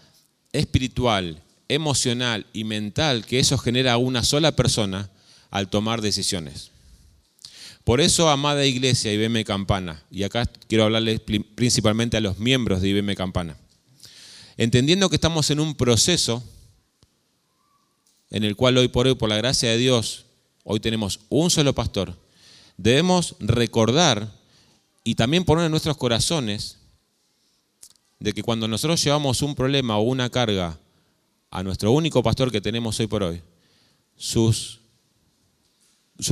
espiritual, 0.53 1.43
emocional 1.69 2.45
y 2.53 2.65
mental 2.65 3.25
que 3.25 3.39
eso 3.39 3.57
genera 3.57 3.95
a 3.95 3.97
una 3.97 4.25
sola 4.25 4.53
persona 4.53 5.09
al 5.51 5.71
tomar 5.71 6.03
decisiones. 6.03 6.71
Por 7.83 8.03
eso, 8.03 8.29
amada 8.29 8.67
iglesia, 8.67 9.11
IBM 9.15 9.43
Campana, 9.45 10.03
y 10.11 10.25
acá 10.25 10.45
quiero 10.69 10.85
hablarles 10.85 11.23
principalmente 11.55 12.19
a 12.19 12.21
los 12.21 12.39
miembros 12.39 12.83
de 12.83 12.91
IBM 12.91 13.15
Campana, 13.15 13.57
entendiendo 14.59 15.09
que 15.09 15.17
estamos 15.17 15.51
en 15.51 15.61
un 15.61 15.75
proceso 15.75 16.45
en 18.31 18.45
el 18.45 18.57
cual 18.57 18.77
hoy 18.79 18.89
por 18.89 19.07
hoy, 19.07 19.15
por 19.15 19.29
la 19.29 19.37
gracia 19.37 19.71
de 19.71 19.79
Dios, 19.79 20.27
hoy 20.65 20.81
tenemos 20.81 21.21
un 21.29 21.51
solo 21.51 21.75
pastor, 21.75 22.15
debemos 22.77 23.37
recordar 23.41 24.33
y 25.05 25.15
también 25.15 25.45
poner 25.45 25.65
en 25.67 25.71
nuestros 25.71 25.97
corazones 25.97 26.79
de 28.19 28.33
que 28.33 28.43
cuando 28.43 28.69
nosotros 28.69 29.03
llevamos 29.03 29.43
un 29.43 29.55
problema 29.55 29.97
o 29.99 30.03
una 30.03 30.29
carga 30.29 30.79
a 31.51 31.63
nuestro 31.63 31.93
único 31.93 32.23
pastor 32.23 32.53
que 32.53 32.61
tenemos 32.61 32.99
hoy 33.01 33.07
por 33.07 33.23
hoy, 33.23 33.41
su 34.17 34.53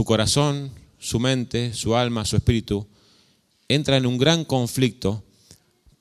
corazón, 0.04 0.70
su 0.98 1.20
mente, 1.20 1.72
su 1.72 1.96
alma, 1.96 2.24
su 2.24 2.37
espíritu, 2.37 2.87
entra 3.68 3.96
en 3.96 4.06
un 4.06 4.18
gran 4.18 4.44
conflicto 4.44 5.22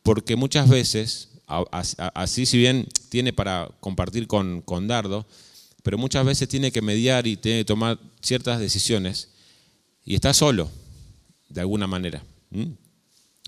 porque 0.04 0.36
muchas 0.36 0.70
veces, 0.70 1.30
así 1.48 2.46
si 2.46 2.58
bien 2.58 2.88
tiene 3.10 3.34
para 3.34 3.70
compartir 3.80 4.28
con, 4.28 4.62
con 4.62 4.88
Dardo, 4.88 5.26
pero 5.86 6.00
muchas 6.00 6.26
veces 6.26 6.50
tiene 6.50 6.72
que 6.72 6.82
mediar 6.82 7.28
y 7.28 7.38
tiene 7.38 7.60
que 7.60 7.66
tomar 7.66 8.00
ciertas 8.20 8.60
decisiones 8.60 9.30
y 10.04 10.16
está 10.16 10.34
solo, 10.34 10.72
de 11.48 11.62
alguna 11.62 11.86
manera. 11.86 12.24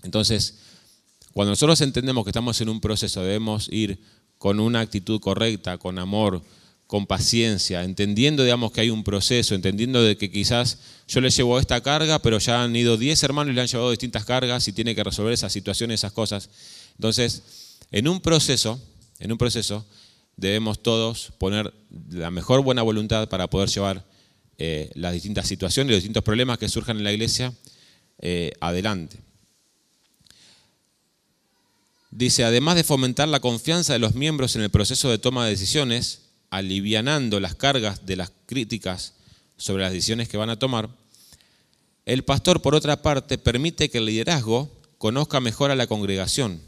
Entonces, 0.04 0.54
cuando 1.32 1.50
nosotros 1.50 1.80
entendemos 1.80 2.22
que 2.22 2.30
estamos 2.30 2.60
en 2.60 2.68
un 2.68 2.80
proceso, 2.80 3.24
debemos 3.24 3.68
ir 3.72 3.98
con 4.38 4.60
una 4.60 4.78
actitud 4.78 5.18
correcta, 5.18 5.78
con 5.78 5.98
amor, 5.98 6.40
con 6.86 7.08
paciencia, 7.08 7.82
entendiendo, 7.82 8.44
digamos, 8.44 8.70
que 8.70 8.82
hay 8.82 8.90
un 8.90 9.02
proceso, 9.02 9.56
entendiendo 9.56 10.00
de 10.00 10.16
que 10.16 10.30
quizás 10.30 10.78
yo 11.08 11.20
le 11.20 11.30
llevo 11.30 11.58
esta 11.58 11.80
carga, 11.80 12.20
pero 12.20 12.38
ya 12.38 12.62
han 12.62 12.76
ido 12.76 12.96
10 12.96 13.20
hermanos 13.24 13.50
y 13.50 13.56
le 13.56 13.62
han 13.62 13.66
llevado 13.66 13.90
distintas 13.90 14.24
cargas 14.24 14.68
y 14.68 14.72
tiene 14.72 14.94
que 14.94 15.02
resolver 15.02 15.32
esas 15.32 15.52
situaciones, 15.52 15.98
esas 15.98 16.12
cosas. 16.12 16.50
Entonces, 16.94 17.42
en 17.90 18.06
un 18.06 18.20
proceso, 18.20 18.80
en 19.18 19.32
un 19.32 19.38
proceso, 19.38 19.84
debemos 20.38 20.80
todos 20.82 21.32
poner 21.36 21.74
la 22.10 22.30
mejor 22.30 22.62
buena 22.62 22.82
voluntad 22.82 23.28
para 23.28 23.50
poder 23.50 23.68
llevar 23.68 24.06
eh, 24.56 24.90
las 24.94 25.12
distintas 25.12 25.46
situaciones, 25.46 25.90
los 25.90 25.98
distintos 25.98 26.22
problemas 26.22 26.58
que 26.58 26.68
surjan 26.68 26.96
en 26.96 27.04
la 27.04 27.12
iglesia 27.12 27.52
eh, 28.20 28.52
adelante. 28.60 29.18
Dice, 32.10 32.44
además 32.44 32.76
de 32.76 32.84
fomentar 32.84 33.28
la 33.28 33.40
confianza 33.40 33.92
de 33.92 33.98
los 33.98 34.14
miembros 34.14 34.56
en 34.56 34.62
el 34.62 34.70
proceso 34.70 35.10
de 35.10 35.18
toma 35.18 35.44
de 35.44 35.50
decisiones, 35.50 36.22
alivianando 36.50 37.40
las 37.40 37.54
cargas 37.54 38.06
de 38.06 38.16
las 38.16 38.32
críticas 38.46 39.14
sobre 39.56 39.82
las 39.82 39.92
decisiones 39.92 40.28
que 40.28 40.38
van 40.38 40.50
a 40.50 40.58
tomar, 40.58 40.88
el 42.06 42.24
pastor, 42.24 42.62
por 42.62 42.74
otra 42.74 43.02
parte, 43.02 43.36
permite 43.38 43.90
que 43.90 43.98
el 43.98 44.06
liderazgo 44.06 44.70
conozca 44.98 45.40
mejor 45.40 45.70
a 45.70 45.76
la 45.76 45.88
congregación, 45.88 46.62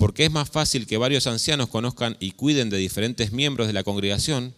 porque 0.00 0.24
es 0.24 0.30
más 0.30 0.48
fácil 0.48 0.86
que 0.86 0.96
varios 0.96 1.26
ancianos 1.26 1.68
conozcan 1.68 2.16
y 2.20 2.30
cuiden 2.30 2.70
de 2.70 2.78
diferentes 2.78 3.32
miembros 3.32 3.66
de 3.66 3.74
la 3.74 3.84
congregación, 3.84 4.54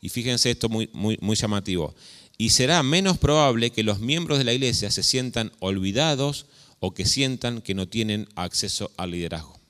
y 0.00 0.08
fíjense 0.08 0.50
esto 0.50 0.70
muy, 0.70 0.88
muy, 0.94 1.18
llamativo, 1.36 1.94
y 2.38 2.48
será 2.48 2.82
menos 2.82 3.18
probable 3.18 3.72
que 3.72 3.82
los 3.82 4.00
miembros 4.00 4.38
de 4.38 4.44
la 4.44 4.54
iglesia 4.54 4.90
se 4.90 5.02
sientan 5.02 5.52
olvidados 5.58 6.46
o 6.80 6.94
que 6.94 7.04
sientan 7.04 7.60
que 7.60 7.74
no 7.74 7.86
tienen 7.86 8.26
acceso 8.36 8.90
al 8.96 9.10
liderazgo. 9.10 9.60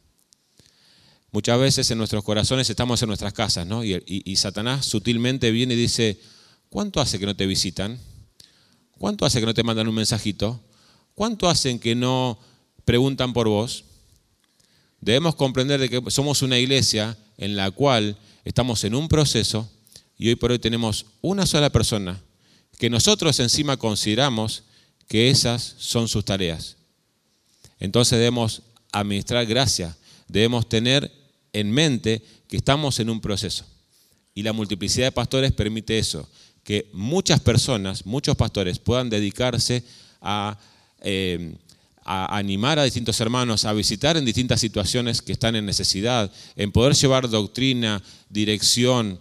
Muchas 1.32 1.58
veces 1.58 1.90
en 1.90 1.98
nuestros 1.98 2.22
corazones 2.22 2.70
estamos 2.70 3.02
en 3.02 3.08
nuestras 3.08 3.32
casas, 3.32 3.66
¿no? 3.66 3.82
Y, 3.82 3.94
y- 4.06 4.22
y 4.24 4.36
Satanás 4.36 4.86
sutilmente 4.86 5.50
viene 5.50 5.74
y 5.74 5.76
dice, 5.76 6.20
¿cuánto 6.70 7.00
hace 7.00 7.18
que 7.18 7.26
no 7.26 7.34
te 7.34 7.46
visitan? 7.46 7.98
¿Cuánto 8.92 9.26
hace 9.26 9.40
que 9.40 9.46
no 9.46 9.54
te 9.54 9.64
mandan 9.64 9.88
un 9.88 9.94
mensajito? 9.96 10.60
¿Cuánto 11.16 11.48
hacen 11.48 11.80
que 11.80 11.96
no 11.96 12.38
preguntan 12.84 13.32
por 13.32 13.48
vos? 13.48 13.82
Debemos 15.06 15.36
comprender 15.36 15.78
de 15.78 15.88
que 15.88 16.10
somos 16.10 16.42
una 16.42 16.58
iglesia 16.58 17.16
en 17.38 17.54
la 17.54 17.70
cual 17.70 18.18
estamos 18.44 18.82
en 18.82 18.92
un 18.92 19.06
proceso 19.06 19.70
y 20.18 20.26
hoy 20.30 20.34
por 20.34 20.50
hoy 20.50 20.58
tenemos 20.58 21.06
una 21.20 21.46
sola 21.46 21.70
persona 21.70 22.20
que 22.76 22.90
nosotros 22.90 23.38
encima 23.38 23.76
consideramos 23.76 24.64
que 25.06 25.30
esas 25.30 25.76
son 25.78 26.08
sus 26.08 26.24
tareas. 26.24 26.76
Entonces 27.78 28.18
debemos 28.18 28.62
administrar 28.90 29.46
gracia, 29.46 29.96
debemos 30.26 30.68
tener 30.68 31.12
en 31.52 31.70
mente 31.70 32.20
que 32.48 32.56
estamos 32.56 32.98
en 32.98 33.08
un 33.08 33.20
proceso. 33.20 33.64
Y 34.34 34.42
la 34.42 34.52
multiplicidad 34.52 35.06
de 35.06 35.12
pastores 35.12 35.52
permite 35.52 36.00
eso, 36.00 36.28
que 36.64 36.90
muchas 36.92 37.38
personas, 37.38 38.04
muchos 38.06 38.34
pastores 38.36 38.80
puedan 38.80 39.08
dedicarse 39.08 39.84
a, 40.20 40.58
eh, 41.02 41.54
a 42.08 42.36
animar 42.38 42.78
a 42.78 42.84
distintos 42.84 43.20
hermanos, 43.20 43.64
a 43.64 43.72
visitar 43.72 44.16
en 44.16 44.24
distintas 44.24 44.60
situaciones 44.60 45.20
que 45.20 45.32
están 45.32 45.56
en 45.56 45.66
necesidad, 45.66 46.32
en 46.54 46.70
poder 46.70 46.94
llevar 46.94 47.28
doctrina, 47.28 48.00
dirección, 48.30 49.20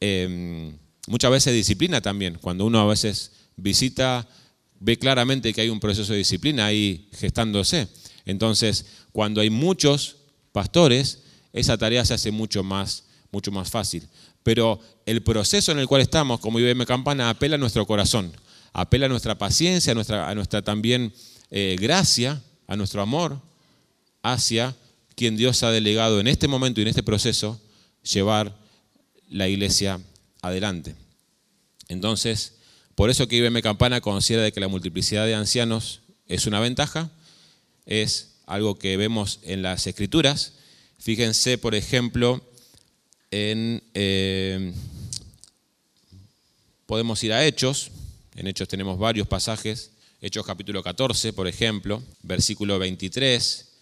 eh, 0.00 0.72
muchas 1.08 1.30
veces 1.32 1.54
disciplina 1.54 2.00
también. 2.00 2.38
Cuando 2.40 2.64
uno 2.66 2.80
a 2.80 2.86
veces 2.86 3.32
visita, 3.56 4.28
ve 4.78 4.96
claramente 4.96 5.52
que 5.52 5.60
hay 5.60 5.70
un 5.70 5.80
proceso 5.80 6.12
de 6.12 6.18
disciplina 6.18 6.66
ahí 6.66 7.08
gestándose. 7.18 7.88
Entonces, 8.26 8.86
cuando 9.10 9.40
hay 9.40 9.50
muchos 9.50 10.18
pastores, 10.52 11.24
esa 11.52 11.76
tarea 11.76 12.04
se 12.04 12.14
hace 12.14 12.30
mucho 12.30 12.62
más, 12.62 13.06
mucho 13.32 13.50
más 13.50 13.70
fácil. 13.70 14.06
Pero 14.44 14.78
el 15.04 15.22
proceso 15.24 15.72
en 15.72 15.80
el 15.80 15.88
cual 15.88 16.02
estamos, 16.02 16.38
como 16.38 16.60
IBM 16.60 16.86
Campana, 16.86 17.28
apela 17.28 17.56
a 17.56 17.58
nuestro 17.58 17.86
corazón, 17.86 18.32
apela 18.72 19.06
a 19.06 19.08
nuestra 19.08 19.36
paciencia, 19.36 19.90
a 19.90 19.94
nuestra, 19.94 20.28
a 20.28 20.34
nuestra 20.36 20.62
también 20.62 21.12
eh, 21.54 21.76
gracia, 21.78 22.42
a 22.66 22.76
nuestro 22.76 23.02
amor 23.02 23.38
hacia 24.22 24.74
quien 25.14 25.36
Dios 25.36 25.62
ha 25.62 25.70
delegado 25.70 26.18
en 26.18 26.26
este 26.26 26.48
momento 26.48 26.80
y 26.80 26.82
en 26.82 26.88
este 26.88 27.02
proceso 27.02 27.60
llevar 28.02 28.56
la 29.28 29.48
iglesia 29.48 30.00
adelante. 30.40 30.94
Entonces, 31.88 32.54
por 32.94 33.10
eso 33.10 33.28
que 33.28 33.36
IBM 33.36 33.60
Campana 33.60 34.00
considera 34.00 34.44
de 34.44 34.52
que 34.52 34.60
la 34.60 34.68
multiplicidad 34.68 35.26
de 35.26 35.34
ancianos 35.34 36.00
es 36.26 36.46
una 36.46 36.58
ventaja, 36.58 37.10
es 37.84 38.36
algo 38.46 38.78
que 38.78 38.96
vemos 38.96 39.40
en 39.42 39.60
las 39.60 39.86
escrituras. 39.86 40.54
Fíjense, 40.98 41.58
por 41.58 41.74
ejemplo, 41.74 42.42
en, 43.30 43.82
eh, 43.92 44.72
podemos 46.86 47.22
ir 47.22 47.34
a 47.34 47.44
Hechos, 47.44 47.90
en 48.36 48.46
Hechos 48.46 48.68
tenemos 48.68 48.98
varios 48.98 49.28
pasajes, 49.28 49.90
Hechos 50.24 50.46
capítulo 50.46 50.84
14, 50.84 51.32
por 51.32 51.48
ejemplo, 51.48 52.00
versículo 52.22 52.78
23, 52.78 53.72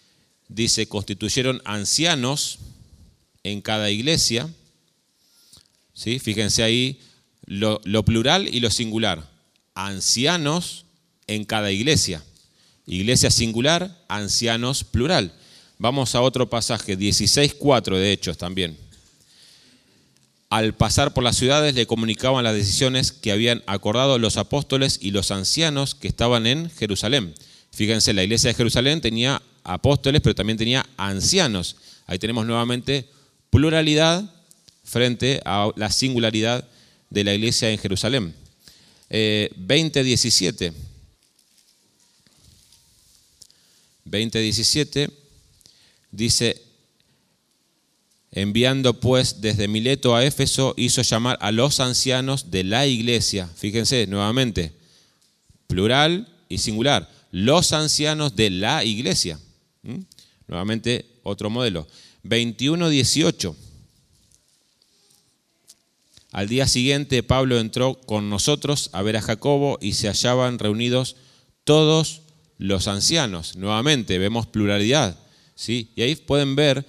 dice, 0.47 0.87
constituyeron 0.87 1.61
ancianos 1.65 2.57
en 3.43 3.61
cada 3.61 3.91
iglesia, 3.91 4.49
¿sí? 5.93 6.17
fíjense 6.17 6.63
ahí 6.63 6.99
lo, 7.45 7.79
lo 7.83 8.03
plural 8.03 8.47
y 8.47 8.59
lo 8.59 8.71
singular, 8.71 9.29
ancianos 9.75 10.85
en 11.27 11.45
cada 11.45 11.71
iglesia, 11.71 12.23
iglesia 12.87 13.29
singular, 13.29 14.03
ancianos 14.07 14.83
plural. 14.83 15.35
Vamos 15.77 16.15
a 16.15 16.21
otro 16.21 16.49
pasaje, 16.49 16.97
16.4 16.97 17.97
de 17.97 18.13
Hechos 18.13 18.39
también. 18.39 18.75
Al 20.51 20.73
pasar 20.73 21.13
por 21.13 21.23
las 21.23 21.37
ciudades 21.37 21.75
le 21.75 21.87
comunicaban 21.87 22.43
las 22.43 22.53
decisiones 22.53 23.13
que 23.13 23.31
habían 23.31 23.63
acordado 23.67 24.19
los 24.19 24.35
apóstoles 24.35 24.99
y 25.01 25.11
los 25.11 25.31
ancianos 25.31 25.95
que 25.95 26.09
estaban 26.09 26.45
en 26.45 26.69
Jerusalén. 26.69 27.33
Fíjense, 27.71 28.11
la 28.11 28.23
iglesia 28.23 28.49
de 28.49 28.55
Jerusalén 28.55 28.99
tenía 28.99 29.41
apóstoles, 29.63 30.19
pero 30.19 30.35
también 30.35 30.57
tenía 30.57 30.85
ancianos. 30.97 31.77
Ahí 32.05 32.19
tenemos 32.19 32.45
nuevamente 32.45 33.07
pluralidad 33.49 34.29
frente 34.83 35.39
a 35.45 35.71
la 35.77 35.89
singularidad 35.89 36.67
de 37.09 37.23
la 37.23 37.33
iglesia 37.33 37.69
en 37.69 37.77
Jerusalén. 37.77 38.35
Eh, 39.09 39.51
20.17. 39.57 40.73
20.17 44.05 45.11
dice, 46.11 46.61
enviando 48.31 48.99
pues 48.99 49.41
desde 49.41 49.67
Mileto 49.67 50.15
a 50.15 50.25
Éfeso, 50.25 50.73
hizo 50.77 51.01
llamar 51.01 51.37
a 51.41 51.51
los 51.51 51.79
ancianos 51.79 52.51
de 52.51 52.63
la 52.63 52.87
iglesia. 52.87 53.49
Fíjense 53.55 54.07
nuevamente, 54.07 54.73
plural 55.67 56.27
y 56.47 56.59
singular, 56.59 57.09
los 57.31 57.73
ancianos 57.73 58.35
de 58.35 58.49
la 58.49 58.83
iglesia. 58.83 59.39
Nuevamente 60.47 61.05
otro 61.23 61.49
modelo. 61.49 61.87
21.18. 62.23 63.55
Al 66.31 66.47
día 66.47 66.67
siguiente 66.67 67.23
Pablo 67.23 67.59
entró 67.59 67.95
con 67.95 68.29
nosotros 68.29 68.89
a 68.93 69.01
ver 69.01 69.17
a 69.17 69.21
Jacobo 69.21 69.77
y 69.81 69.93
se 69.93 70.07
hallaban 70.07 70.59
reunidos 70.59 71.17
todos 71.65 72.21
los 72.57 72.87
ancianos. 72.87 73.57
Nuevamente 73.57 74.17
vemos 74.17 74.47
pluralidad. 74.47 75.17
¿sí? 75.55 75.91
Y 75.95 76.03
ahí 76.03 76.15
pueden 76.15 76.55
ver 76.55 76.85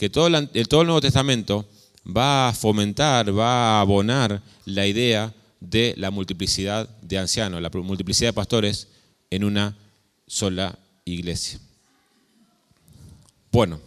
que 0.00 0.08
todo 0.08 0.28
el, 0.28 0.48
todo 0.66 0.80
el 0.80 0.86
Nuevo 0.86 1.02
Testamento 1.02 1.68
va 2.06 2.48
a 2.48 2.54
fomentar, 2.54 3.38
va 3.38 3.76
a 3.76 3.80
abonar 3.82 4.42
la 4.64 4.86
idea 4.86 5.34
de 5.60 5.92
la 5.98 6.10
multiplicidad 6.10 6.88
de 7.02 7.18
ancianos, 7.18 7.60
la 7.60 7.68
multiplicidad 7.68 8.30
de 8.30 8.32
pastores 8.32 8.88
en 9.28 9.44
una 9.44 9.76
sola 10.26 10.78
iglesia. 11.04 11.60
Bueno, 13.52 13.78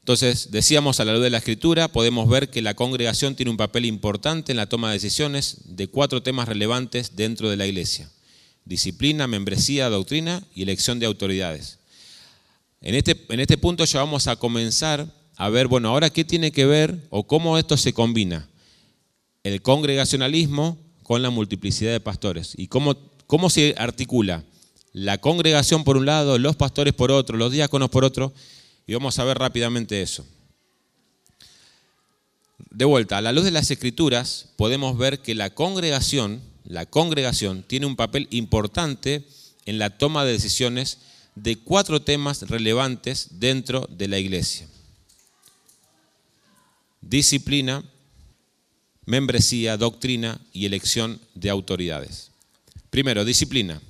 entonces 0.00 0.50
decíamos 0.50 1.00
a 1.00 1.06
la 1.06 1.14
luz 1.14 1.22
de 1.22 1.30
la 1.30 1.38
escritura, 1.38 1.88
podemos 1.88 2.28
ver 2.28 2.50
que 2.50 2.60
la 2.60 2.74
congregación 2.74 3.34
tiene 3.34 3.52
un 3.52 3.56
papel 3.56 3.86
importante 3.86 4.52
en 4.52 4.58
la 4.58 4.68
toma 4.68 4.88
de 4.88 4.96
decisiones 4.96 5.56
de 5.74 5.88
cuatro 5.88 6.22
temas 6.22 6.48
relevantes 6.48 7.16
dentro 7.16 7.48
de 7.48 7.56
la 7.56 7.66
iglesia. 7.66 8.10
Disciplina, 8.66 9.26
membresía, 9.26 9.88
doctrina 9.88 10.42
y 10.54 10.64
elección 10.64 10.98
de 10.98 11.06
autoridades. 11.06 11.78
En 12.80 12.94
este, 12.94 13.24
en 13.28 13.40
este 13.40 13.58
punto 13.58 13.84
ya 13.84 14.00
vamos 14.00 14.26
a 14.26 14.36
comenzar 14.36 15.06
a 15.36 15.50
ver, 15.50 15.68
bueno, 15.68 15.88
ahora 15.88 16.10
qué 16.10 16.24
tiene 16.24 16.50
que 16.50 16.64
ver 16.64 17.06
o 17.10 17.26
cómo 17.26 17.58
esto 17.58 17.76
se 17.76 17.92
combina. 17.92 18.48
El 19.42 19.60
congregacionalismo 19.60 20.78
con 21.02 21.22
la 21.22 21.30
multiplicidad 21.30 21.92
de 21.92 22.00
pastores. 22.00 22.54
Y 22.56 22.68
cómo, 22.68 22.96
cómo 23.26 23.50
se 23.50 23.74
articula 23.78 24.44
la 24.92 25.18
congregación 25.18 25.84
por 25.84 25.98
un 25.98 26.06
lado, 26.06 26.38
los 26.38 26.56
pastores 26.56 26.94
por 26.94 27.12
otro, 27.12 27.36
los 27.36 27.52
diáconos 27.52 27.90
por 27.90 28.02
otro. 28.02 28.32
Y 28.86 28.94
vamos 28.94 29.18
a 29.18 29.24
ver 29.24 29.38
rápidamente 29.38 30.00
eso. 30.00 30.26
De 32.70 32.86
vuelta, 32.86 33.18
a 33.18 33.20
la 33.20 33.32
luz 33.32 33.44
de 33.44 33.50
las 33.50 33.70
escrituras 33.70 34.48
podemos 34.56 34.96
ver 34.96 35.20
que 35.20 35.34
la 35.34 35.50
congregación, 35.50 36.40
la 36.64 36.86
congregación 36.86 37.62
tiene 37.62 37.86
un 37.86 37.96
papel 37.96 38.26
importante 38.30 39.26
en 39.66 39.78
la 39.78 39.98
toma 39.98 40.24
de 40.24 40.32
decisiones 40.32 40.98
de 41.36 41.56
cuatro 41.56 42.02
temas 42.02 42.42
relevantes 42.48 43.28
dentro 43.38 43.86
de 43.90 44.08
la 44.08 44.18
iglesia. 44.18 44.66
Disciplina, 47.02 47.84
membresía, 49.04 49.76
doctrina 49.76 50.40
y 50.52 50.66
elección 50.66 51.20
de 51.34 51.50
autoridades. 51.50 52.32
Primero, 52.90 53.24
disciplina. 53.24 53.80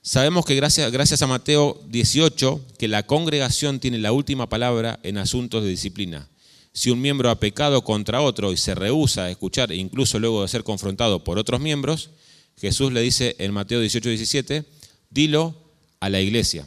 Sabemos 0.00 0.44
que 0.46 0.54
gracias, 0.54 1.22
a 1.22 1.26
Mateo 1.26 1.80
18, 1.88 2.64
que 2.78 2.88
la 2.88 3.04
congregación 3.04 3.78
tiene 3.78 3.98
la 3.98 4.12
última 4.12 4.48
palabra 4.48 4.98
en 5.02 5.18
asuntos 5.18 5.62
de 5.62 5.70
disciplina. 5.70 6.28
Si 6.72 6.90
un 6.90 7.00
miembro 7.00 7.28
ha 7.28 7.40
pecado 7.40 7.82
contra 7.82 8.20
otro 8.20 8.52
y 8.52 8.56
se 8.56 8.74
rehúsa 8.74 9.24
a 9.24 9.30
escuchar, 9.30 9.72
incluso 9.72 10.18
luego 10.18 10.42
de 10.42 10.48
ser 10.48 10.64
confrontado 10.64 11.24
por 11.24 11.38
otros 11.38 11.60
miembros, 11.60 12.10
Jesús 12.56 12.92
le 12.92 13.02
dice 13.02 13.36
en 13.38 13.52
Mateo 13.52 13.80
18, 13.80 14.08
17, 14.08 14.64
dilo 15.10 15.65
a 16.00 16.08
la 16.08 16.20
iglesia. 16.20 16.66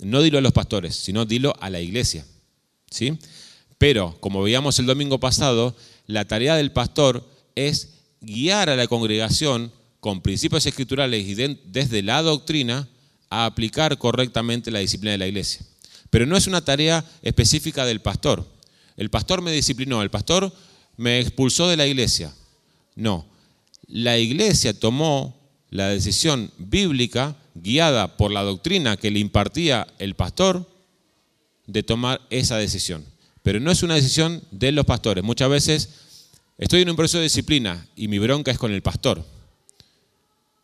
No 0.00 0.22
dilo 0.22 0.38
a 0.38 0.42
los 0.42 0.52
pastores, 0.52 0.96
sino 0.96 1.24
dilo 1.24 1.54
a 1.60 1.70
la 1.70 1.80
iglesia. 1.80 2.26
¿Sí? 2.90 3.18
Pero, 3.78 4.16
como 4.20 4.42
veíamos 4.42 4.78
el 4.78 4.86
domingo 4.86 5.18
pasado, 5.18 5.74
la 6.06 6.24
tarea 6.26 6.56
del 6.56 6.72
pastor 6.72 7.28
es 7.54 7.94
guiar 8.20 8.70
a 8.70 8.76
la 8.76 8.86
congregación 8.86 9.72
con 10.00 10.20
principios 10.20 10.66
escriturales 10.66 11.26
y 11.26 11.34
desde 11.34 12.02
la 12.02 12.22
doctrina 12.22 12.88
a 13.30 13.46
aplicar 13.46 13.96
correctamente 13.98 14.70
la 14.70 14.80
disciplina 14.80 15.12
de 15.12 15.18
la 15.18 15.26
iglesia. 15.26 15.64
Pero 16.10 16.26
no 16.26 16.36
es 16.36 16.46
una 16.46 16.64
tarea 16.64 17.04
específica 17.22 17.84
del 17.84 18.00
pastor. 18.00 18.46
El 18.96 19.10
pastor 19.10 19.42
me 19.42 19.50
disciplinó, 19.50 20.02
el 20.02 20.10
pastor 20.10 20.52
me 20.96 21.20
expulsó 21.20 21.68
de 21.68 21.76
la 21.76 21.86
iglesia. 21.86 22.32
No, 22.94 23.26
la 23.88 24.18
iglesia 24.18 24.78
tomó 24.78 25.36
la 25.70 25.88
decisión 25.88 26.52
bíblica 26.58 27.36
guiada 27.54 28.16
por 28.16 28.30
la 28.30 28.42
doctrina 28.42 28.96
que 28.96 29.10
le 29.10 29.20
impartía 29.20 29.86
el 29.98 30.14
pastor 30.14 30.68
de 31.66 31.82
tomar 31.82 32.20
esa 32.30 32.56
decisión. 32.56 33.04
Pero 33.42 33.60
no 33.60 33.70
es 33.70 33.82
una 33.82 33.94
decisión 33.94 34.42
de 34.50 34.72
los 34.72 34.84
pastores. 34.84 35.22
Muchas 35.24 35.48
veces 35.48 35.90
estoy 36.58 36.82
en 36.82 36.90
un 36.90 36.96
proceso 36.96 37.18
de 37.18 37.24
disciplina 37.24 37.86
y 37.96 38.08
mi 38.08 38.18
bronca 38.18 38.50
es 38.50 38.58
con 38.58 38.72
el 38.72 38.82
pastor. 38.82 39.24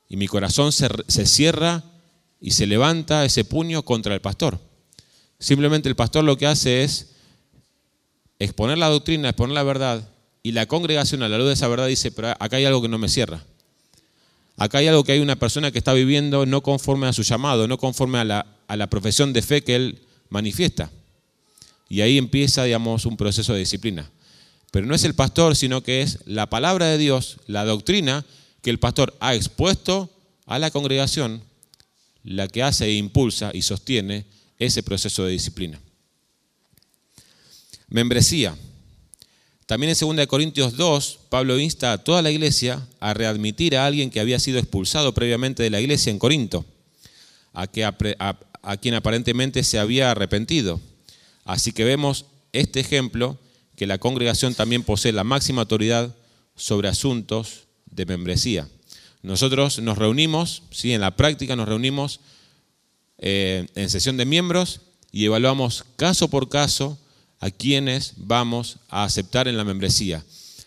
Y 0.09 0.17
mi 0.17 0.27
corazón 0.27 0.73
se, 0.73 1.27
cierra 1.27 1.85
y 2.41 2.51
se 2.51 2.67
levanta 2.67 3.25
ese 3.25 3.45
puño 3.45 3.85
contra 3.85 4.15
el 4.15 4.21
pastor. 4.21 4.59
Simplemente 5.39 5.89
el 5.89 5.97
pastor 5.97 6.25
lo 6.25 6.37
que 6.37 6.47
hace 6.47 6.83
es 6.83 7.13
exponer 8.39 8.79
la 8.79 8.89
doctrina, 8.89 9.29
exponer 9.29 9.55
la 9.55 9.63
verdad, 9.63 10.09
y 10.43 10.53
la 10.53 10.67
congregación 10.67 11.23
a 11.23 11.29
la 11.29 11.39
luz 11.39 11.49
de 11.49 11.53
esa 11.53 11.69
verdad 11.69 11.87
dice, 11.87 12.11
pero 12.11 12.29
acá 12.41 12.57
hay 12.57 12.65
algo 12.65 12.83
que 12.83 12.89
no 12.89 12.99
me 12.99 13.09
cierra. 13.09 13.45
Acá 14.61 14.77
hay 14.77 14.89
algo 14.89 15.05
que 15.05 15.13
hay 15.13 15.21
una 15.21 15.37
persona 15.37 15.71
que 15.71 15.79
está 15.79 15.95
viviendo 15.95 16.45
no 16.45 16.63
conforme 16.63 17.07
a 17.07 17.15
su 17.15 17.23
llamado, 17.23 17.67
no 17.67 17.79
conforme 17.79 18.19
a 18.19 18.25
la, 18.25 18.47
a 18.69 18.77
la 18.77 18.91
profesión 18.91 19.33
de 19.33 19.41
fe 19.41 19.65
que 19.65 19.75
él 19.75 20.03
manifiesta. 20.29 20.91
Y 21.89 22.03
ahí 22.03 22.19
empieza, 22.19 22.65
digamos, 22.65 23.07
un 23.07 23.17
proceso 23.17 23.55
de 23.55 23.61
disciplina. 23.61 24.11
Pero 24.71 24.85
no 24.85 24.95
es 24.95 25.05
el 25.05 25.15
pastor, 25.15 25.57
sino 25.57 25.83
que 25.83 26.03
es 26.03 26.19
la 26.27 26.51
palabra 26.51 26.89
de 26.89 26.99
Dios, 26.99 27.39
la 27.47 27.65
doctrina 27.65 28.27
que 28.61 28.69
el 28.69 28.79
pastor 28.79 29.17
ha 29.21 29.35
expuesto 29.35 30.11
a 30.45 30.59
la 30.59 30.71
congregación, 30.71 31.43
la 32.23 32.47
que 32.47 32.63
hace 32.63 32.85
e 32.85 32.97
impulsa 32.97 33.53
y 33.55 33.63
sostiene 33.63 34.27
ese 34.59 34.83
proceso 34.83 35.25
de 35.25 35.33
disciplina. 35.33 35.81
Membresía. 37.89 38.55
También 39.71 39.95
en 39.97 40.17
2 40.17 40.27
Corintios 40.27 40.77
2, 40.77 41.21
Pablo 41.29 41.57
insta 41.61 41.93
a 41.93 41.99
toda 41.99 42.23
la 42.23 42.33
iglesia 42.33 42.85
a 42.99 43.15
readmitir 43.15 43.77
a 43.77 43.87
alguien 43.87 44.11
que 44.11 44.19
había 44.19 44.41
sido 44.41 44.59
expulsado 44.59 45.15
previamente 45.15 45.63
de 45.63 45.71
la 45.71 45.81
iglesia 45.81 46.11
en 46.11 46.19
Corinto, 46.19 46.65
a, 47.53 47.69
quien 47.69 48.95
aparentemente 48.95 49.63
se 49.63 49.79
había 49.79 50.11
arrepentido. 50.11 50.81
Así 51.45 51.71
que 51.71 51.85
vemos 51.85 52.25
este 52.53 52.81
ejemplo, 52.81 53.39
que 53.77 53.87
la 53.87 53.99
congregación 53.99 54.57
también 54.57 54.83
posee 54.83 55.13
la 55.13 55.23
máxima 55.23 55.63
autoridad 55.63 56.17
sobre 56.57 56.89
asuntos 56.89 57.69
de 57.93 58.07
membresía. 58.07 58.67
Nosotros 59.23 59.79
nos 59.79 59.99
reunimos, 59.99 60.65
¿sí? 60.73 60.95
en 60.95 61.01
la 61.01 61.15
práctica 61.15 61.55
nos 61.55 61.69
reunimos 61.69 62.19
eh, 63.19 63.69
en 63.77 63.89
sesión 63.89 64.17
de 64.17 64.25
miembros 64.25 64.81
y 65.13 65.27
evaluamos 65.27 65.85
caso 65.95 66.29
por 66.29 66.49
caso 66.49 66.99
a 67.41 67.51
quienes 67.51 68.13
vamos 68.17 68.77
a 68.89 69.05
aceptar 69.05 69.49
en 69.49 69.57
la 69.57 69.65
membresía. 69.65 70.25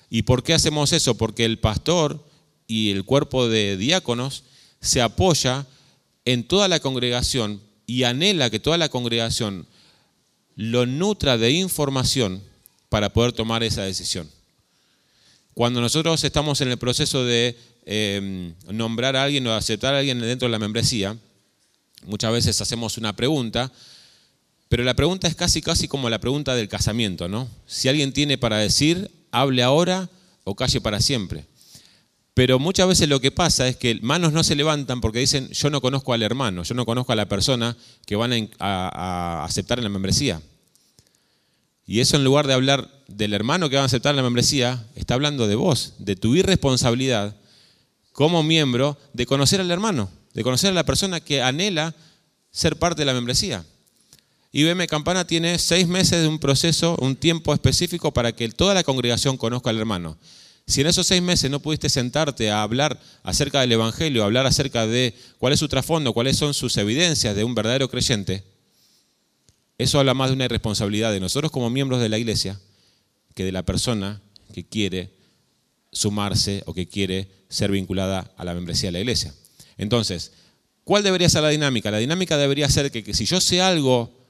¿Y 0.10 0.24
por 0.24 0.44
qué 0.44 0.54
hacemos 0.54 0.92
eso? 0.92 1.16
Porque 1.16 1.46
el 1.46 1.60
pastor 1.60 2.24
y 2.68 2.92
el 2.92 3.06
cuerpo 3.06 3.48
de 3.48 3.78
diáconos 3.78 4.44
se 4.82 5.02
apoya 5.02 5.66
en 6.26 6.44
toda 6.48 6.68
la 6.68 6.80
congregación 6.80 7.62
y 7.86 8.04
anhela 8.04 8.50
que 8.50 8.60
toda 8.60 8.78
la 8.78 8.90
congregación 8.90 9.68
lo 10.56 10.86
nutra 10.86 11.38
de 11.38 11.52
información 11.52 12.42
para 12.90 13.12
poder 13.12 13.34
tomar 13.34 13.64
esa 13.64 13.84
decisión. 13.84 14.30
Cuando 15.54 15.82
nosotros 15.82 16.24
estamos 16.24 16.62
en 16.62 16.70
el 16.70 16.78
proceso 16.78 17.24
de 17.26 17.58
em, 17.86 18.54
nombrar 18.72 19.16
a 19.16 19.24
alguien 19.24 19.46
o 19.46 19.54
aceptar 19.54 19.94
a 19.94 20.00
alguien 20.00 20.20
dentro 20.20 20.48
de 20.48 20.52
la 20.52 20.60
membresía, 20.60 21.18
muchas 22.06 22.32
veces 22.32 22.60
hacemos 22.62 22.98
una 22.98 23.16
pregunta 23.16 23.72
pero 24.74 24.84
la 24.84 24.96
pregunta 24.96 25.28
es 25.28 25.36
casi, 25.36 25.62
casi 25.62 25.88
como 25.88 26.10
la 26.10 26.18
pregunta 26.18 26.56
del 26.56 26.68
casamiento, 26.68 27.28
¿no? 27.28 27.48
Si 27.68 27.90
alguien 27.90 28.12
tiene 28.12 28.40
para 28.40 28.58
decir, 28.58 29.12
hable 29.30 29.62
ahora 29.62 30.10
o 30.46 30.56
calle 30.56 30.82
para 30.82 31.00
siempre. 31.00 31.46
Pero 32.34 32.58
muchas 32.58 32.88
veces 32.88 33.08
lo 33.08 33.22
que 33.22 33.30
pasa 33.30 33.68
es 33.68 33.76
que 33.76 34.00
manos 34.02 34.34
no 34.34 34.44
se 34.44 34.56
levantan 34.56 35.00
porque 35.00 35.20
dicen, 35.20 35.48
yo 35.50 35.70
no 35.70 35.80
conozco 35.80 36.12
al 36.12 36.24
hermano, 36.24 36.64
yo 36.64 36.74
no 36.74 36.88
conozco 36.88 37.14
a 37.14 37.16
la 37.16 37.30
persona 37.30 37.78
que 38.08 38.16
van 38.16 38.50
a, 38.58 39.44
aceptar 39.46 39.78
en 39.78 39.84
la 39.84 39.92
membresía. 39.92 40.42
Y 41.86 42.00
eso 42.00 42.18
en 42.18 42.24
lugar 42.24 42.48
de 42.48 42.54
hablar 42.56 42.90
del 43.08 43.36
hermano 43.36 43.70
que 43.70 43.76
va 43.76 43.84
a 43.84 43.86
aceptar 43.86 44.14
en 44.14 44.18
la 44.18 44.24
membresía, 44.24 44.88
está 44.96 45.14
hablando 45.14 45.46
de 45.48 45.54
vos, 45.54 45.94
de 46.00 46.16
tu 46.16 46.36
irresponsabilidad 46.36 47.36
como 48.12 48.42
miembro 48.42 48.98
de 49.14 49.28
conocer 49.28 49.62
al 49.62 49.70
hermano, 49.70 50.10
de 50.34 50.42
conocer 50.42 50.72
a 50.72 50.74
la 50.74 50.84
persona 50.84 51.20
que 51.20 51.44
anhela 51.44 51.94
ser 52.50 52.78
parte 52.78 53.04
de 53.04 53.06
la 53.06 53.14
membresía. 53.14 53.64
IBM 54.56 54.86
Campana 54.86 55.26
tiene 55.26 55.58
seis 55.58 55.88
meses 55.88 56.22
de 56.22 56.28
un 56.28 56.38
proceso, 56.38 56.96
un 57.02 57.16
tiempo 57.16 57.56
específico 57.56 58.14
para 58.14 58.34
que 58.34 58.48
toda 58.50 58.76
la 58.76 58.84
congregación 58.84 59.36
conozca 59.36 59.72
al 59.72 59.80
hermano. 59.80 60.16
Si 60.68 60.82
en 60.82 60.88
esos 60.88 61.08
seis 61.08 61.24
meses 61.24 61.50
no 61.50 61.60
pudiste 61.60 61.90
sentarte 61.90 62.52
a 62.52 62.62
hablar 62.62 63.02
acerca 63.24 63.62
del 63.62 63.72
Evangelio, 63.72 64.22
a 64.22 64.26
hablar 64.26 64.46
acerca 64.46 64.86
de 64.86 65.16
cuál 65.40 65.54
es 65.54 65.60
su 65.60 65.68
trasfondo, 65.68 66.14
cuáles 66.14 66.38
son 66.38 66.54
sus 66.54 66.78
evidencias 66.78 67.36
de 67.36 67.44
un 67.44 67.56
verdadero 67.56 67.90
creyente, 67.90 68.44
eso 69.80 69.98
habla 69.98 70.14
más 70.14 70.30
de 70.30 70.36
una 70.36 70.46
irresponsabilidad 70.46 71.12
de 71.12 71.20
nosotros 71.20 71.52
como 71.52 71.72
miembros 71.72 72.00
de 72.00 72.10
la 72.10 72.20
iglesia 72.20 72.60
que 73.34 73.46
de 73.46 73.52
la 73.52 73.64
persona 73.64 74.22
que 74.54 74.64
quiere 74.64 75.16
sumarse 75.92 76.62
o 76.68 76.76
que 76.76 76.88
quiere 76.88 77.28
ser 77.50 77.72
vinculada 77.72 78.32
a 78.38 78.46
la 78.46 78.54
membresía 78.54 78.90
de 78.90 78.94
la 78.94 79.00
iglesia. 79.00 79.34
Entonces, 79.80 80.32
¿cuál 80.84 81.02
debería 81.02 81.28
ser 81.28 81.42
la 81.42 81.50
dinámica? 81.50 81.90
La 81.90 81.98
dinámica 81.98 82.38
debería 82.38 82.70
ser 82.70 82.92
que, 82.92 83.04
que 83.04 83.16
si 83.16 83.26
yo 83.26 83.42
sé 83.42 83.60
algo 83.60 84.23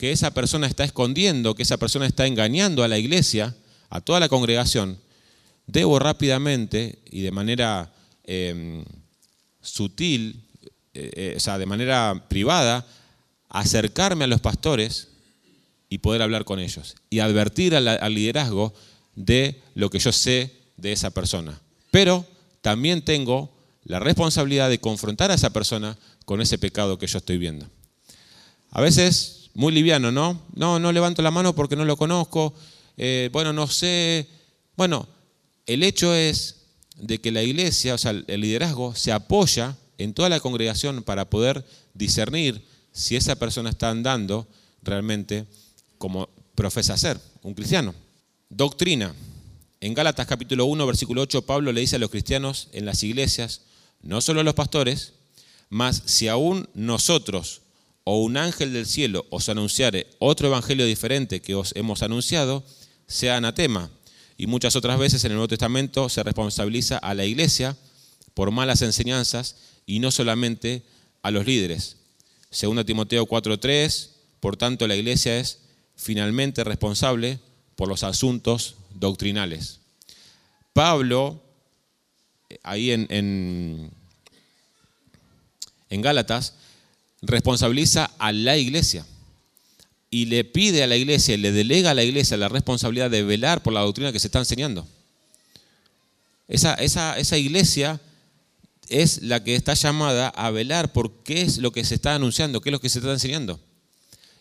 que 0.00 0.12
esa 0.12 0.30
persona 0.30 0.66
está 0.66 0.82
escondiendo, 0.82 1.54
que 1.54 1.62
esa 1.62 1.76
persona 1.76 2.06
está 2.06 2.26
engañando 2.26 2.82
a 2.82 2.88
la 2.88 2.96
iglesia, 2.96 3.54
a 3.90 4.00
toda 4.00 4.18
la 4.18 4.30
congregación, 4.30 4.98
debo 5.66 5.98
rápidamente 5.98 7.00
y 7.10 7.20
de 7.20 7.30
manera 7.30 7.92
em, 8.24 8.82
sutil, 9.60 10.42
eh, 10.94 11.10
eh, 11.14 11.34
o 11.36 11.40
sea, 11.40 11.58
de 11.58 11.66
manera 11.66 12.24
privada, 12.30 12.86
acercarme 13.50 14.24
a 14.24 14.28
los 14.28 14.40
pastores 14.40 15.08
y 15.90 15.98
poder 15.98 16.22
hablar 16.22 16.46
con 16.46 16.60
ellos 16.60 16.96
y 17.10 17.18
advertir 17.18 17.76
al, 17.76 17.86
al 17.86 18.14
liderazgo 18.14 18.72
de 19.16 19.60
lo 19.74 19.90
que 19.90 19.98
yo 19.98 20.12
sé 20.12 20.50
de 20.78 20.92
esa 20.92 21.10
persona. 21.10 21.60
Pero 21.90 22.24
también 22.62 23.02
tengo 23.02 23.54
la 23.84 23.98
responsabilidad 23.98 24.70
de 24.70 24.80
confrontar 24.80 25.30
a 25.30 25.34
esa 25.34 25.50
persona 25.50 25.98
con 26.24 26.40
ese 26.40 26.56
pecado 26.56 26.98
que 26.98 27.06
yo 27.06 27.18
estoy 27.18 27.36
viendo. 27.36 27.68
A 28.70 28.80
veces, 28.80 29.39
muy 29.54 29.72
liviano, 29.72 30.12
¿no? 30.12 30.40
No, 30.54 30.78
no 30.78 30.92
levanto 30.92 31.22
la 31.22 31.30
mano 31.30 31.54
porque 31.54 31.76
no 31.76 31.84
lo 31.84 31.96
conozco. 31.96 32.54
Eh, 32.96 33.30
bueno, 33.32 33.52
no 33.52 33.66
sé. 33.66 34.28
Bueno, 34.76 35.08
el 35.66 35.82
hecho 35.82 36.14
es 36.14 36.66
de 36.96 37.20
que 37.20 37.32
la 37.32 37.42
iglesia, 37.42 37.94
o 37.94 37.98
sea, 37.98 38.10
el 38.10 38.40
liderazgo, 38.40 38.94
se 38.94 39.12
apoya 39.12 39.76
en 39.98 40.14
toda 40.14 40.28
la 40.28 40.40
congregación 40.40 41.02
para 41.02 41.28
poder 41.28 41.64
discernir 41.94 42.64
si 42.92 43.16
esa 43.16 43.36
persona 43.36 43.70
está 43.70 43.90
andando 43.90 44.48
realmente 44.82 45.46
como 45.98 46.28
profesa 46.54 46.96
ser, 46.96 47.20
un 47.42 47.54
cristiano. 47.54 47.94
Doctrina. 48.48 49.14
En 49.80 49.94
Gálatas 49.94 50.26
capítulo 50.26 50.66
1, 50.66 50.86
versículo 50.86 51.22
8, 51.22 51.42
Pablo 51.42 51.72
le 51.72 51.80
dice 51.80 51.96
a 51.96 51.98
los 51.98 52.10
cristianos 52.10 52.68
en 52.72 52.84
las 52.84 53.02
iglesias, 53.02 53.62
no 54.02 54.20
solo 54.20 54.40
a 54.40 54.44
los 54.44 54.54
pastores, 54.54 55.14
mas 55.68 56.02
si 56.04 56.28
aún 56.28 56.68
nosotros 56.74 57.62
o 58.12 58.16
un 58.16 58.36
ángel 58.36 58.72
del 58.72 58.86
cielo 58.86 59.24
os 59.30 59.48
anunciare 59.48 60.08
otro 60.18 60.48
evangelio 60.48 60.84
diferente 60.84 61.40
que 61.40 61.54
os 61.54 61.72
hemos 61.76 62.02
anunciado, 62.02 62.64
sea 63.06 63.36
anatema. 63.36 63.88
Y 64.36 64.48
muchas 64.48 64.74
otras 64.74 64.98
veces 64.98 65.22
en 65.22 65.30
el 65.30 65.36
Nuevo 65.36 65.46
Testamento 65.46 66.08
se 66.08 66.24
responsabiliza 66.24 66.98
a 66.98 67.14
la 67.14 67.24
iglesia 67.24 67.76
por 68.34 68.50
malas 68.50 68.82
enseñanzas 68.82 69.54
y 69.86 70.00
no 70.00 70.10
solamente 70.10 70.82
a 71.22 71.30
los 71.30 71.46
líderes. 71.46 71.98
Según 72.50 72.84
Timoteo 72.84 73.28
4:3, 73.28 74.08
por 74.40 74.56
tanto 74.56 74.88
la 74.88 74.96
iglesia 74.96 75.38
es 75.38 75.60
finalmente 75.94 76.64
responsable 76.64 77.38
por 77.76 77.86
los 77.86 78.02
asuntos 78.02 78.74
doctrinales. 78.92 79.78
Pablo, 80.72 81.44
ahí 82.64 82.90
en, 82.90 83.06
en, 83.08 83.92
en 85.90 86.02
Gálatas, 86.02 86.54
responsabiliza 87.22 88.10
a 88.18 88.32
la 88.32 88.56
iglesia 88.56 89.04
y 90.10 90.26
le 90.26 90.44
pide 90.44 90.82
a 90.82 90.86
la 90.86 90.96
iglesia, 90.96 91.36
le 91.36 91.52
delega 91.52 91.92
a 91.92 91.94
la 91.94 92.02
iglesia 92.02 92.36
la 92.36 92.48
responsabilidad 92.48 93.10
de 93.10 93.22
velar 93.22 93.62
por 93.62 93.72
la 93.72 93.80
doctrina 93.80 94.12
que 94.12 94.18
se 94.18 94.26
está 94.26 94.40
enseñando. 94.40 94.86
Esa, 96.48 97.38
iglesia 97.38 98.00
es 98.88 99.22
la 99.22 99.44
que 99.44 99.54
está 99.54 99.74
llamada 99.74 100.28
a 100.28 100.50
velar 100.50 100.92
por 100.92 101.22
qué 101.22 101.42
es 101.42 101.58
lo 101.58 101.70
que 101.70 101.84
se 101.84 101.94
está 101.94 102.16
anunciando, 102.16 102.60
qué 102.60 102.70
es 102.70 102.72
lo 102.72 102.80
que 102.80 102.88
se 102.88 102.98
está 102.98 103.12
enseñando. 103.12 103.60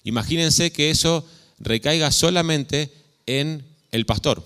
Imagínense 0.03 0.71
que 0.71 0.89
eso 0.89 1.27
recaiga 1.59 2.11
solamente 2.11 2.91
en 3.27 3.63
el 3.91 4.07
pastor. 4.07 4.43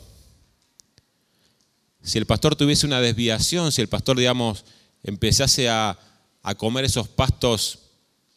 Si 2.03 2.17
el 2.17 2.25
pastor 2.25 2.57
tuviese 2.57 2.85
una 2.85 2.99
desviación, 2.99 3.71
si 3.71 3.81
el 3.81 3.87
pastor, 3.87 4.17
digamos, 4.17 4.65
empezase 5.03 5.69
a 5.69 5.97
comer 6.57 6.83
esos 6.83 7.07
pastos 7.07 7.82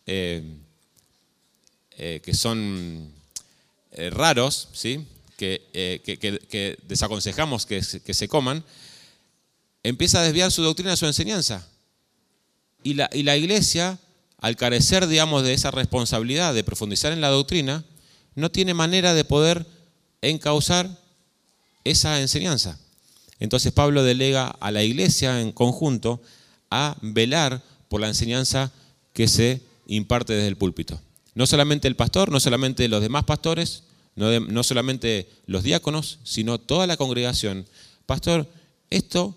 eh, 0.07 0.42
eh, 1.98 2.20
que 2.24 2.34
son 2.34 3.12
eh, 3.92 4.11
raros, 4.11 4.68
¿sí? 4.72 5.07
que, 5.36 6.78
desaconsejamos 6.86 7.66
que, 7.66 7.82
que 8.04 8.14
se 8.14 8.28
coman, 8.28 8.64
empieza 9.82 10.20
a 10.20 10.22
desviar 10.22 10.50
su 10.52 10.62
doctrina, 10.62 10.96
su 10.96 11.07
enseñanza. 11.07 11.66
Y 12.82 12.94
la, 12.94 13.11
y 13.12 13.22
la 13.22 13.36
iglesia, 13.36 13.98
al 14.38 14.57
carecer, 14.57 15.07
digamos, 15.07 15.42
de 15.42 15.54
esa 15.54 15.70
responsabilidad 15.70 16.54
de 16.54 16.64
profundizar 16.64 17.12
en 17.12 17.20
la 17.20 17.28
doctrina, 17.28 17.84
no 18.34 18.50
tiene 18.50 18.74
manera 18.74 19.14
de 19.14 19.24
poder 19.24 19.66
encauzar 20.22 20.88
esa 21.84 22.20
enseñanza. 22.20 22.78
Entonces 23.38 23.72
Pablo 23.72 24.02
delega 24.02 24.48
a 24.48 24.70
la 24.70 24.82
iglesia 24.82 25.40
en 25.40 25.52
conjunto 25.52 26.22
a 26.70 26.96
velar 27.00 27.62
por 27.88 28.00
la 28.00 28.09
enseñanza 28.09 28.72
que 29.12 29.28
se 29.28 29.62
imparte 29.87 30.34
desde 30.34 30.49
el 30.49 30.57
púlpito. 30.57 31.01
No 31.34 31.47
solamente 31.47 31.89
el 31.89 31.97
pastor, 31.97 32.30
no 32.30 32.41
solamente 32.41 32.89
los 32.89 33.03
demás 33.03 33.24
pastores, 33.24 33.84
no, 34.16 34.62
solamente 34.62 35.28
los 35.47 35.62
diáconos, 35.62 36.18
sino 36.24 36.59
toda 36.59 36.87
la 36.87 36.97
congregación. 36.97 37.66
Pastor, 38.07 38.49
esto 38.89 39.37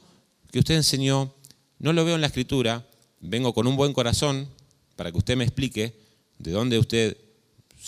que 0.52 0.60
usted 0.60 0.76
enseñó 0.76 1.34
no 1.80 1.91
lo 1.93 2.06
veo 2.06 2.16
en 2.16 2.22
la 2.22 2.28
escritura, 2.28 2.88
vengo 3.20 3.54
con 3.54 3.68
un 3.68 3.76
buen 3.76 3.93
corazón 3.93 4.47
para 4.95 5.12
que 5.12 5.18
usted 5.18 5.36
me 5.36 5.43
explique 5.43 5.93
de 6.38 6.52
dónde 6.52 6.80
usted 6.80 7.18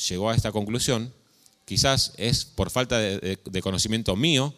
llegó 0.10 0.30
a 0.30 0.36
esta 0.36 0.52
conclusión. 0.52 1.14
Quizás 1.66 2.14
es 2.18 2.44
por 2.44 2.70
falta 2.70 3.00
de, 3.00 3.40
de 3.44 3.62
conocimiento 3.62 4.16
mío, 4.18 4.54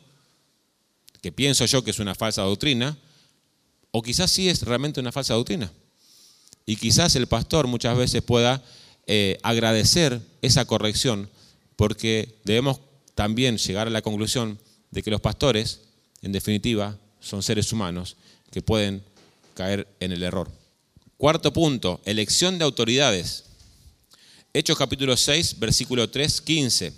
que 1.22 1.32
pienso 1.32 1.66
yo 1.66 1.84
que 1.84 1.92
es 1.92 2.00
una 2.00 2.16
falsa 2.16 2.42
doctrina, 2.42 2.98
o 3.92 4.02
quizás 4.02 4.32
sí 4.32 4.50
es 4.50 4.64
realmente 4.64 5.00
una 5.00 5.12
falsa 5.12 5.36
doctrina. 5.36 5.72
Y 6.66 6.78
quizás 6.78 7.16
el 7.16 7.28
pastor 7.28 7.68
muchas 7.68 7.98
veces 7.98 8.22
pueda 8.22 8.64
eh, 9.08 9.38
agradecer 9.44 10.22
esa 10.42 10.66
corrección, 10.66 11.30
porque 11.76 12.40
debemos 12.46 12.80
también 13.16 13.58
llegar 13.58 13.88
a 13.88 13.92
la 13.92 14.02
conclusión 14.02 14.60
de 14.92 15.04
que 15.04 15.12
los 15.12 15.22
pastores, 15.22 15.82
en 16.22 16.32
definitiva, 16.32 16.98
son 17.20 17.44
seres 17.44 17.72
humanos 17.74 18.16
que 18.52 18.62
pueden 18.62 19.04
caer 19.56 19.88
en 20.00 20.12
el 20.12 20.24
error. 20.24 20.50
Cuarto 21.18 21.54
punto, 21.54 22.02
elección 22.06 22.58
de 22.58 22.66
autoridades. 22.66 23.46
Hechos 24.54 24.78
capítulo 24.78 25.18
6, 25.18 25.60
versículo 25.60 26.10
3, 26.10 26.42
15. 26.42 26.94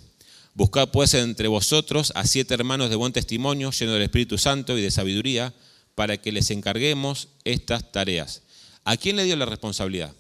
Buscad 0.54 0.90
pues 0.90 1.14
entre 1.14 1.48
vosotros 1.48 2.12
a 2.16 2.26
siete 2.26 2.54
hermanos 2.54 2.90
de 2.90 2.96
buen 2.96 3.14
testimonio, 3.14 3.72
llenos 3.72 3.94
del 3.94 4.04
Espíritu 4.04 4.38
Santo 4.38 4.78
y 4.78 4.82
de 4.82 4.92
sabiduría, 4.92 5.54
para 5.96 6.18
que 6.18 6.32
les 6.32 6.50
encarguemos 6.50 7.30
estas 7.44 7.92
tareas. 7.92 8.42
¿A 8.86 8.98
quién 8.98 9.16
le 9.16 9.24
dio 9.26 9.36
la 9.36 9.46
responsabilidad? 9.46 10.14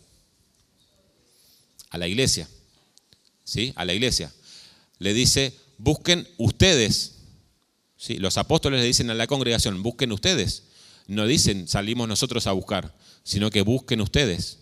A 1.91 1.97
la 1.97 2.07
iglesia. 2.07 2.49
¿Sí? 3.43 3.71
A 3.75 3.85
la 3.85 3.93
iglesia. 3.93 4.33
Le 4.97 5.13
dice, 5.13 5.53
busquen 5.77 6.27
ustedes. 6.37 7.19
¿Sí? 7.95 8.17
Los 8.17 8.37
apóstoles 8.37 8.81
le 8.81 8.87
dicen 8.87 9.09
a 9.11 9.13
la 9.13 9.27
congregación, 9.27 9.83
busquen 9.83 10.11
ustedes. 10.11 10.63
No 11.07 11.27
dicen, 11.27 11.67
salimos 11.67 12.07
nosotros 12.07 12.47
a 12.47 12.53
buscar, 12.53 12.95
sino 13.23 13.51
que 13.51 13.61
busquen 13.61 14.01
ustedes. 14.01 14.57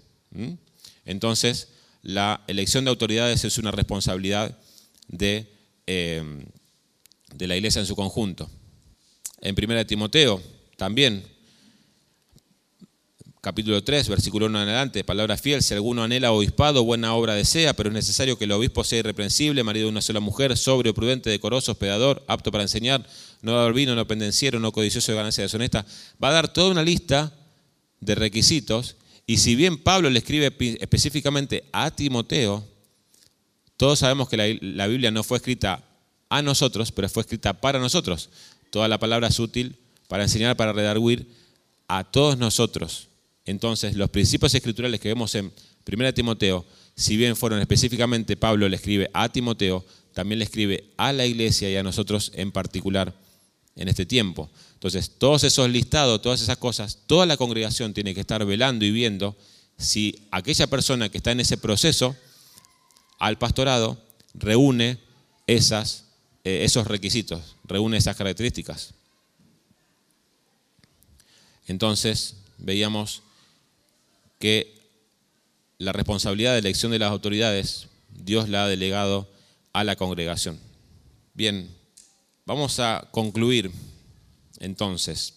Entonces, 1.06 1.70
la 2.02 2.44
elección 2.48 2.84
de 2.84 2.90
autoridades 2.90 3.46
es 3.46 3.58
una 3.58 3.72
responsabilidad 3.72 4.60
de, 5.08 5.50
eh, 5.88 6.46
de 7.34 7.48
la 7.48 7.56
iglesia 7.56 7.80
en 7.80 7.86
su 7.86 7.96
conjunto. 7.96 8.50
En 9.40 9.56
1 9.58 9.86
Timoteo 9.86 10.44
también 10.76 11.24
capítulo 13.44 13.84
3, 13.84 14.08
versículo 14.08 14.46
1 14.46 14.62
en 14.62 14.70
adelante, 14.70 15.04
palabra 15.04 15.36
fiel, 15.36 15.62
si 15.62 15.74
alguno 15.74 16.02
anhela 16.02 16.32
obispado, 16.32 16.86
buena 16.86 17.14
obra 17.14 17.36
desea, 17.36 17.74
pero 17.74 17.90
es 17.90 17.94
necesario 17.94 18.38
que 18.38 18.46
el 18.46 18.54
obispo 18.54 18.86
sea 18.86 19.00
irreprensible, 19.00 19.66
marido 19.66 19.88
de 19.88 19.92
una 19.92 20.02
sola 20.02 20.22
mujer, 20.22 20.56
sobrio, 20.56 20.94
prudente, 20.94 21.30
decoroso, 21.30 21.74
hospedador, 21.74 22.24
apto 22.28 22.54
para 22.54 22.64
enseñar, 22.64 23.06
no 23.42 23.52
dar 23.52 23.74
vino, 23.74 23.96
no 23.96 24.08
pendenciero, 24.08 24.62
no 24.62 24.72
codicioso 24.72 25.12
de 25.12 25.18
ganancia 25.18 25.44
deshonesta. 25.44 25.86
Va 26.24 26.30
a 26.30 26.32
dar 26.32 26.54
toda 26.54 26.72
una 26.72 26.84
lista 26.84 27.34
de 28.00 28.16
requisitos, 28.16 28.96
y 29.28 29.36
si 29.40 29.58
bien 29.58 29.78
Pablo 29.78 30.10
le 30.10 30.20
escribe 30.20 30.56
específicamente 30.80 31.66
a 31.74 31.92
Timoteo, 31.92 32.66
todos 33.76 34.00
sabemos 34.00 34.30
que 34.30 34.38
la, 34.62 34.88
Biblia 34.88 35.12
no 35.12 35.22
fue 35.22 35.36
escrita 35.36 35.84
a 36.30 36.42
nosotros, 36.42 36.94
pero 36.94 37.10
fue 37.10 37.24
escrita 37.24 37.52
para 37.52 37.78
nosotros. 37.78 38.30
Toda 38.70 38.88
la 38.88 39.00
palabra 39.00 39.28
es 39.28 39.38
útil 39.38 39.76
para 40.08 40.24
enseñar, 40.24 40.56
para 40.56 40.72
redarguir 40.72 41.28
a 41.90 42.06
todos 42.06 42.38
nosotros 42.38 43.10
entonces, 43.46 43.96
los 43.96 44.10
principios 44.10 44.54
escriturales 44.54 45.00
que 45.00 45.10
vemos 45.10 45.36
en 45.36 45.52
1 45.86 46.14
Timoteo, 46.14 46.66
si 46.96 47.18
bien 47.18 47.36
fueron 47.36 47.60
específicamente 47.60 48.38
Pablo 48.38 48.70
le 48.70 48.76
escribe 48.78 49.10
a 49.14 49.30
Timoteo, 49.30 49.86
también 50.14 50.40
le 50.40 50.46
escribe 50.46 50.92
a 50.96 51.12
la 51.12 51.26
iglesia 51.26 51.70
y 51.70 51.76
a 51.76 51.84
nosotros 51.84 52.32
en 52.36 52.52
particular 52.52 53.14
en 53.76 53.88
este 53.88 54.06
tiempo. 54.06 54.50
Entonces, 54.76 55.12
todos 55.18 55.44
esos 55.44 55.70
listados, 55.70 56.22
todas 56.22 56.42
esas 56.42 56.58
cosas, 56.58 57.00
toda 57.06 57.26
la 57.26 57.36
congregación 57.36 57.94
tiene 57.94 58.14
que 58.14 58.22
estar 58.22 58.46
velando 58.46 58.86
y 58.86 58.92
viendo 58.92 59.36
si 59.78 60.28
aquella 60.32 60.68
persona 60.68 61.10
que 61.10 61.18
está 61.18 61.32
en 61.32 61.40
ese 61.40 61.58
proceso 61.58 62.16
al 63.20 63.38
pastorado 63.38 64.02
reúne 64.34 65.00
esas, 65.48 66.06
eh, 66.44 66.64
esos 66.64 66.88
requisitos, 66.88 67.56
reúne 67.66 67.98
esas 67.98 68.16
características. 68.16 68.94
Entonces, 71.68 72.36
veíamos 72.58 73.24
que 74.44 74.76
la 75.78 75.94
responsabilidad 75.94 76.52
de 76.52 76.60
elección 76.60 76.92
de 76.92 77.00
las 77.00 77.12
autoridades 77.12 77.88
Dios 78.10 78.50
la 78.50 78.66
ha 78.66 78.68
delegado 78.68 79.32
a 79.72 79.86
la 79.86 79.96
congregación. 79.96 80.60
Bien, 81.34 81.74
vamos 82.46 82.78
a 82.82 83.08
concluir 83.12 83.72
entonces. 84.60 85.36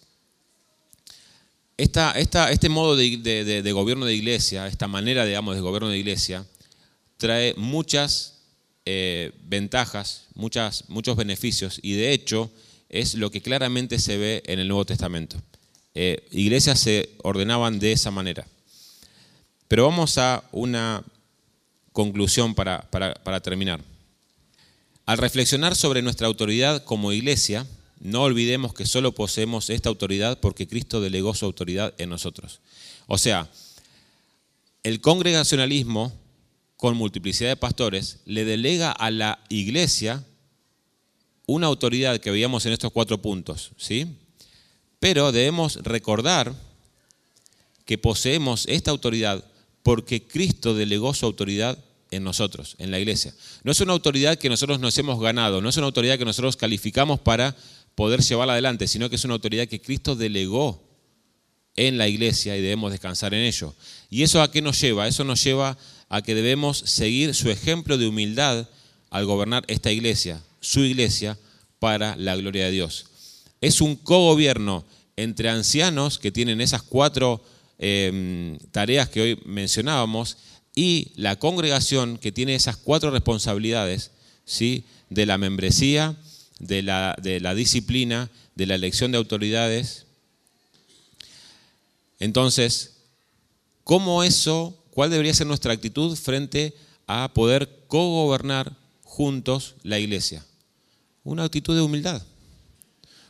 Este 1.77 2.67
modo 2.67 2.97
de, 2.97 3.71
gobierno 3.71 4.05
de 4.05 4.13
iglesia, 4.13 4.67
esta 4.67 4.89
manera, 4.89 5.23
digamos, 5.23 5.55
de 5.55 5.61
gobierno 5.61 5.87
de 5.87 5.99
iglesia, 5.99 6.45
trae 7.15 7.53
muchas 7.55 8.41
eh, 8.83 9.31
ventajas, 9.45 10.25
muchos 10.35 11.15
beneficios 11.15 11.79
y 11.81 11.93
de 11.93 12.11
hecho 12.11 12.51
es 12.89 13.15
lo 13.15 13.31
que 13.31 13.41
claramente 13.41 13.99
se 13.99 14.17
ve 14.17 14.43
en 14.47 14.59
el 14.59 14.67
Nuevo 14.67 14.83
Testamento. 14.83 15.41
Eh, 15.95 16.27
iglesias 16.31 16.81
se 16.81 17.11
ordenaban 17.23 17.79
de 17.79 17.93
esa 17.93 18.11
manera. 18.11 18.45
Pero 19.67 19.83
vamos 19.83 20.17
a 20.17 20.43
una 20.51 21.03
conclusión 21.91 22.55
para, 22.55 22.87
terminar. 23.43 23.81
Al 25.05 25.17
reflexionar 25.17 25.75
sobre 25.75 26.01
nuestra 26.01 26.27
autoridad 26.27 26.83
como 26.83 27.11
iglesia, 27.11 27.65
no 27.99 28.23
olvidemos 28.23 28.73
que 28.73 28.85
solo 28.85 29.13
poseemos 29.13 29.69
esta 29.69 29.89
autoridad 29.89 30.39
porque 30.39 30.67
Cristo 30.67 31.01
delegó 31.01 31.33
su 31.33 31.45
autoridad 31.45 31.93
en 31.97 32.09
nosotros. 32.09 32.59
O 33.07 33.17
sea, 33.17 33.49
el 34.83 35.01
congregacionalismo, 35.01 36.13
con 36.75 36.95
multiplicidad 36.95 37.49
de 37.49 37.55
pastores, 37.55 38.19
le 38.25 38.45
delega 38.45 38.91
a 38.91 39.09
la 39.09 39.39
iglesia 39.49 40.23
una 41.47 41.67
autoridad 41.67 42.19
que 42.19 42.31
veíamos 42.31 42.65
en 42.65 42.73
estos 42.73 42.91
cuatro 42.91 43.21
puntos, 43.21 43.71
¿sí? 43.77 44.05
Pero 44.99 45.31
debemos 45.31 45.77
recordar 45.77 46.53
que 47.85 47.97
poseemos 47.97 48.65
esta 48.67 48.91
autoridad 48.91 49.43
porque 49.87 50.21
Cristo 50.21 50.73
delegó 50.73 51.13
su 51.13 51.25
autoridad 51.25 51.81
en 52.11 52.21
nosotros, 52.21 52.75
en 52.77 52.91
la 52.91 52.99
iglesia. 52.99 53.33
No 53.63 53.71
es 53.71 53.79
una 53.79 53.93
autoridad 53.93 54.37
que 54.37 54.49
nosotros 54.49 54.81
nos 54.81 54.97
hemos 54.97 55.17
ganado, 55.17 55.61
no 55.61 55.69
es 55.69 55.77
una 55.77 55.85
autoridad 55.85 56.17
que 56.17 56.25
nosotros 56.25 56.57
calificamos 56.57 57.21
para 57.21 57.55
poder 57.95 58.19
llevarla 58.19 58.51
adelante, 58.51 58.85
sino 58.89 59.09
que 59.09 59.15
es 59.15 59.23
una 59.23 59.35
autoridad 59.35 59.65
que 59.69 59.79
Cristo 59.79 60.17
delegó 60.17 60.83
en 61.77 61.97
la 61.97 62.09
iglesia 62.09 62.57
y 62.57 62.61
debemos 62.61 62.91
descansar 62.91 63.33
en 63.33 63.45
ello. 63.45 63.73
¿Y 64.09 64.23
eso 64.23 64.41
a 64.41 64.51
qué 64.51 64.61
nos 64.61 64.77
lleva? 64.81 65.07
Eso 65.07 65.23
nos 65.23 65.41
lleva 65.41 65.77
a 66.09 66.21
que 66.21 66.35
debemos 66.35 66.79
seguir 66.79 67.33
su 67.33 67.49
ejemplo 67.49 67.97
de 67.97 68.09
humildad 68.09 68.67
al 69.09 69.25
gobernar 69.25 69.63
esta 69.69 69.89
iglesia, 69.89 70.43
su 70.59 70.81
iglesia, 70.81 71.39
para 71.79 72.17
la 72.17 72.35
gloria 72.35 72.65
de 72.65 72.71
Dios. 72.71 73.05
Es 73.61 73.79
un 73.79 73.95
cogobierno 73.95 74.83
entre 75.15 75.47
ancianos 75.47 76.19
que 76.19 76.33
tienen 76.33 76.59
esas 76.59 76.83
cuatro 76.83 77.41
eh, 77.79 78.57
tareas 78.71 79.09
que 79.09 79.21
hoy 79.21 79.41
mencionábamos 79.45 80.37
y 80.75 81.11
la 81.15 81.37
congregación 81.37 82.17
que 82.17 82.31
tiene 82.31 82.55
esas 82.55 82.77
cuatro 82.77 83.09
responsabilidades 83.09 84.11
¿sí? 84.45 84.85
de 85.09 85.25
la 85.25 85.37
membresía, 85.37 86.15
de 86.59 86.83
la, 86.83 87.15
de 87.21 87.39
la 87.39 87.55
disciplina, 87.55 88.29
de 88.55 88.65
la 88.67 88.75
elección 88.75 89.11
de 89.11 89.17
autoridades. 89.17 90.05
Entonces, 92.19 92.97
¿cómo 93.83 94.23
eso, 94.23 94.77
cuál 94.91 95.09
debería 95.09 95.33
ser 95.33 95.47
nuestra 95.47 95.73
actitud 95.73 96.15
frente 96.15 96.75
a 97.07 97.33
poder 97.33 97.85
cogobernar 97.87 98.75
juntos 99.03 99.75
la 99.83 99.99
iglesia? 99.99 100.45
Una 101.23 101.43
actitud 101.43 101.75
de 101.75 101.81
humildad. 101.81 102.21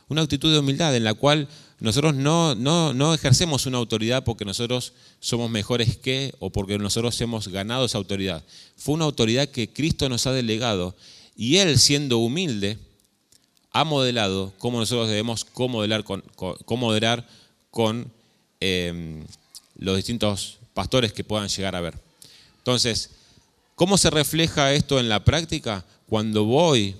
Una 0.08 0.22
actitud 0.22 0.52
de 0.52 0.58
humildad 0.58 0.94
en 0.96 1.04
la 1.04 1.14
cual 1.14 1.48
nosotros 1.80 2.14
no, 2.14 2.56
no, 2.56 2.92
no 2.92 3.14
ejercemos 3.14 3.66
una 3.66 3.78
autoridad 3.78 4.24
porque 4.24 4.44
nosotros 4.44 4.94
somos 5.20 5.48
mejores 5.48 5.96
que 5.96 6.34
o 6.40 6.50
porque 6.50 6.76
nosotros 6.76 7.20
hemos 7.20 7.48
ganado 7.48 7.84
esa 7.84 7.98
autoridad. 7.98 8.42
Fue 8.76 8.94
una 8.94 9.04
autoridad 9.04 9.48
que 9.48 9.72
Cristo 9.72 10.08
nos 10.08 10.26
ha 10.26 10.32
delegado 10.32 10.96
y 11.36 11.58
Él, 11.58 11.78
siendo 11.78 12.18
humilde, 12.18 12.78
ha 13.70 13.84
modelado 13.84 14.52
cómo 14.58 14.80
nosotros 14.80 15.08
debemos 15.08 15.44
comodelar 15.44 16.02
con, 16.02 16.24
con, 17.70 18.10
eh, 18.60 19.24
los 19.76 19.96
distintos 19.96 20.58
pastores 20.74 21.12
que 21.12 21.22
puedan 21.22 21.48
llegar 21.48 21.76
a 21.76 21.80
ver. 21.80 21.94
Entonces, 22.56 23.10
¿cómo 23.76 23.98
se 23.98 24.10
refleja 24.10 24.72
esto 24.72 24.98
en 24.98 25.08
la 25.08 25.24
práctica? 25.24 25.84
Cuando 26.08 26.44
voy 26.44 26.96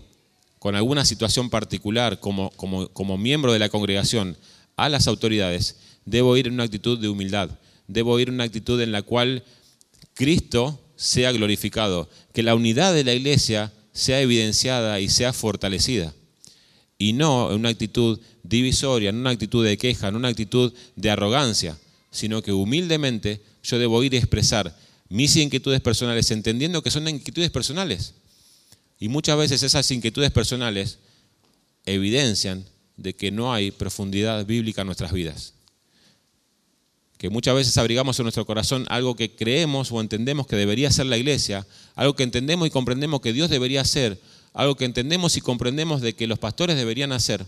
con 0.61 0.76
alguna 0.76 1.05
situación 1.05 1.51
particular 1.51 2.20
como, 2.20 2.51
como, 2.51 2.89
como 2.89 3.18
miembro 3.18 3.53
de 3.53 3.59
la 3.59 3.68
congregación 3.68 4.37
a 4.79 4.89
las 4.89 5.09
autoridades, 5.09 5.76
debo 6.07 6.37
ir 6.37 6.47
en 6.47 6.55
una 6.55 6.62
actitud 6.62 6.99
de 6.99 7.09
humildad, 7.09 7.51
debo 7.89 8.18
ir 8.18 8.29
en 8.29 8.35
una 8.35 8.45
actitud 8.45 8.81
en 8.81 8.93
la 8.93 9.03
cual 9.03 9.45
Cristo 10.14 10.81
sea 10.97 11.33
glorificado, 11.33 12.09
que 12.33 12.43
la 12.43 12.55
unidad 12.55 12.95
de 12.95 13.05
la 13.05 13.12
iglesia 13.12 13.72
sea 13.93 14.20
evidenciada 14.20 15.01
y 15.01 15.09
sea 15.09 15.33
fortalecida, 15.33 16.14
y 16.97 17.12
no 17.12 17.51
en 17.51 17.59
una 17.59 17.70
actitud 17.70 18.20
divisoria, 18.45 19.11
en 19.11 19.16
una 19.16 19.31
actitud 19.31 19.64
de 19.64 19.76
queja, 19.76 20.09
en 20.09 20.16
una 20.16 20.29
actitud 20.29 20.72
de 20.95 21.11
arrogancia, 21.11 21.76
sino 22.12 22.41
que 22.41 22.53
humildemente 22.53 23.43
yo 23.64 23.79
debo 23.79 24.03
ir 24.05 24.14
a 24.14 24.18
expresar 24.18 24.74
mis 25.09 25.35
inquietudes 25.37 25.81
personales, 25.81 26.31
entendiendo 26.31 26.83
que 26.83 26.91
son 26.91 27.09
inquietudes 27.09 27.51
personales. 27.51 28.14
Y 29.01 29.09
muchas 29.09 29.37
veces 29.39 29.62
esas 29.62 29.91
inquietudes 29.91 30.31
personales 30.31 30.99
evidencian 31.85 32.64
de 32.99 33.14
que 33.14 33.30
no 33.30 33.53
hay 33.53 33.70
profundidad 33.70 34.44
bíblica 34.44 34.82
en 34.82 34.86
nuestras 34.86 35.12
vidas. 35.12 35.55
Que 37.16 37.30
muchas 37.30 37.55
veces 37.55 37.78
abrigamos 37.78 38.18
en 38.18 38.24
nuestro 38.24 38.44
corazón 38.44 38.86
algo 38.90 39.16
que 39.16 39.34
creemos 39.34 39.90
o 39.90 40.01
entendemos 40.01 40.46
que 40.46 40.57
debería 40.57 40.90
ser 40.90 41.07
la 41.07 41.16
iglesia, 41.16 41.66
algo 41.94 42.14
que 42.14 42.24
entendemos 42.24 42.68
y 42.68 42.70
comprendemos 42.70 43.20
que 43.20 43.32
Dios 43.32 43.51
debería 43.51 43.80
hacer, 43.80 44.20
algo 44.53 44.76
que 44.76 44.84
entendemos 44.84 45.36
y 45.36 45.40
comprendemos 45.40 46.01
de 46.01 46.14
que 46.14 46.26
los 46.26 46.38
pastores 46.38 46.76
deberían 46.76 47.12
hacer. 47.12 47.46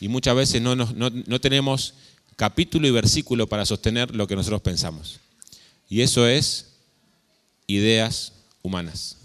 Y 0.00 0.08
muchas 0.08 0.34
veces 0.34 0.62
no, 0.62 1.40
tenemos 1.40 1.94
capítulo 2.36 2.86
y 2.86 2.90
versículo 2.90 3.48
para 3.48 3.66
sostener 3.66 4.14
lo 4.14 4.26
que 4.26 4.36
nosotros 4.36 4.62
pensamos. 4.62 5.20
Y 5.88 6.00
eso 6.00 6.26
es 6.26 6.70
ideas 7.66 8.32
humanas. 8.62 9.16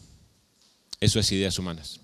Eso 0.99 1.19
es 1.19 1.31
ideas 1.31 1.57
humanas. 1.59 1.99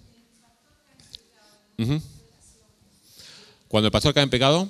Cuando 3.72 3.88
el 3.88 3.92
pastor 3.94 4.14
cae 4.14 4.24
en 4.24 4.30
pecado. 4.30 4.70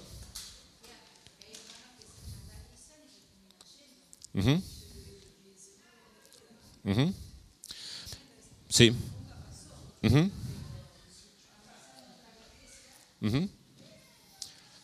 Sí. 8.70 8.93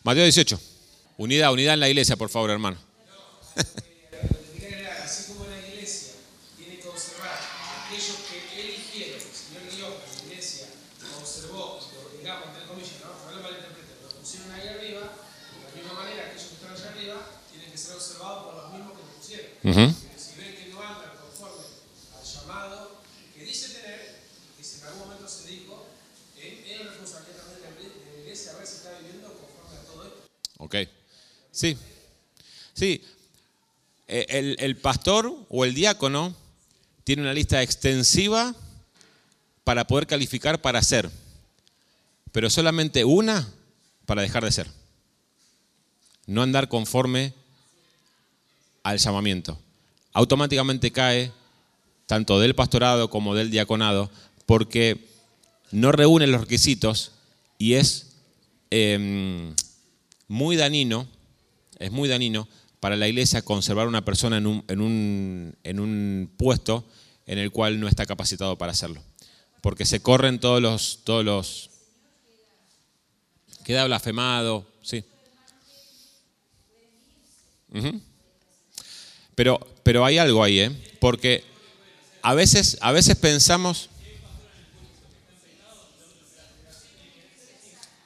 Mateo 0.02 0.24
18. 0.24 0.60
Unidad, 1.18 1.52
unidad 1.52 1.74
en 1.74 1.80
la 1.80 1.88
iglesia, 1.88 2.16
por 2.16 2.28
favor, 2.28 2.50
hermano. 2.50 2.76
Pusieron 14.28 14.52
ahí 14.52 14.68
arriba, 14.68 15.00
de 15.00 15.64
la 15.64 15.72
misma 15.74 15.92
manera 16.04 16.22
aquellos 16.28 16.48
que 16.48 16.54
están 16.60 16.72
allá 16.72 16.90
arriba 16.92 17.16
tienen 17.50 17.70
que 17.72 17.78
ser 17.78 17.94
observados 17.96 18.44
por 18.44 18.54
los 18.62 18.72
mismos 18.72 18.92
que 18.92 19.02
los 19.06 19.14
pusieron. 19.16 19.48
Ujú. 19.64 19.94
Porque 19.96 20.20
si 20.20 20.36
ven 20.36 20.52
que 20.54 20.68
no 20.68 20.82
andan 20.82 21.16
conforme 21.16 21.64
al 22.12 22.24
llamado 22.28 23.00
que 23.34 23.42
dice 23.44 23.68
tener, 23.72 24.20
que 24.58 24.64
si 24.64 24.80
en 24.80 24.84
algún 24.84 25.00
momento 25.08 25.28
se 25.28 25.48
dijo, 25.48 25.86
es 26.36 26.44
es 26.44 26.86
responsabilidad 26.86 27.40
también 27.40 27.56
de 27.56 27.64
la 27.64 27.70
iglesia- 27.72 28.04
de 28.04 28.12
la 28.12 28.20
iglesia 28.20 28.52
a 28.52 28.56
ver 28.58 28.66
si 28.66 28.74
está 28.76 28.98
viviendo 29.00 29.28
conforme 29.32 29.76
a 29.80 29.82
todo 29.88 30.04
esto. 30.04 30.20
Ok. 30.58 30.74
Sí. 31.52 31.78
Sí. 32.74 33.02
Eh, 34.08 34.26
El, 34.28 34.56
el 34.60 34.76
pastor 34.76 35.32
o 35.48 35.64
el 35.64 35.72
diácono 35.74 36.34
tiene 37.04 37.22
una 37.22 37.32
lista 37.32 37.62
extensiva 37.62 38.54
para 39.64 39.86
poder 39.86 40.06
calificar 40.06 40.60
para 40.60 40.82
ser, 40.82 41.10
pero 42.32 42.50
solamente 42.50 43.04
una 43.04 43.48
para 44.08 44.22
dejar 44.22 44.42
de 44.42 44.50
ser. 44.50 44.66
No 46.26 46.40
andar 46.40 46.68
conforme 46.68 47.34
al 48.82 48.96
llamamiento. 48.96 49.58
Automáticamente 50.14 50.90
cae 50.90 51.30
tanto 52.06 52.40
del 52.40 52.54
pastorado 52.54 53.10
como 53.10 53.34
del 53.34 53.50
diaconado 53.50 54.10
porque 54.46 55.06
no 55.72 55.92
reúne 55.92 56.26
los 56.26 56.40
requisitos 56.40 57.12
y 57.58 57.74
es 57.74 58.14
em, 58.70 59.54
muy 60.26 60.56
dañino, 60.56 61.06
es 61.78 61.92
muy 61.92 62.08
para 62.80 62.96
la 62.96 63.08
iglesia 63.08 63.42
conservar 63.42 63.88
una 63.88 64.06
persona 64.06 64.38
en 64.38 64.46
un, 64.80 66.30
puesto 66.38 66.86
en 67.26 67.38
el 67.38 67.50
cual 67.50 67.78
no 67.78 67.88
está 67.88 68.06
capacitado 68.06 68.56
para 68.56 68.72
hacerlo. 68.72 69.02
Porque 69.60 69.84
se 69.84 70.00
corren 70.00 70.40
todos 70.40 70.62
los, 70.62 71.70
queda 73.68 73.84
blasfemado, 73.84 74.66
sí. 74.80 75.04
Pero, 79.34 79.60
pero 79.82 80.06
hay 80.06 80.16
algo 80.16 80.42
ahí, 80.42 80.60
¿eh? 80.60 80.70
Porque 80.98 81.44
a 82.22 82.32
veces, 82.32 82.78
a 82.80 82.92
veces 82.92 83.14
pensamos... 83.16 83.90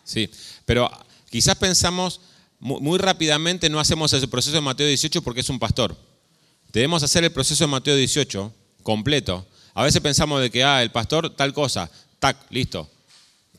Sí, 0.02 0.28
pero 0.66 0.90
quizás 1.30 1.54
pensamos 1.54 2.20
mu- 2.58 2.80
muy 2.80 2.98
rápidamente, 2.98 3.70
no 3.70 3.78
hacemos 3.78 4.12
ese 4.12 4.26
proceso 4.26 4.56
de 4.56 4.60
Mateo 4.62 4.88
18 4.88 5.22
porque 5.22 5.42
es 5.42 5.48
un 5.48 5.60
pastor. 5.60 5.96
Debemos 6.72 7.04
hacer 7.04 7.22
el 7.22 7.30
proceso 7.30 7.62
de 7.62 7.68
Mateo 7.68 7.94
18 7.94 8.52
completo. 8.82 9.46
A 9.74 9.84
veces 9.84 10.00
pensamos 10.02 10.40
de 10.40 10.50
que, 10.50 10.64
ah, 10.64 10.82
el 10.82 10.90
pastor 10.90 11.30
tal 11.36 11.52
cosa, 11.54 11.88
tac, 12.18 12.36
listo. 12.50 12.90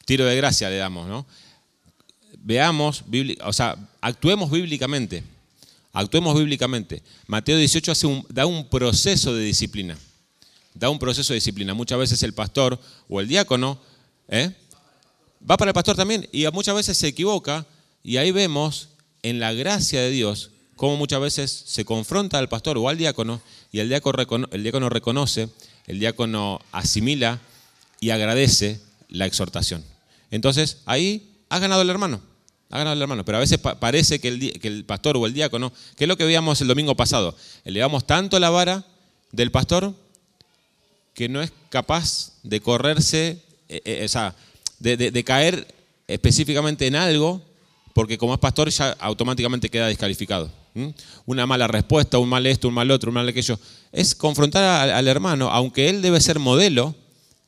tiro 0.04 0.26
de 0.26 0.36
gracia 0.36 0.70
le 0.70 0.76
damos, 0.76 1.08
¿no? 1.08 1.26
Veamos, 2.46 3.04
o 3.46 3.54
sea, 3.54 3.78
actuemos 4.02 4.52
bíblicamente. 4.52 5.24
Actuemos 5.94 6.38
bíblicamente. 6.38 7.02
Mateo 7.26 7.58
18 7.58 7.92
hace 7.92 8.06
un- 8.06 8.26
da 8.30 8.46
un 8.46 8.68
proceso 8.68 9.34
de 9.34 9.44
disciplina. 9.46 9.98
Da 10.74 10.90
un 10.90 11.00
proceso 11.00 11.32
de 11.34 11.36
disciplina. 11.38 11.74
Muchas 11.74 11.98
veces 12.00 12.22
el 12.24 12.34
pastor 12.34 12.80
o 13.08 13.22
el 13.22 13.28
diácono 13.30 13.80
¿eh? 14.28 14.52
va 15.50 15.56
para 15.56 15.70
el 15.70 15.74
pastor 15.74 15.96
también 15.96 16.28
y 16.34 16.46
muchas 16.52 16.76
veces 16.76 16.98
se 16.98 17.08
equivoca 17.08 17.66
y 18.04 18.18
ahí 18.18 18.32
vemos 18.32 18.90
en 19.22 19.40
la 19.40 19.54
gracia 19.54 20.02
de 20.02 20.10
Dios 20.10 20.50
cómo 20.76 20.98
muchas 20.98 21.22
veces 21.22 21.64
se 21.68 21.86
confronta 21.86 22.40
al 22.40 22.50
pastor 22.50 22.78
o 22.78 22.90
al 22.90 22.98
diácono 22.98 23.42
y 23.72 23.80
el 23.80 23.88
diácono, 23.88 24.48
el 24.52 24.64
diácono 24.64 24.90
reconoce, 24.90 25.48
el 25.88 26.00
diácono 26.00 26.60
asimila 26.74 27.40
y 28.02 28.10
agradece 28.10 28.82
la 29.08 29.28
exhortación. 29.28 29.84
Entonces 30.32 30.80
ahí 30.86 31.30
ha 31.50 31.60
ganado 31.60 31.84
el 31.84 31.90
hermano, 31.90 32.22
ha 32.74 32.80
ganado 32.80 32.96
el 32.96 33.02
hermano, 33.04 33.24
pero 33.24 33.38
a 33.38 33.42
veces 33.42 33.60
pa- 33.60 33.80
parece 33.80 34.20
que 34.20 34.30
el, 34.30 34.84
pastor 34.86 35.16
o 35.16 35.28
el 35.28 35.34
diácono, 35.34 35.72
que 35.96 36.06
es 36.06 36.08
lo 36.08 36.18
que 36.18 36.26
veíamos 36.26 36.60
el 36.60 36.68
domingo 36.68 36.96
pasado, 36.96 37.36
elevamos 37.66 38.08
tanto 38.08 38.40
la 38.40 38.50
vara 38.50 38.84
del 39.32 39.52
pastor 39.52 39.94
que 41.14 41.30
no 41.30 41.44
es 41.44 41.52
capaz 41.70 42.32
de 42.42 42.62
correrse, 42.62 43.38
eh, 43.70 43.82
eh, 43.86 44.02
o 44.04 44.08
sea, 44.08 44.36
de, 44.80 45.24
caer 45.24 45.68
específicamente 46.08 46.88
en 46.88 46.96
algo, 46.96 47.44
porque 47.94 48.18
como 48.18 48.34
es 48.34 48.40
pastor 48.40 48.70
ya 48.72 48.98
automáticamente 49.00 49.70
queda 49.70 49.86
descalificado. 49.86 50.52
Una 51.28 51.46
mala 51.46 51.68
respuesta, 51.68 52.18
un 52.18 52.28
mal 52.28 52.48
esto, 52.48 52.68
un 52.68 52.74
mal 52.74 52.90
otro, 52.90 53.12
un 53.12 53.14
mal 53.14 53.30
aquello. 53.30 53.60
Es 53.92 54.16
confrontar 54.16 54.64
al, 54.64 54.90
al 54.90 55.08
hermano, 55.08 55.52
aunque 55.52 55.90
él 55.90 56.02
debe 56.02 56.20
ser 56.20 56.40
modelo 56.40 56.96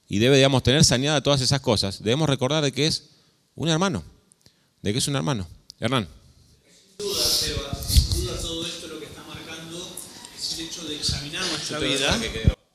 y 0.08 0.20
debe, 0.20 0.36
digamos, 0.36 0.62
tener 0.62 0.84
saneada 0.86 1.24
todas 1.24 1.42
esas 1.42 1.62
cosas, 1.62 2.04
debemos 2.04 2.30
recordar 2.30 2.72
que 2.72 2.86
es 2.86 3.10
un 3.56 3.70
hermano, 3.70 4.04
de 4.86 4.94
que 4.94 5.00
es 5.00 5.08
un 5.08 5.16
hermano. 5.16 5.50
Hernán. 5.80 6.08
Sin 6.08 7.08
duda, 7.08 7.24
Seba, 7.24 7.84
sin 7.84 8.22
duda 8.22 8.40
todo 8.40 8.68
esto 8.68 8.88
lo 8.88 9.00
que 9.00 9.08
está 9.08 9.24
marcando 9.24 9.98
es 10.38 10.54
el 10.54 10.66
hecho 10.68 10.84
de 10.84 10.96
examinar 10.96 11.44
nuestra 11.48 11.80
vida 11.80 12.22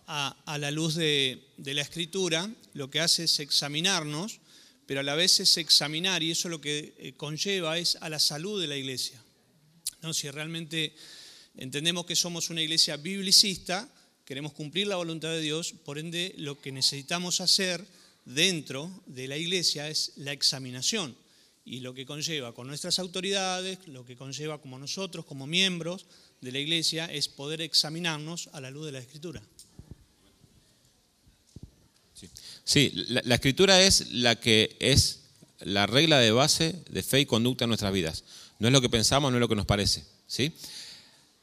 a, 0.09 0.37
a 0.45 0.59
la 0.59 0.73
luz 0.73 0.97
de, 0.97 1.41
de 1.57 1.73
la 1.73 1.83
escritura, 1.83 2.51
lo 2.75 2.91
que 2.91 2.99
hace 2.99 3.25
es 3.25 3.39
examinarnos, 3.39 4.41
pero 4.87 4.99
a 4.99 5.03
la 5.05 5.15
vez 5.15 5.39
es 5.39 5.57
examinar, 5.57 6.25
y 6.25 6.33
eso 6.33 6.49
lo 6.49 6.61
que 6.61 6.95
eh, 6.99 7.13
conlleva 7.17 7.79
es 7.79 7.97
a 8.01 8.09
la 8.09 8.19
salud 8.19 8.61
de 8.61 8.67
la 8.67 8.77
iglesia. 8.77 9.23
¿No? 10.03 10.13
Si 10.13 10.29
realmente 10.31 10.97
entendemos 11.59 12.07
que 12.07 12.17
somos 12.17 12.51
una 12.51 12.61
iglesia 12.61 12.97
biblicista, 12.97 13.89
queremos 14.25 14.53
cumplir 14.53 14.89
la 14.89 14.97
voluntad 14.97 15.29
de 15.29 15.43
Dios, 15.43 15.75
por 15.85 15.97
ende 15.97 16.35
lo 16.39 16.61
que 16.61 16.73
necesitamos 16.73 17.41
hacer 17.41 17.87
dentro 18.25 18.91
de 19.07 19.29
la 19.29 19.37
iglesia 19.37 19.89
es 19.89 20.15
la 20.17 20.33
examinación 20.33 21.15
y 21.65 21.81
lo 21.81 21.95
que 21.95 22.07
conlleva 22.07 22.55
con 22.55 22.67
nuestras 22.67 22.99
autoridades, 22.99 23.79
lo 23.87 24.05
que 24.05 24.17
conlleva 24.17 24.61
como 24.61 24.79
nosotros, 24.79 25.25
como 25.25 25.47
miembros 25.47 26.07
de 26.41 26.53
la 26.53 26.59
iglesia, 26.59 27.07
es 27.07 27.29
poder 27.29 27.61
examinarnos 27.61 28.49
a 28.53 28.61
la 28.61 28.71
luz 28.71 28.87
de 28.87 28.93
la 28.93 28.99
escritura. 28.99 29.43
Sí, 32.65 32.93
la, 33.09 33.23
la 33.25 33.35
escritura 33.37 33.81
es 33.83 34.11
la 34.13 34.37
que 34.39 34.77
es 34.81 35.21
la 35.61 35.87
regla 35.87 36.19
de 36.19 36.33
base 36.33 36.75
de 36.91 37.03
fe 37.03 37.21
y 37.21 37.27
conducta 37.27 37.65
en 37.65 37.71
nuestras 37.71 37.93
vidas. 37.93 38.25
No 38.59 38.69
es 38.69 38.73
lo 38.73 38.81
que 38.81 38.89
pensamos, 38.89 39.31
no 39.31 39.39
es 39.39 39.41
lo 39.41 39.49
que 39.49 39.57
nos 39.57 39.67
parece. 39.67 40.05
¿sí? 40.27 40.53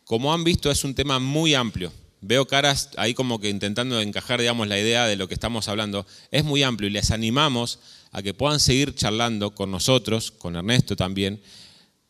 Como 0.05 0.33
han 0.33 0.43
visto, 0.43 0.71
es 0.71 0.83
un 0.83 0.95
tema 0.95 1.19
muy 1.19 1.53
amplio. 1.53 1.91
Veo 2.21 2.47
caras 2.47 2.89
ahí 2.97 3.13
como 3.13 3.39
que 3.39 3.49
intentando 3.49 4.01
encajar, 4.01 4.39
digamos, 4.39 4.67
la 4.67 4.79
idea 4.79 5.05
de 5.05 5.15
lo 5.15 5.27
que 5.27 5.33
estamos 5.33 5.67
hablando. 5.67 6.05
Es 6.31 6.43
muy 6.43 6.63
amplio 6.63 6.89
y 6.89 6.93
les 6.93 7.11
animamos 7.11 7.79
a 8.17 8.23
que 8.23 8.33
puedan 8.33 8.59
seguir 8.59 8.95
charlando 8.95 9.53
con 9.53 9.69
nosotros, 9.69 10.31
con 10.31 10.55
Ernesto 10.55 10.95
también, 10.95 11.39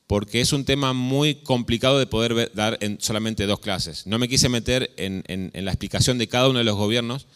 porque 0.07 0.39
es 0.39 0.53
un 0.53 0.63
tema 0.63 0.93
muy 0.93 1.35
complicado 1.35 1.99
de 1.99 2.07
poder 2.07 2.49
dar 2.55 2.77
en 2.79 3.01
solamente 3.01 3.45
dos 3.45 3.59
clases. 3.59 4.07
No 4.07 4.17
me 4.17 4.29
quise 4.29 4.47
meter 4.47 4.89
en, 4.95 5.51
la 5.53 5.69
explicación 5.69 6.17
de 6.17 6.29
cada 6.29 6.47
uno 6.47 6.59
de 6.59 6.63
los 6.63 6.77
gobiernos, 6.77 7.27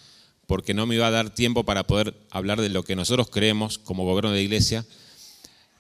porque 0.48 0.74
no 0.74 0.86
me 0.86 0.96
iba 0.96 1.06
a 1.06 1.12
dar 1.12 1.36
tiempo 1.36 1.66
para 1.66 1.84
poder 1.84 2.16
hablar 2.30 2.62
de 2.62 2.70
lo 2.70 2.84
que 2.84 2.96
nosotros 2.96 3.30
creemos 3.30 3.78
como 3.78 4.06
gobierno 4.06 4.32
de 4.32 4.42
iglesia, 4.42 4.86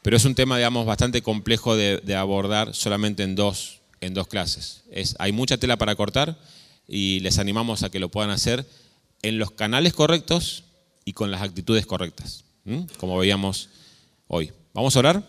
pero 0.01 0.17
es 0.17 0.25
un 0.25 0.35
tema, 0.35 0.57
digamos, 0.57 0.85
bastante 0.85 1.21
complejo 1.21 1.77
de, 1.77 2.15
abordar 2.17 2.75
solamente 2.75 3.23
en 3.23 3.35
dos, 3.35 3.79
en 4.01 4.13
dos 4.13 4.27
clases. 4.27 4.83
Es, 4.91 5.15
hay 5.17 5.31
mucha 5.31 5.55
tela 5.55 5.77
para 5.77 5.95
cortar 5.95 6.37
y 6.89 7.21
les 7.21 7.39
animamos 7.39 7.83
a 7.83 7.89
que 7.89 7.99
lo 8.01 8.09
puedan 8.09 8.31
hacer 8.31 8.67
en 9.21 9.37
los 9.37 9.51
canales 9.51 9.93
correctos 9.93 10.65
y 11.05 11.13
con 11.13 11.31
las 11.31 11.41
actitudes 11.41 11.85
correctas, 11.85 12.43
¿m? 12.65 12.87
como 12.97 13.17
veíamos 13.17 13.69
hoy. 14.27 14.51
¿Vamos 14.73 14.95
a 14.95 14.99
orar? 14.99 15.27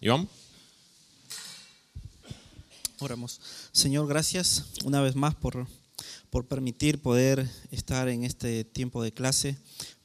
Iván. 0.00 0.28
Oramos. 2.98 3.40
Señor, 3.72 4.06
gracias 4.06 4.66
una 4.84 5.00
vez 5.00 5.16
más 5.16 5.34
por, 5.34 5.66
por 6.30 6.46
permitir 6.46 7.00
poder 7.00 7.48
estar 7.70 8.08
en 8.08 8.24
este 8.24 8.64
tiempo 8.64 9.02
de 9.02 9.12
clase, 9.12 9.56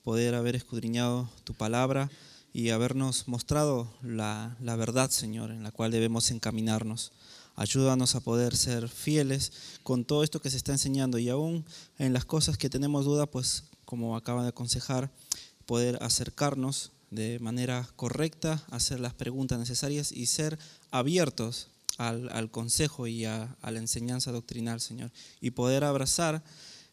poder 0.03 0.35
haber 0.35 0.55
escudriñado 0.55 1.29
tu 1.43 1.53
palabra 1.53 2.09
y 2.53 2.69
habernos 2.69 3.27
mostrado 3.27 3.93
la, 4.01 4.57
la 4.61 4.75
verdad, 4.75 5.11
Señor, 5.11 5.51
en 5.51 5.63
la 5.63 5.71
cual 5.71 5.91
debemos 5.91 6.31
encaminarnos. 6.31 7.11
Ayúdanos 7.55 8.15
a 8.15 8.19
poder 8.19 8.55
ser 8.55 8.87
fieles 8.87 9.51
con 9.83 10.05
todo 10.05 10.23
esto 10.23 10.41
que 10.41 10.51
se 10.51 10.57
está 10.57 10.71
enseñando 10.71 11.17
y 11.17 11.29
aún 11.29 11.65
en 11.97 12.13
las 12.13 12.25
cosas 12.25 12.57
que 12.57 12.69
tenemos 12.69 13.05
duda, 13.05 13.25
pues 13.25 13.63
como 13.85 14.15
acaba 14.15 14.43
de 14.43 14.49
aconsejar, 14.49 15.11
poder 15.67 15.99
acercarnos 16.01 16.91
de 17.11 17.37
manera 17.39 17.87
correcta, 17.95 18.63
hacer 18.71 18.99
las 18.99 19.13
preguntas 19.13 19.59
necesarias 19.59 20.11
y 20.11 20.25
ser 20.25 20.57
abiertos 20.89 21.67
al, 21.97 22.29
al 22.29 22.49
consejo 22.49 23.05
y 23.07 23.25
a, 23.25 23.55
la 23.61 23.79
enseñanza 23.79 24.31
doctrinal, 24.31 24.81
Señor, 24.81 25.11
y 25.41 25.51
poder 25.51 25.83
abrazar 25.83 26.43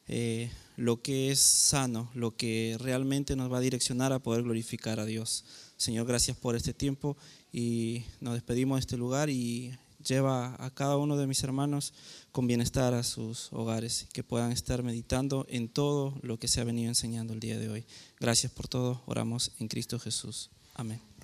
eh, 0.09 0.51
lo 0.77 1.01
que 1.01 1.31
es 1.31 1.41
sano, 1.41 2.11
lo 2.15 2.37
que 2.37 2.77
realmente 2.79 3.37
nos 3.37 3.51
va 3.51 3.59
a 3.59 3.63
direccionar 3.63 4.13
a 4.13 4.19
poder 4.19 4.43
glorificar 4.43 5.01
a 5.01 5.07
Dios. 5.07 5.45
Señor, 5.77 6.07
gracias 6.07 6.37
por 6.37 6.57
este 6.57 6.75
tiempo 6.75 7.17
y 7.53 8.05
nos 8.21 8.35
despedimos 8.35 8.77
de 8.77 8.81
este 8.81 8.97
lugar 8.97 9.31
y 9.31 9.77
lleva 10.05 10.55
a 10.65 10.71
cada 10.71 10.97
uno 10.97 11.17
de 11.17 11.27
mis 11.27 11.43
hermanos 11.43 11.93
con 12.31 12.47
bienestar 12.47 12.95
a 12.95 13.03
sus 13.03 13.53
hogares, 13.53 14.07
que 14.13 14.23
puedan 14.23 14.53
estar 14.53 14.83
meditando 14.83 15.47
en 15.49 15.69
todo 15.69 16.15
lo 16.23 16.39
que 16.39 16.49
se 16.49 16.61
ha 16.61 16.65
venido 16.65 16.89
enseñando 16.89 17.33
el 17.33 17.41
día 17.41 17.59
de 17.59 17.69
hoy. 17.69 17.87
Gracias 18.21 18.53
por 18.53 18.69
todo, 18.69 19.03
oramos 19.07 19.53
en 19.59 19.69
Cristo 19.69 19.99
Jesús. 19.99 20.51
Amén. 20.75 21.05